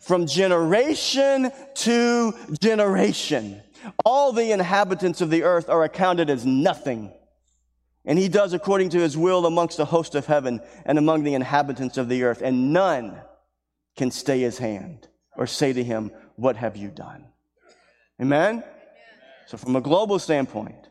From 0.00 0.26
generation 0.26 1.52
to 1.74 2.34
generation. 2.60 3.62
All 4.04 4.32
the 4.32 4.50
inhabitants 4.50 5.20
of 5.20 5.30
the 5.30 5.44
earth 5.44 5.68
are 5.68 5.84
accounted 5.84 6.28
as 6.28 6.44
nothing 6.44 7.12
and 8.06 8.18
he 8.18 8.28
does 8.28 8.52
according 8.52 8.90
to 8.90 9.00
his 9.00 9.16
will 9.16 9.44
amongst 9.46 9.76
the 9.76 9.84
host 9.84 10.14
of 10.14 10.26
heaven 10.26 10.60
and 10.84 10.96
among 10.96 11.24
the 11.24 11.34
inhabitants 11.34 11.98
of 11.98 12.08
the 12.08 12.22
earth. 12.22 12.40
And 12.40 12.72
none 12.72 13.20
can 13.96 14.12
stay 14.12 14.40
his 14.40 14.58
hand 14.58 15.08
or 15.36 15.46
say 15.46 15.72
to 15.72 15.82
him, 15.82 16.12
What 16.36 16.56
have 16.56 16.76
you 16.76 16.88
done? 16.88 17.26
Amen? 18.20 18.62
So, 19.48 19.56
from 19.56 19.74
a 19.74 19.80
global 19.80 20.18
standpoint, 20.20 20.88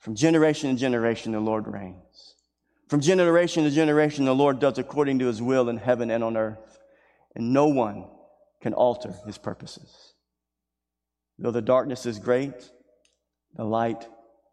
from 0.00 0.16
generation 0.16 0.74
to 0.74 0.80
generation, 0.80 1.32
the 1.32 1.40
Lord 1.40 1.66
reigns. 1.66 2.34
From 2.88 3.00
generation 3.00 3.64
to 3.64 3.70
generation, 3.70 4.24
the 4.24 4.34
Lord 4.34 4.58
does 4.58 4.78
according 4.78 5.20
to 5.20 5.26
his 5.26 5.40
will 5.40 5.68
in 5.68 5.76
heaven 5.76 6.10
and 6.10 6.24
on 6.24 6.36
earth. 6.36 6.80
And 7.36 7.52
no 7.52 7.68
one 7.68 8.06
can 8.60 8.74
alter 8.74 9.14
his 9.26 9.38
purposes. 9.38 10.14
Though 11.38 11.50
the 11.52 11.62
darkness 11.62 12.04
is 12.06 12.18
great, 12.18 12.68
the 13.54 13.64
light 13.64 14.08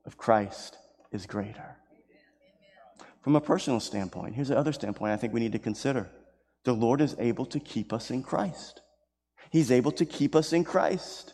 of 0.05 0.17
Christ 0.17 0.77
is 1.11 1.25
greater. 1.25 1.77
From 3.25 3.35
a 3.35 3.41
personal 3.41 3.79
standpoint, 3.79 4.35
here's 4.35 4.49
the 4.49 4.57
other 4.57 4.71
standpoint 4.71 5.11
I 5.11 5.17
think 5.17 5.33
we 5.33 5.39
need 5.39 5.53
to 5.53 5.59
consider 5.59 6.07
the 6.63 6.73
Lord 6.73 7.01
is 7.01 7.15
able 7.17 7.47
to 7.47 7.59
keep 7.59 7.91
us 7.91 8.11
in 8.11 8.21
Christ. 8.21 8.81
He's 9.49 9.71
able 9.71 9.91
to 9.93 10.05
keep 10.05 10.35
us 10.35 10.53
in 10.53 10.63
Christ. 10.63 11.33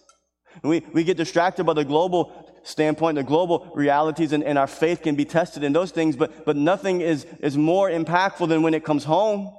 We, 0.64 0.86
we 0.94 1.04
get 1.04 1.18
distracted 1.18 1.66
by 1.66 1.74
the 1.74 1.84
global 1.84 2.50
standpoint, 2.64 3.16
the 3.16 3.24
global 3.24 3.70
realities, 3.76 4.32
and, 4.32 4.42
and 4.42 4.58
our 4.58 4.68
faith 4.68 5.02
can 5.02 5.16
be 5.16 5.26
tested 5.26 5.66
in 5.66 5.74
those 5.74 5.92
things, 5.92 6.16
but, 6.16 6.46
but 6.46 6.56
nothing 6.56 7.02
is, 7.02 7.26
is 7.42 7.58
more 7.58 7.90
impactful 7.90 8.48
than 8.48 8.62
when 8.62 8.74
it 8.74 8.86
comes 8.86 9.04
home. 9.04 9.54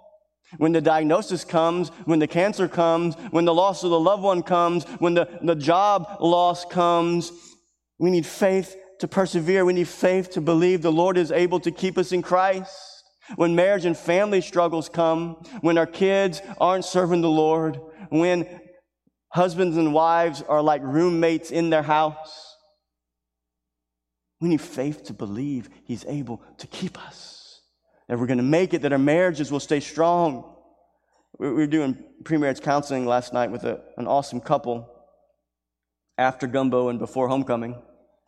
When 0.56 0.72
the 0.72 0.80
diagnosis 0.80 1.44
comes, 1.44 1.90
when 2.06 2.18
the 2.18 2.26
cancer 2.26 2.66
comes, 2.66 3.14
when 3.30 3.44
the 3.44 3.52
loss 3.52 3.84
of 3.84 3.90
the 3.90 4.00
loved 4.00 4.22
one 4.22 4.42
comes, 4.42 4.84
when 5.00 5.12
the, 5.12 5.28
the 5.42 5.54
job 5.54 6.16
loss 6.18 6.64
comes, 6.64 7.30
we 7.98 8.10
need 8.10 8.24
faith 8.24 8.74
to 9.02 9.08
persevere. 9.08 9.64
We 9.64 9.72
need 9.72 9.88
faith 9.88 10.30
to 10.30 10.40
believe 10.40 10.80
the 10.80 10.92
Lord 10.92 11.18
is 11.18 11.32
able 11.32 11.58
to 11.60 11.72
keep 11.72 11.98
us 11.98 12.12
in 12.12 12.22
Christ. 12.22 13.02
When 13.34 13.56
marriage 13.56 13.84
and 13.84 13.96
family 13.96 14.40
struggles 14.40 14.88
come, 14.88 15.42
when 15.60 15.76
our 15.76 15.88
kids 15.88 16.40
aren't 16.60 16.84
serving 16.84 17.20
the 17.20 17.28
Lord, 17.28 17.80
when 18.10 18.60
husbands 19.30 19.76
and 19.76 19.92
wives 19.92 20.42
are 20.42 20.62
like 20.62 20.82
roommates 20.84 21.50
in 21.50 21.68
their 21.68 21.82
house, 21.82 22.56
we 24.40 24.48
need 24.48 24.60
faith 24.60 25.02
to 25.04 25.12
believe 25.12 25.68
He's 25.84 26.04
able 26.06 26.40
to 26.58 26.68
keep 26.68 26.96
us 27.04 27.60
that 28.06 28.20
we're 28.20 28.26
going 28.26 28.38
to 28.38 28.44
make 28.44 28.72
it, 28.72 28.82
that 28.82 28.92
our 28.92 28.98
marriages 28.98 29.50
will 29.50 29.60
stay 29.60 29.80
strong. 29.80 30.54
We 31.40 31.50
were 31.50 31.66
doing 31.66 32.04
pre-marriage 32.24 32.60
counseling 32.60 33.04
last 33.04 33.32
night 33.32 33.50
with 33.50 33.64
a, 33.64 33.82
an 33.96 34.06
awesome 34.06 34.40
couple 34.40 34.88
after 36.18 36.46
gumbo 36.46 36.88
and 36.88 37.00
before 37.00 37.26
homecoming. 37.26 37.82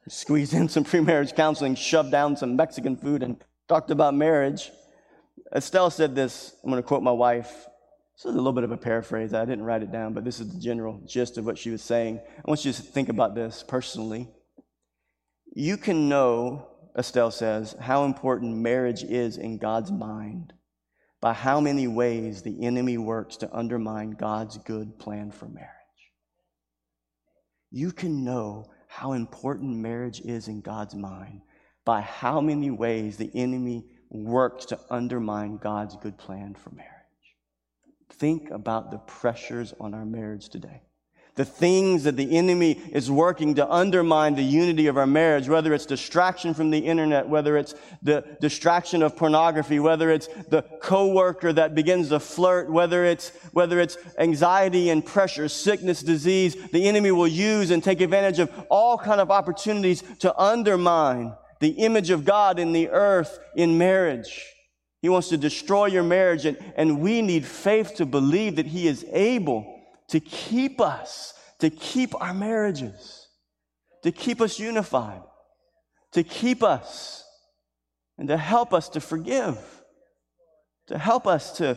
Squeezed 0.09 0.52
in 0.52 0.68
some 0.68 0.84
pre-marriage 0.84 1.34
counseling, 1.34 1.74
shoved 1.74 2.11
down 2.11 2.36
some 2.36 2.57
Mexican 2.57 2.96
food, 2.96 3.22
and 3.22 3.42
talked 3.68 3.90
about 3.90 4.14
marriage. 4.14 4.70
Estelle 5.55 5.90
said 5.90 6.14
this. 6.14 6.55
I'm 6.62 6.70
going 6.70 6.82
to 6.82 6.86
quote 6.86 7.02
my 7.02 7.11
wife. 7.11 7.66
This 8.16 8.26
is 8.26 8.32
a 8.32 8.36
little 8.36 8.52
bit 8.52 8.64
of 8.64 8.70
a 8.70 8.76
paraphrase. 8.76 9.34
I 9.34 9.44
didn't 9.44 9.64
write 9.64 9.82
it 9.82 9.90
down, 9.90 10.12
but 10.12 10.24
this 10.24 10.40
is 10.40 10.52
the 10.52 10.61
general 10.61 11.00
gist 11.07 11.38
of 11.38 11.46
what 11.46 11.59
she 11.59 11.70
was 11.70 11.82
saying. 11.82 12.20
I 12.38 12.42
want 12.48 12.64
you 12.64 12.72
to 12.72 12.82
think 12.82 13.09
about 13.09 13.34
this 13.34 13.64
personally. 13.66 14.28
You 15.55 15.76
can 15.76 16.09
know 16.09 16.68
Estelle 16.96 17.30
says, 17.30 17.74
how 17.80 18.05
important 18.05 18.57
marriage 18.57 19.02
is 19.02 19.36
in 19.36 19.59
God's 19.59 19.90
mind 19.90 20.52
by 21.20 21.32
how 21.32 21.61
many 21.61 21.88
ways 21.88 22.42
the 22.42 22.64
enemy 22.64 22.98
works 22.98 23.36
to 23.38 23.57
undermine 23.57 24.12
God's 24.12 24.59
good 24.59 24.98
plan 24.98 25.32
for 25.32 25.46
marriage. 25.46 25.70
You 27.70 27.90
can 27.90 28.24
know 28.24 28.70
how 28.95 29.11
important 29.12 29.76
marriage 29.76 30.20
is 30.20 30.47
in 30.47 30.61
God's 30.61 30.95
mind 30.95 31.40
by 31.84 32.01
how 32.01 32.40
many 32.40 32.70
ways 32.70 33.16
the 33.16 33.28
enemy 33.34 33.84
works 34.09 34.66
to 34.66 34.78
undermine 34.88 35.57
God's 35.57 35.97
good 35.97 36.16
plan 36.16 36.55
for 36.55 36.70
marriage. 36.70 36.92
Think 38.09 38.51
about 38.51 38.92
the 38.92 38.99
pressures 38.99 39.74
on 39.80 39.95
our 39.95 40.05
marriage 40.05 40.49
today 40.49 40.80
the 41.37 41.45
things 41.45 42.05
that 42.05 42.16
the 42.16 42.37
enemy 42.37 42.72
is 42.93 43.11
working 43.11 43.57
to 43.57 43.68
undermine 43.68 44.37
the 44.37 44.43
unity 44.43 44.87
of 44.87 44.97
our 44.97 45.07
marriage, 45.07 45.49
whether 45.49 45.74
it's 45.74 45.87
distraction 45.87 46.55
from 46.55 46.70
the 46.70 46.78
internet, 46.78 47.28
whether 47.28 47.57
it's 47.57 47.74
the 48.03 48.24
distraction 48.41 49.03
of 49.03 49.16
pornography, 49.16 49.80
whether 49.80 50.11
it's 50.11 50.28
the 50.49 50.62
coworker 50.80 51.53
that 51.53 51.74
begins 51.74 52.11
to 52.11 52.20
flirt, 52.20 52.70
whether 52.70 53.05
it's, 53.05 53.30
whether 53.53 53.80
it's 53.80 53.99
anxiety 54.18 54.91
and 54.91 55.05
pressure, 55.05 55.49
sickness, 55.49 56.03
disease, 56.03 56.57
the 56.70 56.87
enemy 56.87 57.11
will 57.11 57.26
use 57.26 57.72
and 57.72 57.82
take 57.82 58.01
advantage 58.01 58.39
of 58.39 58.51
all 58.68 58.97
kind 58.97 59.20
of 59.20 59.32
opportunities 59.32 60.05
to 60.20 60.37
undermine 60.41 61.35
the 61.59 61.70
image 61.70 62.11
of 62.11 62.24
God 62.24 62.61
in 62.61 62.72
the 62.72 62.91
earth 62.91 63.41
in 63.57 63.76
marriage. 63.76 64.41
He 65.03 65.09
wants 65.09 65.28
to 65.30 65.37
destroy 65.37 65.87
your 65.87 66.03
marriage 66.05 66.47
and, 66.47 66.57
and 66.76 67.01
we 67.01 67.22
need 67.22 67.45
faith 67.45 67.97
to 67.97 68.07
believe 68.07 68.57
that 68.57 68.66
he 68.66 68.87
is 68.87 69.05
able 69.11 69.74
to 70.09 70.20
keep 70.20 70.80
us, 70.80 71.34
to 71.61 71.70
keep 71.70 72.14
our 72.20 72.34
marriages, 72.34 73.28
to 74.02 74.12
keep 74.12 74.40
us 74.40 74.59
unified, 74.59 75.22
to 76.12 76.22
keep 76.22 76.62
us, 76.62 77.24
and 78.18 78.28
to 78.28 78.36
help 78.36 78.72
us 78.72 78.88
to 78.90 79.00
forgive, 79.00 79.59
to 80.86 80.98
help 80.98 81.26
us 81.26 81.57
to 81.59 81.76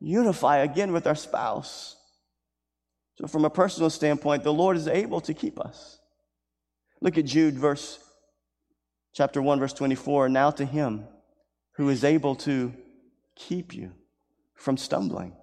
unify 0.00 0.58
again 0.58 0.92
with 0.92 1.06
our 1.06 1.14
spouse. 1.14 1.96
So, 3.16 3.26
from 3.26 3.44
a 3.44 3.50
personal 3.50 3.90
standpoint, 3.90 4.44
the 4.44 4.52
Lord 4.52 4.76
is 4.76 4.88
able 4.88 5.20
to 5.22 5.34
keep 5.34 5.60
us. 5.60 5.98
Look 7.00 7.16
at 7.16 7.24
Jude, 7.24 7.54
verse 7.54 7.98
chapter 9.14 9.40
1, 9.40 9.58
verse 9.58 9.72
24. 9.72 10.28
Now 10.28 10.50
to 10.50 10.64
him 10.64 11.06
who 11.76 11.88
is 11.88 12.04
able 12.04 12.34
to 12.36 12.74
keep 13.36 13.74
you 13.74 13.92
from 14.54 14.76
stumbling 14.76 15.34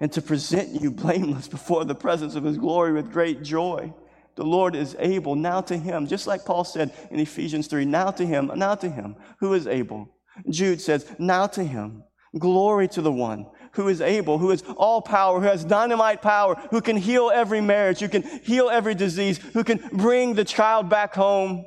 and 0.00 0.12
to 0.12 0.22
present 0.22 0.80
you 0.80 0.90
blameless 0.90 1.48
before 1.48 1.84
the 1.84 1.94
presence 1.94 2.34
of 2.34 2.44
his 2.44 2.58
glory 2.58 2.92
with 2.92 3.12
great 3.12 3.42
joy. 3.42 3.92
The 4.36 4.44
Lord 4.44 4.76
is 4.76 4.94
able 5.00 5.34
now 5.34 5.60
to 5.62 5.76
him, 5.76 6.06
just 6.06 6.26
like 6.26 6.44
Paul 6.44 6.64
said 6.64 6.92
in 7.10 7.18
Ephesians 7.18 7.66
3, 7.66 7.84
now 7.84 8.10
to 8.12 8.24
him, 8.24 8.52
now 8.54 8.76
to 8.76 8.88
him, 8.88 9.16
who 9.40 9.54
is 9.54 9.66
able. 9.66 10.08
Jude 10.48 10.80
says, 10.80 11.10
now 11.18 11.48
to 11.48 11.64
him, 11.64 12.04
glory 12.38 12.86
to 12.88 13.02
the 13.02 13.10
one 13.10 13.46
who 13.72 13.88
is 13.88 14.00
able, 14.00 14.38
who 14.38 14.50
is 14.50 14.62
all 14.76 15.02
power, 15.02 15.40
who 15.40 15.46
has 15.46 15.64
dynamite 15.64 16.22
power, 16.22 16.54
who 16.70 16.80
can 16.80 16.96
heal 16.96 17.30
every 17.32 17.60
marriage, 17.60 18.00
who 18.00 18.08
can 18.08 18.22
heal 18.22 18.70
every 18.70 18.94
disease, 18.94 19.38
who 19.38 19.64
can 19.64 19.78
bring 19.92 20.34
the 20.34 20.44
child 20.44 20.88
back 20.88 21.14
home, 21.14 21.64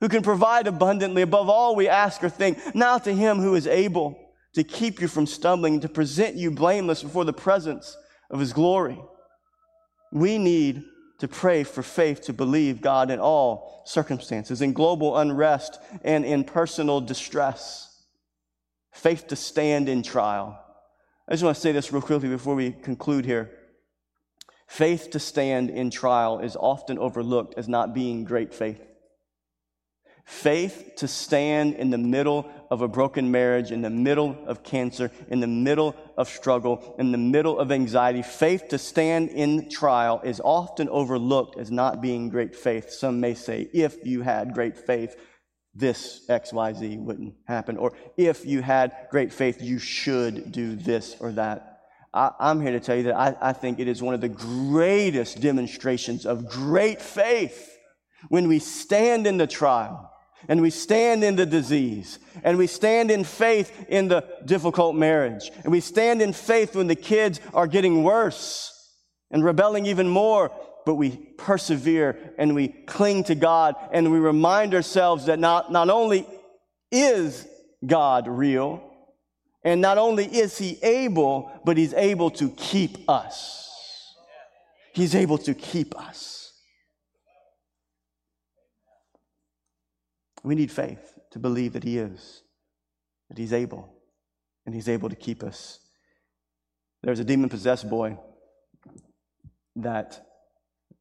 who 0.00 0.08
can 0.08 0.22
provide 0.22 0.66
abundantly 0.66 1.22
above 1.22 1.48
all 1.48 1.74
we 1.74 1.88
ask 1.88 2.22
or 2.22 2.28
think. 2.28 2.58
Now 2.74 2.98
to 2.98 3.12
him 3.12 3.38
who 3.38 3.54
is 3.54 3.66
able 3.66 4.25
to 4.56 4.64
keep 4.64 5.02
you 5.02 5.06
from 5.06 5.26
stumbling, 5.26 5.80
to 5.80 5.88
present 5.88 6.34
you 6.34 6.50
blameless 6.50 7.02
before 7.02 7.26
the 7.26 7.32
presence 7.32 7.94
of 8.30 8.40
His 8.40 8.54
glory. 8.54 8.98
We 10.10 10.38
need 10.38 10.82
to 11.18 11.28
pray 11.28 11.62
for 11.62 11.82
faith 11.82 12.22
to 12.22 12.32
believe 12.32 12.80
God 12.80 13.10
in 13.10 13.20
all 13.20 13.82
circumstances, 13.84 14.62
in 14.62 14.72
global 14.72 15.18
unrest 15.18 15.78
and 16.02 16.24
in 16.24 16.42
personal 16.42 17.02
distress. 17.02 18.02
Faith 18.92 19.26
to 19.26 19.36
stand 19.36 19.90
in 19.90 20.02
trial. 20.02 20.58
I 21.28 21.32
just 21.32 21.44
want 21.44 21.54
to 21.54 21.60
say 21.60 21.72
this 21.72 21.92
real 21.92 22.00
quickly 22.00 22.30
before 22.30 22.54
we 22.54 22.72
conclude 22.72 23.26
here. 23.26 23.50
Faith 24.66 25.10
to 25.10 25.18
stand 25.18 25.68
in 25.68 25.90
trial 25.90 26.38
is 26.38 26.56
often 26.56 26.98
overlooked 26.98 27.58
as 27.58 27.68
not 27.68 27.92
being 27.92 28.24
great 28.24 28.54
faith. 28.54 28.80
Faith 30.26 30.94
to 30.96 31.06
stand 31.06 31.74
in 31.74 31.90
the 31.90 31.98
middle 31.98 32.50
of 32.68 32.82
a 32.82 32.88
broken 32.88 33.30
marriage, 33.30 33.70
in 33.70 33.80
the 33.80 33.88
middle 33.88 34.36
of 34.46 34.64
cancer, 34.64 35.08
in 35.28 35.38
the 35.38 35.46
middle 35.46 35.94
of 36.16 36.28
struggle, 36.28 36.96
in 36.98 37.12
the 37.12 37.18
middle 37.18 37.60
of 37.60 37.70
anxiety. 37.70 38.22
Faith 38.22 38.66
to 38.68 38.76
stand 38.76 39.28
in 39.28 39.70
trial 39.70 40.20
is 40.24 40.40
often 40.44 40.88
overlooked 40.88 41.56
as 41.56 41.70
not 41.70 42.00
being 42.00 42.28
great 42.28 42.56
faith. 42.56 42.90
Some 42.90 43.20
may 43.20 43.34
say, 43.34 43.68
if 43.72 44.04
you 44.04 44.22
had 44.22 44.52
great 44.52 44.76
faith, 44.76 45.14
this 45.76 46.26
XYZ 46.28 46.98
wouldn't 46.98 47.34
happen. 47.46 47.76
Or 47.76 47.92
if 48.16 48.44
you 48.44 48.62
had 48.62 48.96
great 49.12 49.32
faith, 49.32 49.62
you 49.62 49.78
should 49.78 50.50
do 50.50 50.74
this 50.74 51.14
or 51.20 51.30
that. 51.32 51.82
I, 52.12 52.32
am 52.40 52.60
here 52.60 52.72
to 52.72 52.80
tell 52.80 52.96
you 52.96 53.04
that 53.04 53.16
I, 53.16 53.36
I 53.40 53.52
think 53.52 53.78
it 53.78 53.86
is 53.86 54.02
one 54.02 54.14
of 54.14 54.20
the 54.20 54.28
greatest 54.28 55.40
demonstrations 55.40 56.26
of 56.26 56.48
great 56.48 57.00
faith 57.00 57.78
when 58.28 58.48
we 58.48 58.58
stand 58.58 59.28
in 59.28 59.36
the 59.36 59.46
trial 59.46 60.12
and 60.48 60.60
we 60.60 60.70
stand 60.70 61.24
in 61.24 61.36
the 61.36 61.46
disease, 61.46 62.18
and 62.44 62.56
we 62.58 62.66
stand 62.66 63.10
in 63.10 63.24
faith 63.24 63.72
in 63.88 64.08
the 64.08 64.24
difficult 64.44 64.94
marriage, 64.94 65.50
and 65.62 65.72
we 65.72 65.80
stand 65.80 66.22
in 66.22 66.32
faith 66.32 66.76
when 66.76 66.86
the 66.86 66.94
kids 66.94 67.40
are 67.52 67.66
getting 67.66 68.02
worse 68.02 68.72
and 69.30 69.44
rebelling 69.44 69.86
even 69.86 70.08
more, 70.08 70.50
but 70.84 70.94
we 70.94 71.10
persevere 71.36 72.34
and 72.38 72.54
we 72.54 72.68
cling 72.68 73.24
to 73.24 73.34
God 73.34 73.74
and 73.92 74.12
we 74.12 74.18
remind 74.18 74.72
ourselves 74.74 75.26
that 75.26 75.38
not, 75.38 75.72
not 75.72 75.90
only 75.90 76.26
is 76.92 77.46
God 77.84 78.28
real, 78.28 78.82
and 79.64 79.80
not 79.80 79.98
only 79.98 80.24
is 80.24 80.56
He 80.56 80.78
able, 80.82 81.50
but 81.64 81.76
He's 81.76 81.92
able 81.94 82.30
to 82.30 82.50
keep 82.50 83.10
us. 83.10 84.14
He's 84.92 85.14
able 85.14 85.38
to 85.38 85.54
keep 85.54 85.98
us. 85.98 86.45
We 90.46 90.54
need 90.54 90.70
faith 90.70 91.18
to 91.32 91.40
believe 91.40 91.72
that 91.72 91.82
He 91.82 91.98
is, 91.98 92.44
that 93.28 93.36
He's 93.36 93.52
able, 93.52 93.92
and 94.64 94.72
He's 94.72 94.88
able 94.88 95.08
to 95.08 95.16
keep 95.16 95.42
us. 95.42 95.80
There's 97.02 97.18
a 97.18 97.24
demon 97.24 97.48
possessed 97.48 97.90
boy 97.90 98.16
that 99.74 100.24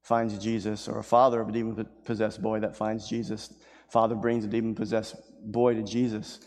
finds 0.01 0.39
Jesus, 0.39 0.87
or 0.87 0.97
a 0.97 1.03
father 1.03 1.41
of 1.41 1.49
a 1.49 1.51
demon 1.51 1.87
possessed 2.05 2.41
boy 2.41 2.61
that 2.61 2.75
finds 2.75 3.07
Jesus. 3.07 3.53
Father 3.91 4.15
brings 4.15 4.45
a 4.45 4.47
demon 4.47 4.73
possessed 4.73 5.15
boy 5.43 5.75
to 5.75 5.83
Jesus, 5.83 6.39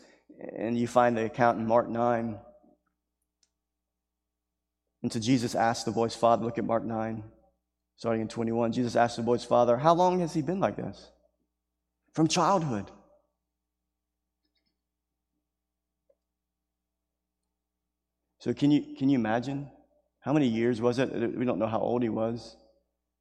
and 0.57 0.76
you 0.76 0.88
find 0.88 1.16
the 1.16 1.24
account 1.24 1.61
in 1.61 1.68
Mark 1.68 1.88
9. 1.88 2.36
And 5.05 5.12
so 5.12 5.20
Jesus 5.20 5.55
asked 5.55 5.84
the 5.84 5.92
boy's 5.92 6.16
father, 6.16 6.44
look 6.44 6.59
at 6.59 6.64
Mark 6.64 6.84
9, 6.84 7.22
starting 7.94 8.22
in 8.22 8.28
21. 8.28 8.72
Jesus 8.72 8.96
asked 8.96 9.18
the 9.18 9.22
boy's 9.22 9.44
father, 9.44 9.76
How 9.76 9.94
long 9.94 10.18
has 10.18 10.34
he 10.34 10.42
been 10.42 10.59
like 10.59 10.74
this? 10.74 11.12
From 12.19 12.27
childhood. 12.27 12.91
So 18.41 18.53
can 18.53 18.73
you 18.73 18.97
can 18.99 19.09
you 19.09 19.16
imagine 19.16 19.71
how 20.19 20.33
many 20.33 20.49
years 20.49 20.81
was 20.81 20.99
it? 20.99 21.12
We 21.12 21.45
don't 21.45 21.61
know 21.61 21.69
how 21.69 21.79
old 21.79 22.03
he 22.03 22.09
was, 22.09 22.57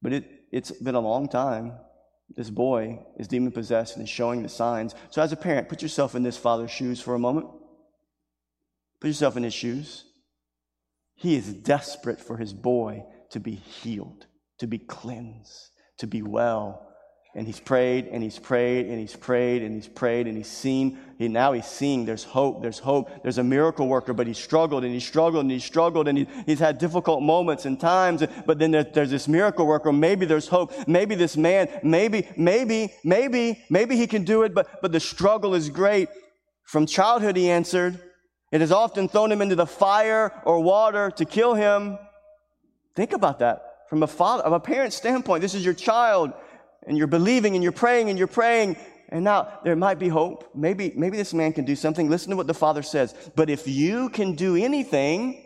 but 0.02 0.12
it 0.12 0.24
it's 0.50 0.72
been 0.72 0.96
a 0.96 1.00
long 1.12 1.28
time 1.28 1.74
This 2.34 2.50
boy 2.50 2.98
is 3.20 3.28
demon 3.28 3.52
possessed 3.52 3.94
and 3.94 4.02
is 4.02 4.10
showing 4.10 4.42
the 4.42 4.48
signs. 4.48 4.96
So, 5.10 5.22
as 5.22 5.32
a 5.32 5.36
parent, 5.36 5.68
put 5.68 5.80
yourself 5.80 6.16
in 6.16 6.24
this 6.24 6.36
father's 6.36 6.72
shoes 6.72 7.00
for 7.00 7.14
a 7.14 7.20
moment. 7.20 7.46
Put 9.00 9.06
yourself 9.06 9.36
in 9.36 9.44
his 9.44 9.54
shoes. 9.54 10.06
He 11.14 11.36
is 11.36 11.52
desperate 11.52 12.20
for 12.20 12.36
his 12.36 12.52
boy 12.52 13.04
to 13.30 13.38
be 13.38 13.54
healed, 13.54 14.26
to 14.58 14.66
be 14.66 14.78
cleansed, 14.78 15.70
to 15.98 16.08
be 16.08 16.20
well. 16.20 16.88
And 17.34 17.46
he's 17.46 17.60
prayed 17.60 18.06
and 18.06 18.22
he's 18.22 18.38
prayed 18.38 18.86
and 18.86 18.98
he's 18.98 19.14
prayed 19.14 19.62
and 19.62 19.74
he's 19.74 19.86
prayed 19.86 20.26
and 20.26 20.36
he's 20.36 20.48
seen. 20.48 20.98
He, 21.18 21.28
now 21.28 21.52
he's 21.52 21.66
seeing 21.66 22.04
there's 22.04 22.24
hope, 22.24 22.62
there's 22.62 22.78
hope. 22.78 23.10
There's 23.22 23.38
a 23.38 23.44
miracle 23.44 23.86
worker, 23.86 24.12
but 24.12 24.26
he 24.26 24.32
struggled 24.32 24.82
and 24.82 24.92
he 24.92 24.98
struggled 24.98 25.42
and 25.42 25.50
he 25.50 25.58
struggled 25.58 26.08
and 26.08 26.18
he, 26.18 26.26
he's 26.46 26.58
had 26.58 26.78
difficult 26.78 27.22
moments 27.22 27.66
and 27.66 27.78
times. 27.78 28.24
But 28.46 28.58
then 28.58 28.70
there, 28.70 28.82
there's 28.82 29.10
this 29.10 29.28
miracle 29.28 29.66
worker. 29.66 29.92
Maybe 29.92 30.26
there's 30.26 30.48
hope. 30.48 30.72
Maybe 30.88 31.14
this 31.14 31.36
man, 31.36 31.68
maybe, 31.82 32.28
maybe, 32.36 32.94
maybe, 33.04 33.62
maybe 33.68 33.96
he 33.96 34.06
can 34.06 34.24
do 34.24 34.42
it, 34.42 34.54
but, 34.54 34.80
but 34.80 34.90
the 34.90 35.00
struggle 35.00 35.54
is 35.54 35.68
great. 35.68 36.08
From 36.64 36.86
childhood, 36.86 37.36
he 37.36 37.50
answered. 37.50 38.00
It 38.50 38.62
has 38.62 38.72
often 38.72 39.08
thrown 39.08 39.30
him 39.30 39.42
into 39.42 39.54
the 39.54 39.66
fire 39.66 40.32
or 40.44 40.60
water 40.60 41.10
to 41.16 41.24
kill 41.26 41.54
him. 41.54 41.98
Think 42.96 43.12
about 43.12 43.40
that 43.40 43.68
from 43.88 44.02
a 44.02 44.06
father, 44.06 44.42
of 44.42 44.52
a 44.52 44.60
parent's 44.60 44.96
standpoint. 44.96 45.40
This 45.40 45.54
is 45.54 45.64
your 45.64 45.74
child, 45.74 46.32
and 46.88 46.96
you're 46.96 47.06
believing 47.06 47.54
and 47.54 47.62
you're 47.62 47.70
praying 47.70 48.08
and 48.08 48.18
you're 48.18 48.26
praying, 48.26 48.76
and 49.10 49.22
now 49.22 49.60
there 49.62 49.76
might 49.76 49.98
be 49.98 50.08
hope. 50.08 50.50
Maybe, 50.54 50.92
maybe 50.96 51.18
this 51.18 51.34
man 51.34 51.52
can 51.52 51.66
do 51.66 51.76
something. 51.76 52.08
Listen 52.08 52.30
to 52.30 52.36
what 52.36 52.46
the 52.46 52.54
father 52.54 52.82
says. 52.82 53.14
But 53.36 53.50
if 53.50 53.68
you 53.68 54.08
can 54.08 54.34
do 54.34 54.56
anything, 54.56 55.44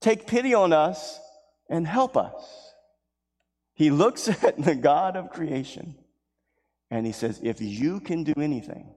take 0.00 0.26
pity 0.26 0.54
on 0.54 0.72
us 0.72 1.20
and 1.68 1.86
help 1.86 2.16
us. 2.16 2.72
He 3.74 3.90
looks 3.90 4.28
at 4.44 4.62
the 4.62 4.74
God 4.74 5.16
of 5.16 5.30
creation 5.30 5.94
and 6.90 7.06
he 7.06 7.12
says, 7.12 7.38
If 7.42 7.60
you 7.60 8.00
can 8.00 8.24
do 8.24 8.34
anything, 8.38 8.94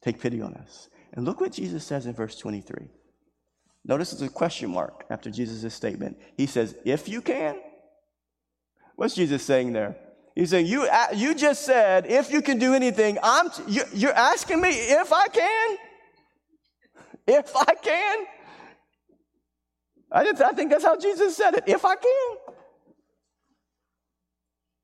take 0.00 0.20
pity 0.20 0.40
on 0.40 0.54
us. 0.54 0.88
And 1.12 1.24
look 1.24 1.40
what 1.40 1.52
Jesus 1.52 1.84
says 1.84 2.06
in 2.06 2.12
verse 2.12 2.36
23. 2.36 2.88
Notice 3.84 4.12
it's 4.12 4.22
a 4.22 4.28
question 4.28 4.70
mark 4.70 5.04
after 5.10 5.30
Jesus' 5.30 5.74
statement. 5.74 6.18
He 6.36 6.46
says, 6.46 6.76
If 6.84 7.08
you 7.08 7.20
can. 7.20 7.56
What's 8.96 9.14
Jesus 9.14 9.42
saying 9.42 9.72
there? 9.72 9.96
He's 10.34 10.50
saying, 10.50 10.66
You, 10.66 10.88
you 11.14 11.34
just 11.34 11.64
said, 11.64 12.06
if 12.06 12.30
you 12.30 12.42
can 12.42 12.58
do 12.58 12.74
anything, 12.74 13.18
I'm, 13.22 13.50
you, 13.68 13.82
you're 13.94 14.12
asking 14.12 14.60
me 14.60 14.70
if 14.70 15.12
I 15.12 15.28
can? 15.28 15.76
If 17.26 17.56
I 17.56 17.74
can? 17.82 18.26
I, 20.12 20.24
just, 20.24 20.42
I 20.42 20.52
think 20.52 20.70
that's 20.70 20.84
how 20.84 20.98
Jesus 20.98 21.36
said 21.36 21.54
it. 21.54 21.64
If 21.66 21.84
I 21.84 21.96
can. 21.96 22.54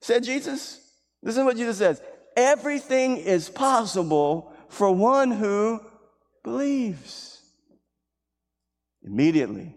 Said 0.01 0.25
Jesus. 0.25 0.81
Listen 1.23 1.43
to 1.43 1.47
what 1.47 1.57
Jesus 1.57 1.79
says. 1.79 2.03
Everything 2.37 3.19
is 3.19 3.49
possible 3.49 4.53
for 4.69 4.91
one 4.91 5.31
who 5.31 5.81
believes. 6.43 7.41
Immediately, 9.05 9.75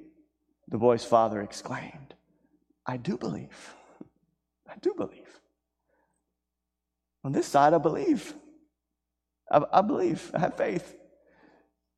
the 0.68 0.78
boy's 0.78 1.04
father 1.04 1.42
exclaimed, 1.42 2.16
I 2.86 2.98
do 2.98 3.18
believe. 3.18 3.76
I 4.76 4.80
do 4.82 4.94
believe. 4.94 5.40
On 7.24 7.32
this 7.32 7.48
side, 7.48 7.74
I 7.74 7.78
believe. 7.78 8.34
I, 9.50 9.64
I 9.72 9.82
believe. 9.82 10.32
I 10.34 10.40
have 10.40 10.58
faith. 10.58 10.96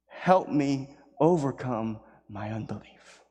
Help 0.07 0.49
me 0.49 0.95
overcome 1.19 1.99
my 2.29 2.51
unbelief. 2.51 3.21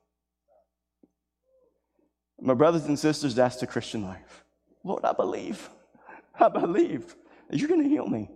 My 2.40 2.54
brothers 2.54 2.84
and 2.84 2.98
sisters, 2.98 3.34
that's 3.34 3.56
the 3.56 3.66
Christian 3.66 4.02
life. 4.02 4.44
Lord, 4.84 5.04
I 5.04 5.12
believe. 5.12 5.70
I 6.38 6.48
believe 6.48 7.16
that 7.48 7.58
you're 7.58 7.68
going 7.68 7.82
to 7.82 7.88
heal 7.88 8.06
me. 8.06 8.30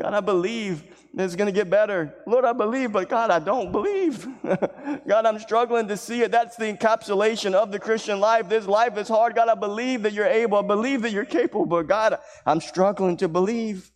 God, 0.00 0.14
I 0.14 0.20
believe 0.20 0.82
it's 1.14 1.36
going 1.36 1.46
to 1.46 1.52
get 1.52 1.68
better. 1.68 2.14
Lord, 2.26 2.46
I 2.46 2.54
believe, 2.54 2.92
but 2.92 3.10
God, 3.10 3.30
I 3.30 3.38
don't 3.38 3.70
believe. 3.70 4.26
God, 4.42 5.26
I'm 5.26 5.38
struggling 5.38 5.88
to 5.88 5.96
see 5.98 6.22
it. 6.22 6.30
That's 6.30 6.56
the 6.56 6.72
encapsulation 6.72 7.52
of 7.52 7.70
the 7.70 7.78
Christian 7.78 8.18
life. 8.18 8.48
This 8.48 8.66
life 8.66 8.96
is 8.96 9.08
hard. 9.08 9.34
God, 9.34 9.50
I 9.50 9.54
believe 9.54 10.04
that 10.04 10.14
you're 10.14 10.24
able. 10.24 10.56
I 10.56 10.62
believe 10.62 11.02
that 11.02 11.12
you're 11.12 11.26
capable, 11.26 11.66
but 11.66 11.86
God, 11.86 12.18
I'm 12.46 12.62
struggling 12.62 13.18
to 13.18 13.28
believe. 13.28 13.90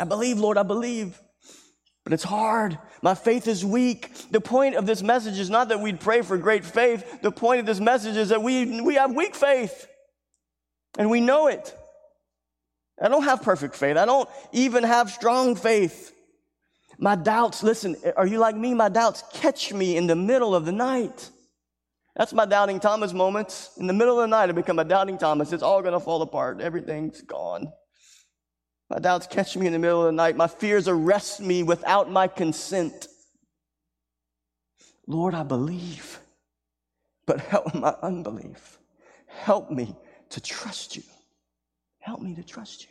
I 0.00 0.04
believe, 0.04 0.40
Lord, 0.40 0.58
I 0.58 0.64
believe. 0.64 1.20
But 2.02 2.12
it's 2.12 2.24
hard. 2.24 2.76
My 3.00 3.14
faith 3.14 3.46
is 3.46 3.64
weak. 3.64 4.10
The 4.32 4.40
point 4.40 4.74
of 4.74 4.84
this 4.84 5.00
message 5.00 5.38
is 5.38 5.48
not 5.48 5.68
that 5.68 5.78
we'd 5.78 6.00
pray 6.00 6.22
for 6.22 6.36
great 6.38 6.64
faith. 6.64 7.22
The 7.22 7.30
point 7.30 7.60
of 7.60 7.66
this 7.66 7.78
message 7.78 8.16
is 8.16 8.30
that 8.30 8.42
we, 8.42 8.80
we 8.80 8.96
have 8.96 9.14
weak 9.14 9.36
faith. 9.36 9.86
And 10.98 11.08
we 11.08 11.20
know 11.20 11.46
it. 11.46 11.72
I 13.00 13.08
don't 13.08 13.22
have 13.22 13.42
perfect 13.42 13.74
faith. 13.74 13.96
I 13.96 14.04
don't 14.04 14.28
even 14.52 14.82
have 14.82 15.10
strong 15.10 15.54
faith. 15.54 16.12
My 16.98 17.14
doubts, 17.14 17.62
listen, 17.62 17.96
are 18.16 18.26
you 18.26 18.38
like 18.38 18.56
me? 18.56 18.74
My 18.74 18.88
doubts 18.88 19.22
catch 19.32 19.72
me 19.72 19.96
in 19.96 20.06
the 20.06 20.16
middle 20.16 20.54
of 20.54 20.64
the 20.64 20.72
night. 20.72 21.30
That's 22.16 22.32
my 22.32 22.44
doubting 22.44 22.80
Thomas 22.80 23.12
moments. 23.12 23.70
In 23.76 23.86
the 23.86 23.92
middle 23.92 24.18
of 24.18 24.24
the 24.24 24.36
night, 24.36 24.48
I 24.48 24.52
become 24.52 24.80
a 24.80 24.84
doubting 24.84 25.16
Thomas. 25.16 25.52
It's 25.52 25.62
all 25.62 25.80
going 25.80 25.92
to 25.92 26.00
fall 26.00 26.22
apart. 26.22 26.60
Everything's 26.60 27.22
gone. 27.22 27.72
My 28.90 28.98
doubts 28.98 29.28
catch 29.28 29.56
me 29.56 29.66
in 29.66 29.72
the 29.72 29.78
middle 29.78 30.00
of 30.00 30.06
the 30.06 30.12
night. 30.12 30.34
My 30.34 30.48
fears 30.48 30.88
arrest 30.88 31.40
me 31.40 31.62
without 31.62 32.10
my 32.10 32.26
consent. 32.26 33.06
Lord, 35.06 35.34
I 35.34 35.44
believe, 35.44 36.18
but 37.26 37.38
help 37.40 37.72
my 37.74 37.94
unbelief. 38.02 38.78
Help 39.26 39.70
me 39.70 39.94
to 40.30 40.40
trust 40.40 40.96
you. 40.96 41.02
Help 42.08 42.22
me 42.22 42.34
to 42.36 42.42
trust 42.42 42.84
you. 42.84 42.88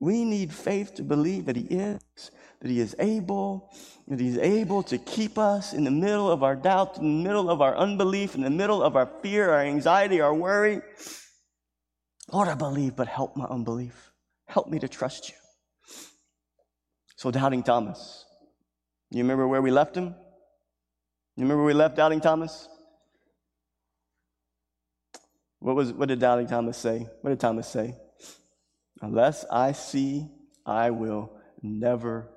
We 0.00 0.22
need 0.22 0.52
faith 0.52 0.94
to 0.96 1.02
believe 1.02 1.46
that 1.46 1.56
He 1.56 1.62
is, 1.62 2.30
that 2.60 2.70
He 2.70 2.78
is 2.78 2.94
able, 2.98 3.72
that 4.06 4.20
He's 4.20 4.36
able 4.36 4.82
to 4.82 4.98
keep 4.98 5.38
us 5.38 5.72
in 5.72 5.82
the 5.82 5.90
middle 5.90 6.30
of 6.30 6.42
our 6.42 6.54
doubt, 6.54 6.98
in 6.98 7.04
the 7.04 7.26
middle 7.26 7.48
of 7.48 7.62
our 7.62 7.74
unbelief, 7.74 8.34
in 8.34 8.42
the 8.42 8.50
middle 8.50 8.82
of 8.82 8.96
our 8.96 9.08
fear, 9.22 9.50
our 9.50 9.62
anxiety, 9.62 10.20
our 10.20 10.34
worry. 10.34 10.82
Lord, 12.30 12.48
I 12.48 12.54
believe, 12.54 12.96
but 12.96 13.08
help 13.08 13.34
my 13.34 13.46
unbelief. 13.46 14.12
Help 14.46 14.68
me 14.68 14.78
to 14.78 14.88
trust 14.88 15.30
you. 15.30 15.36
So, 17.16 17.30
doubting 17.30 17.62
Thomas. 17.62 18.26
You 19.10 19.22
remember 19.22 19.48
where 19.48 19.62
we 19.62 19.70
left 19.70 19.96
him? 19.96 20.14
You 21.34 21.44
remember 21.44 21.64
we 21.64 21.72
left 21.72 21.96
doubting 21.96 22.20
Thomas? 22.20 22.68
What, 25.60 25.76
was, 25.76 25.94
what 25.94 26.08
did 26.08 26.20
doubting 26.20 26.46
Thomas 26.46 26.76
say? 26.76 27.08
What 27.22 27.30
did 27.30 27.40
Thomas 27.40 27.66
say? 27.66 27.96
Unless 29.00 29.44
I 29.50 29.72
see, 29.72 30.28
I 30.66 30.90
will 30.90 31.32
never 31.62 32.28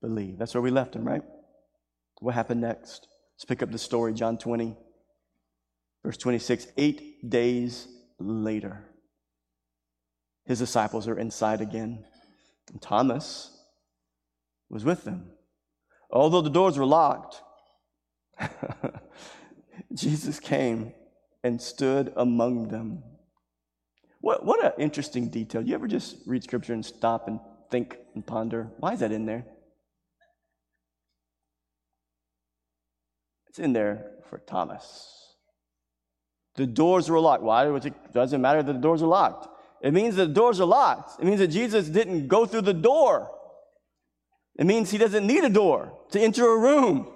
believe. 0.00 0.38
That's 0.38 0.54
where 0.54 0.62
we 0.62 0.70
left 0.70 0.94
him, 0.94 1.06
right? 1.06 1.22
What 2.20 2.34
happened 2.34 2.60
next? 2.60 3.08
Let's 3.34 3.44
pick 3.44 3.62
up 3.62 3.72
the 3.72 3.78
story, 3.78 4.12
John 4.12 4.38
20, 4.38 4.76
verse 6.04 6.16
26. 6.16 6.68
Eight 6.76 7.28
days 7.28 7.88
later, 8.18 8.84
his 10.44 10.58
disciples 10.58 11.08
are 11.08 11.18
inside 11.18 11.60
again. 11.60 12.04
And 12.70 12.80
Thomas 12.80 13.58
was 14.68 14.84
with 14.84 15.04
them. 15.04 15.30
Although 16.10 16.42
the 16.42 16.50
doors 16.50 16.78
were 16.78 16.86
locked, 16.86 17.42
Jesus 19.94 20.40
came 20.40 20.92
and 21.42 21.60
stood 21.60 22.12
among 22.16 22.68
them. 22.68 23.02
What, 24.22 24.46
what 24.46 24.64
an 24.64 24.72
interesting 24.78 25.28
detail. 25.28 25.62
You 25.62 25.74
ever 25.74 25.88
just 25.88 26.16
read 26.26 26.44
scripture 26.44 26.72
and 26.72 26.86
stop 26.86 27.26
and 27.26 27.40
think 27.72 27.96
and 28.14 28.24
ponder? 28.24 28.70
Why 28.78 28.92
is 28.92 29.00
that 29.00 29.10
in 29.10 29.26
there? 29.26 29.44
It's 33.48 33.58
in 33.58 33.72
there 33.72 34.12
for 34.30 34.38
Thomas. 34.38 35.34
The 36.54 36.66
doors 36.66 37.10
were 37.10 37.18
locked. 37.18 37.42
Why? 37.42 37.68
It 37.74 37.94
doesn't 38.14 38.40
matter 38.40 38.62
that 38.62 38.72
the 38.72 38.78
doors 38.78 39.02
are 39.02 39.08
locked. 39.08 39.48
It 39.82 39.92
means 39.92 40.14
that 40.14 40.28
the 40.28 40.34
doors 40.34 40.60
are 40.60 40.66
locked. 40.66 41.20
It 41.20 41.26
means 41.26 41.40
that 41.40 41.48
Jesus 41.48 41.88
didn't 41.88 42.28
go 42.28 42.46
through 42.46 42.62
the 42.62 42.72
door. 42.72 43.28
It 44.56 44.66
means 44.66 44.92
he 44.92 44.98
doesn't 44.98 45.26
need 45.26 45.42
a 45.42 45.50
door 45.50 45.98
to 46.12 46.20
enter 46.20 46.46
a 46.46 46.56
room. 46.56 47.12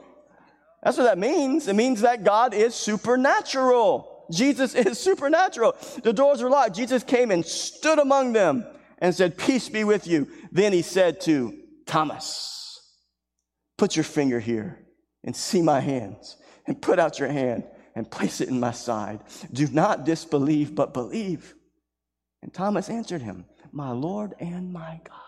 That's 0.82 0.98
what 0.98 1.04
that 1.04 1.18
means. 1.18 1.68
It 1.68 1.76
means 1.76 2.00
that 2.00 2.24
God 2.24 2.52
is 2.52 2.74
supernatural. 2.74 4.16
Jesus 4.31 4.74
is 4.74 4.99
supernatural. 5.03 5.77
The 6.03 6.12
doors 6.12 6.43
were 6.43 6.51
locked. 6.51 6.74
Jesus 6.74 7.03
came 7.03 7.31
and 7.31 7.45
stood 7.45 7.99
among 7.99 8.33
them 8.33 8.66
and 8.99 9.14
said, 9.14 9.37
Peace 9.37 9.68
be 9.68 9.85
with 9.85 10.07
you. 10.07 10.29
Then 10.53 10.72
he 10.72 10.83
said 10.83 11.20
to 11.22 11.55
Thomas, 11.87 12.81
Put 13.79 13.97
your 13.97 14.05
finger 14.05 14.41
here 14.41 14.85
and 15.24 15.37
see 15.37 15.61
my 15.61 15.81
hands, 15.81 16.37
and 16.66 16.81
put 16.81 16.99
out 16.99 17.18
your 17.18 17.29
hand 17.29 17.64
and 17.95 18.11
place 18.11 18.41
it 18.41 18.49
in 18.49 18.61
my 18.61 18.72
side. 18.72 19.20
Do 19.53 19.66
not 19.68 20.05
disbelieve, 20.05 20.74
but 20.74 20.95
believe. 20.95 21.55
And 22.43 22.53
Thomas 22.53 22.89
answered 22.89 23.22
him, 23.22 23.47
My 23.72 23.91
Lord 23.91 24.35
and 24.39 24.72
my 24.72 25.01
God. 25.05 25.26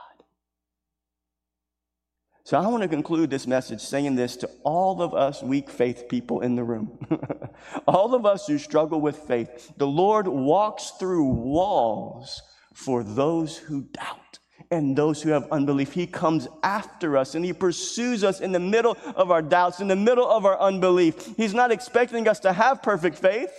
So 2.49 2.57
I 2.57 2.67
want 2.67 2.83
to 2.83 2.89
conclude 2.89 3.29
this 3.29 3.47
message 3.47 3.83
saying 3.83 4.17
this 4.17 4.35
to 4.37 4.49
all 4.65 5.03
of 5.03 5.13
us 5.13 5.43
weak 5.43 5.69
faith 5.69 6.07
people 6.09 6.41
in 6.41 6.57
the 6.57 6.65
room. 6.65 6.99
all 7.87 8.15
of 8.15 8.25
us 8.25 8.47
who 8.47 8.57
struggle 8.57 9.03
with 9.03 9.19
faith. 9.19 9.71
The 9.77 9.87
Lord 9.87 10.27
walks 10.27 10.93
through 10.99 11.27
walls 11.27 12.41
for 12.73 13.05
those 13.05 13.59
who 13.59 13.83
doubt 13.83 14.39
and 14.71 14.97
those 14.97 15.21
who 15.21 15.29
have 15.29 15.47
unbelief. 15.53 15.93
He 15.93 16.07
comes 16.07 16.49
after 16.63 17.19
us 17.19 17.35
and 17.35 17.45
he 17.45 17.53
pursues 17.53 18.25
us 18.25 18.41
in 18.41 18.53
the 18.53 18.59
middle 18.59 18.97
of 19.15 19.31
our 19.31 19.43
doubts, 19.43 19.81
in 19.81 19.89
the 19.89 19.95
middle 19.95 20.27
of 20.27 20.47
our 20.47 20.59
unbelief. 20.59 21.37
He's 21.37 21.53
not 21.53 21.71
expecting 21.71 22.27
us 22.27 22.41
to 22.41 22.55
have 22.55 22.83
perfect 22.83 23.19
faith. 23.19 23.53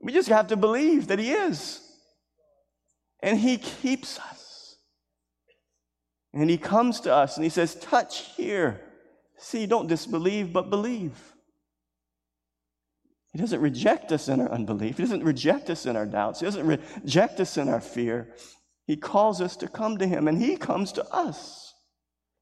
We 0.00 0.12
just 0.12 0.28
have 0.28 0.46
to 0.46 0.56
believe 0.56 1.08
that 1.08 1.18
he 1.18 1.32
is. 1.32 1.80
And 3.18 3.36
he 3.36 3.58
keeps 3.58 4.20
us. 4.20 4.35
And 6.36 6.50
he 6.50 6.58
comes 6.58 7.00
to 7.00 7.14
us 7.14 7.36
and 7.36 7.44
he 7.44 7.50
says, 7.50 7.74
Touch 7.76 8.18
here. 8.36 8.82
See, 9.38 9.64
don't 9.64 9.86
disbelieve, 9.86 10.52
but 10.52 10.68
believe. 10.68 11.18
He 13.32 13.38
doesn't 13.38 13.60
reject 13.60 14.12
us 14.12 14.28
in 14.28 14.40
our 14.40 14.50
unbelief. 14.50 14.98
He 14.98 15.02
doesn't 15.02 15.24
reject 15.24 15.70
us 15.70 15.86
in 15.86 15.96
our 15.96 16.04
doubts. 16.04 16.40
He 16.40 16.46
doesn't 16.46 16.66
reject 16.66 17.40
us 17.40 17.56
in 17.56 17.70
our 17.70 17.80
fear. 17.80 18.34
He 18.86 18.96
calls 18.96 19.40
us 19.40 19.56
to 19.56 19.68
come 19.68 19.96
to 19.98 20.06
him, 20.06 20.28
and 20.28 20.40
he 20.40 20.56
comes 20.56 20.92
to 20.92 21.04
us. 21.10 21.74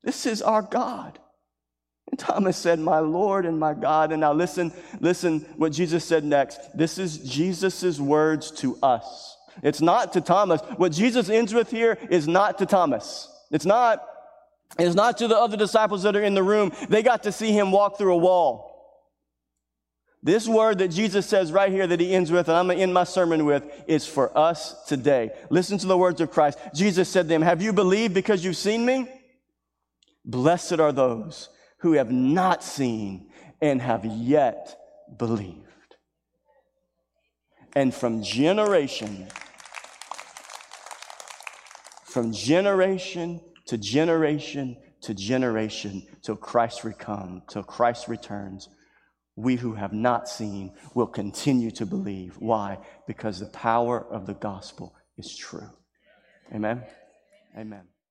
This 0.03 0.26
is 0.26 0.42
our 0.42 0.62
God. 0.62 1.18
And 2.11 2.18
Thomas 2.18 2.57
said, 2.57 2.80
My 2.80 2.99
Lord 2.99 3.47
and 3.47 3.59
my 3.59 3.74
God. 3.74 4.11
And 4.11 4.20
now 4.20 4.32
listen, 4.32 4.72
listen 5.01 5.40
what 5.57 5.72
Jesus 5.72 6.05
said 6.05 6.24
next. 6.24 6.76
This 6.76 6.99
is 6.99 7.18
Jesus' 7.18 7.99
words 8.01 8.51
to 8.53 8.76
us. 8.82 9.36
It's 9.62 9.80
not 9.80 10.12
to 10.14 10.20
Thomas. 10.20 10.61
What 10.76 10.92
Jesus 10.92 11.28
ends 11.28 11.55
with 11.55 11.70
here 11.70 11.97
is 12.11 12.26
not 12.26 12.59
to 12.59 12.66
Thomas. 12.66 13.30
It's 13.55 13.64
not. 13.64 14.05
It's 14.78 14.96
not 14.96 15.18
to 15.18 15.28
the 15.28 15.38
other 15.38 15.57
disciples 15.57 16.02
that 16.02 16.16
are 16.16 16.22
in 16.22 16.34
the 16.34 16.42
room. 16.42 16.72
They 16.88 17.05
got 17.05 17.22
to 17.22 17.32
see 17.32 17.52
him 17.52 17.70
walk 17.70 17.96
through 17.96 18.14
a 18.14 18.18
wall. 18.18 18.72
This 20.24 20.48
word 20.48 20.78
that 20.78 20.88
Jesus 20.88 21.26
says 21.26 21.52
right 21.52 21.70
here 21.70 21.86
that 21.86 22.00
he 22.00 22.12
ends 22.12 22.32
with, 22.32 22.48
and 22.48 22.57
I'm 22.57 22.66
going 22.66 22.78
to 22.78 22.82
end 22.82 22.92
my 22.92 23.05
sermon 23.05 23.44
with, 23.44 23.62
is 23.86 24.07
for 24.07 24.36
us 24.36 24.84
today. 24.86 25.30
Listen 25.50 25.78
to 25.78 25.86
the 25.86 25.96
words 25.96 26.20
of 26.20 26.32
Christ. 26.32 26.59
Jesus 26.74 27.09
said 27.09 27.22
to 27.22 27.28
them, 27.28 27.42
Have 27.42 27.62
you 27.62 27.72
believed 27.72 28.12
because 28.12 28.44
you've 28.44 28.57
seen 28.57 28.84
me? 28.84 29.09
Blessed 30.24 30.80
are 30.80 30.92
those 30.92 31.50
who 31.78 31.92
have 31.92 32.11
not 32.11 32.64
seen 32.64 33.30
and 33.61 33.80
have 33.80 34.05
yet 34.05 34.76
believed. 35.16 35.61
And 37.76 37.94
from 37.94 38.22
generation 38.22 39.28
from 42.14 42.32
generation 42.32 43.40
to 43.66 43.76
generation 43.76 44.76
to 45.02 45.12
generation 45.14 46.06
till 46.22 46.36
Christ 46.36 46.86
come, 46.98 47.42
till 47.48 47.64
Christ 47.64 48.06
returns. 48.06 48.68
We 49.34 49.56
who 49.56 49.74
have 49.74 49.92
not 49.92 50.28
seen 50.28 50.72
will 50.94 51.08
continue 51.08 51.72
to 51.72 51.84
believe. 51.84 52.36
Why? 52.38 52.78
Because 53.08 53.40
the 53.40 53.46
power 53.46 54.00
of 54.00 54.26
the 54.26 54.34
gospel 54.34 54.94
is 55.18 55.36
true. 55.36 55.68
Amen. 56.54 56.84
Amen. 57.58 57.82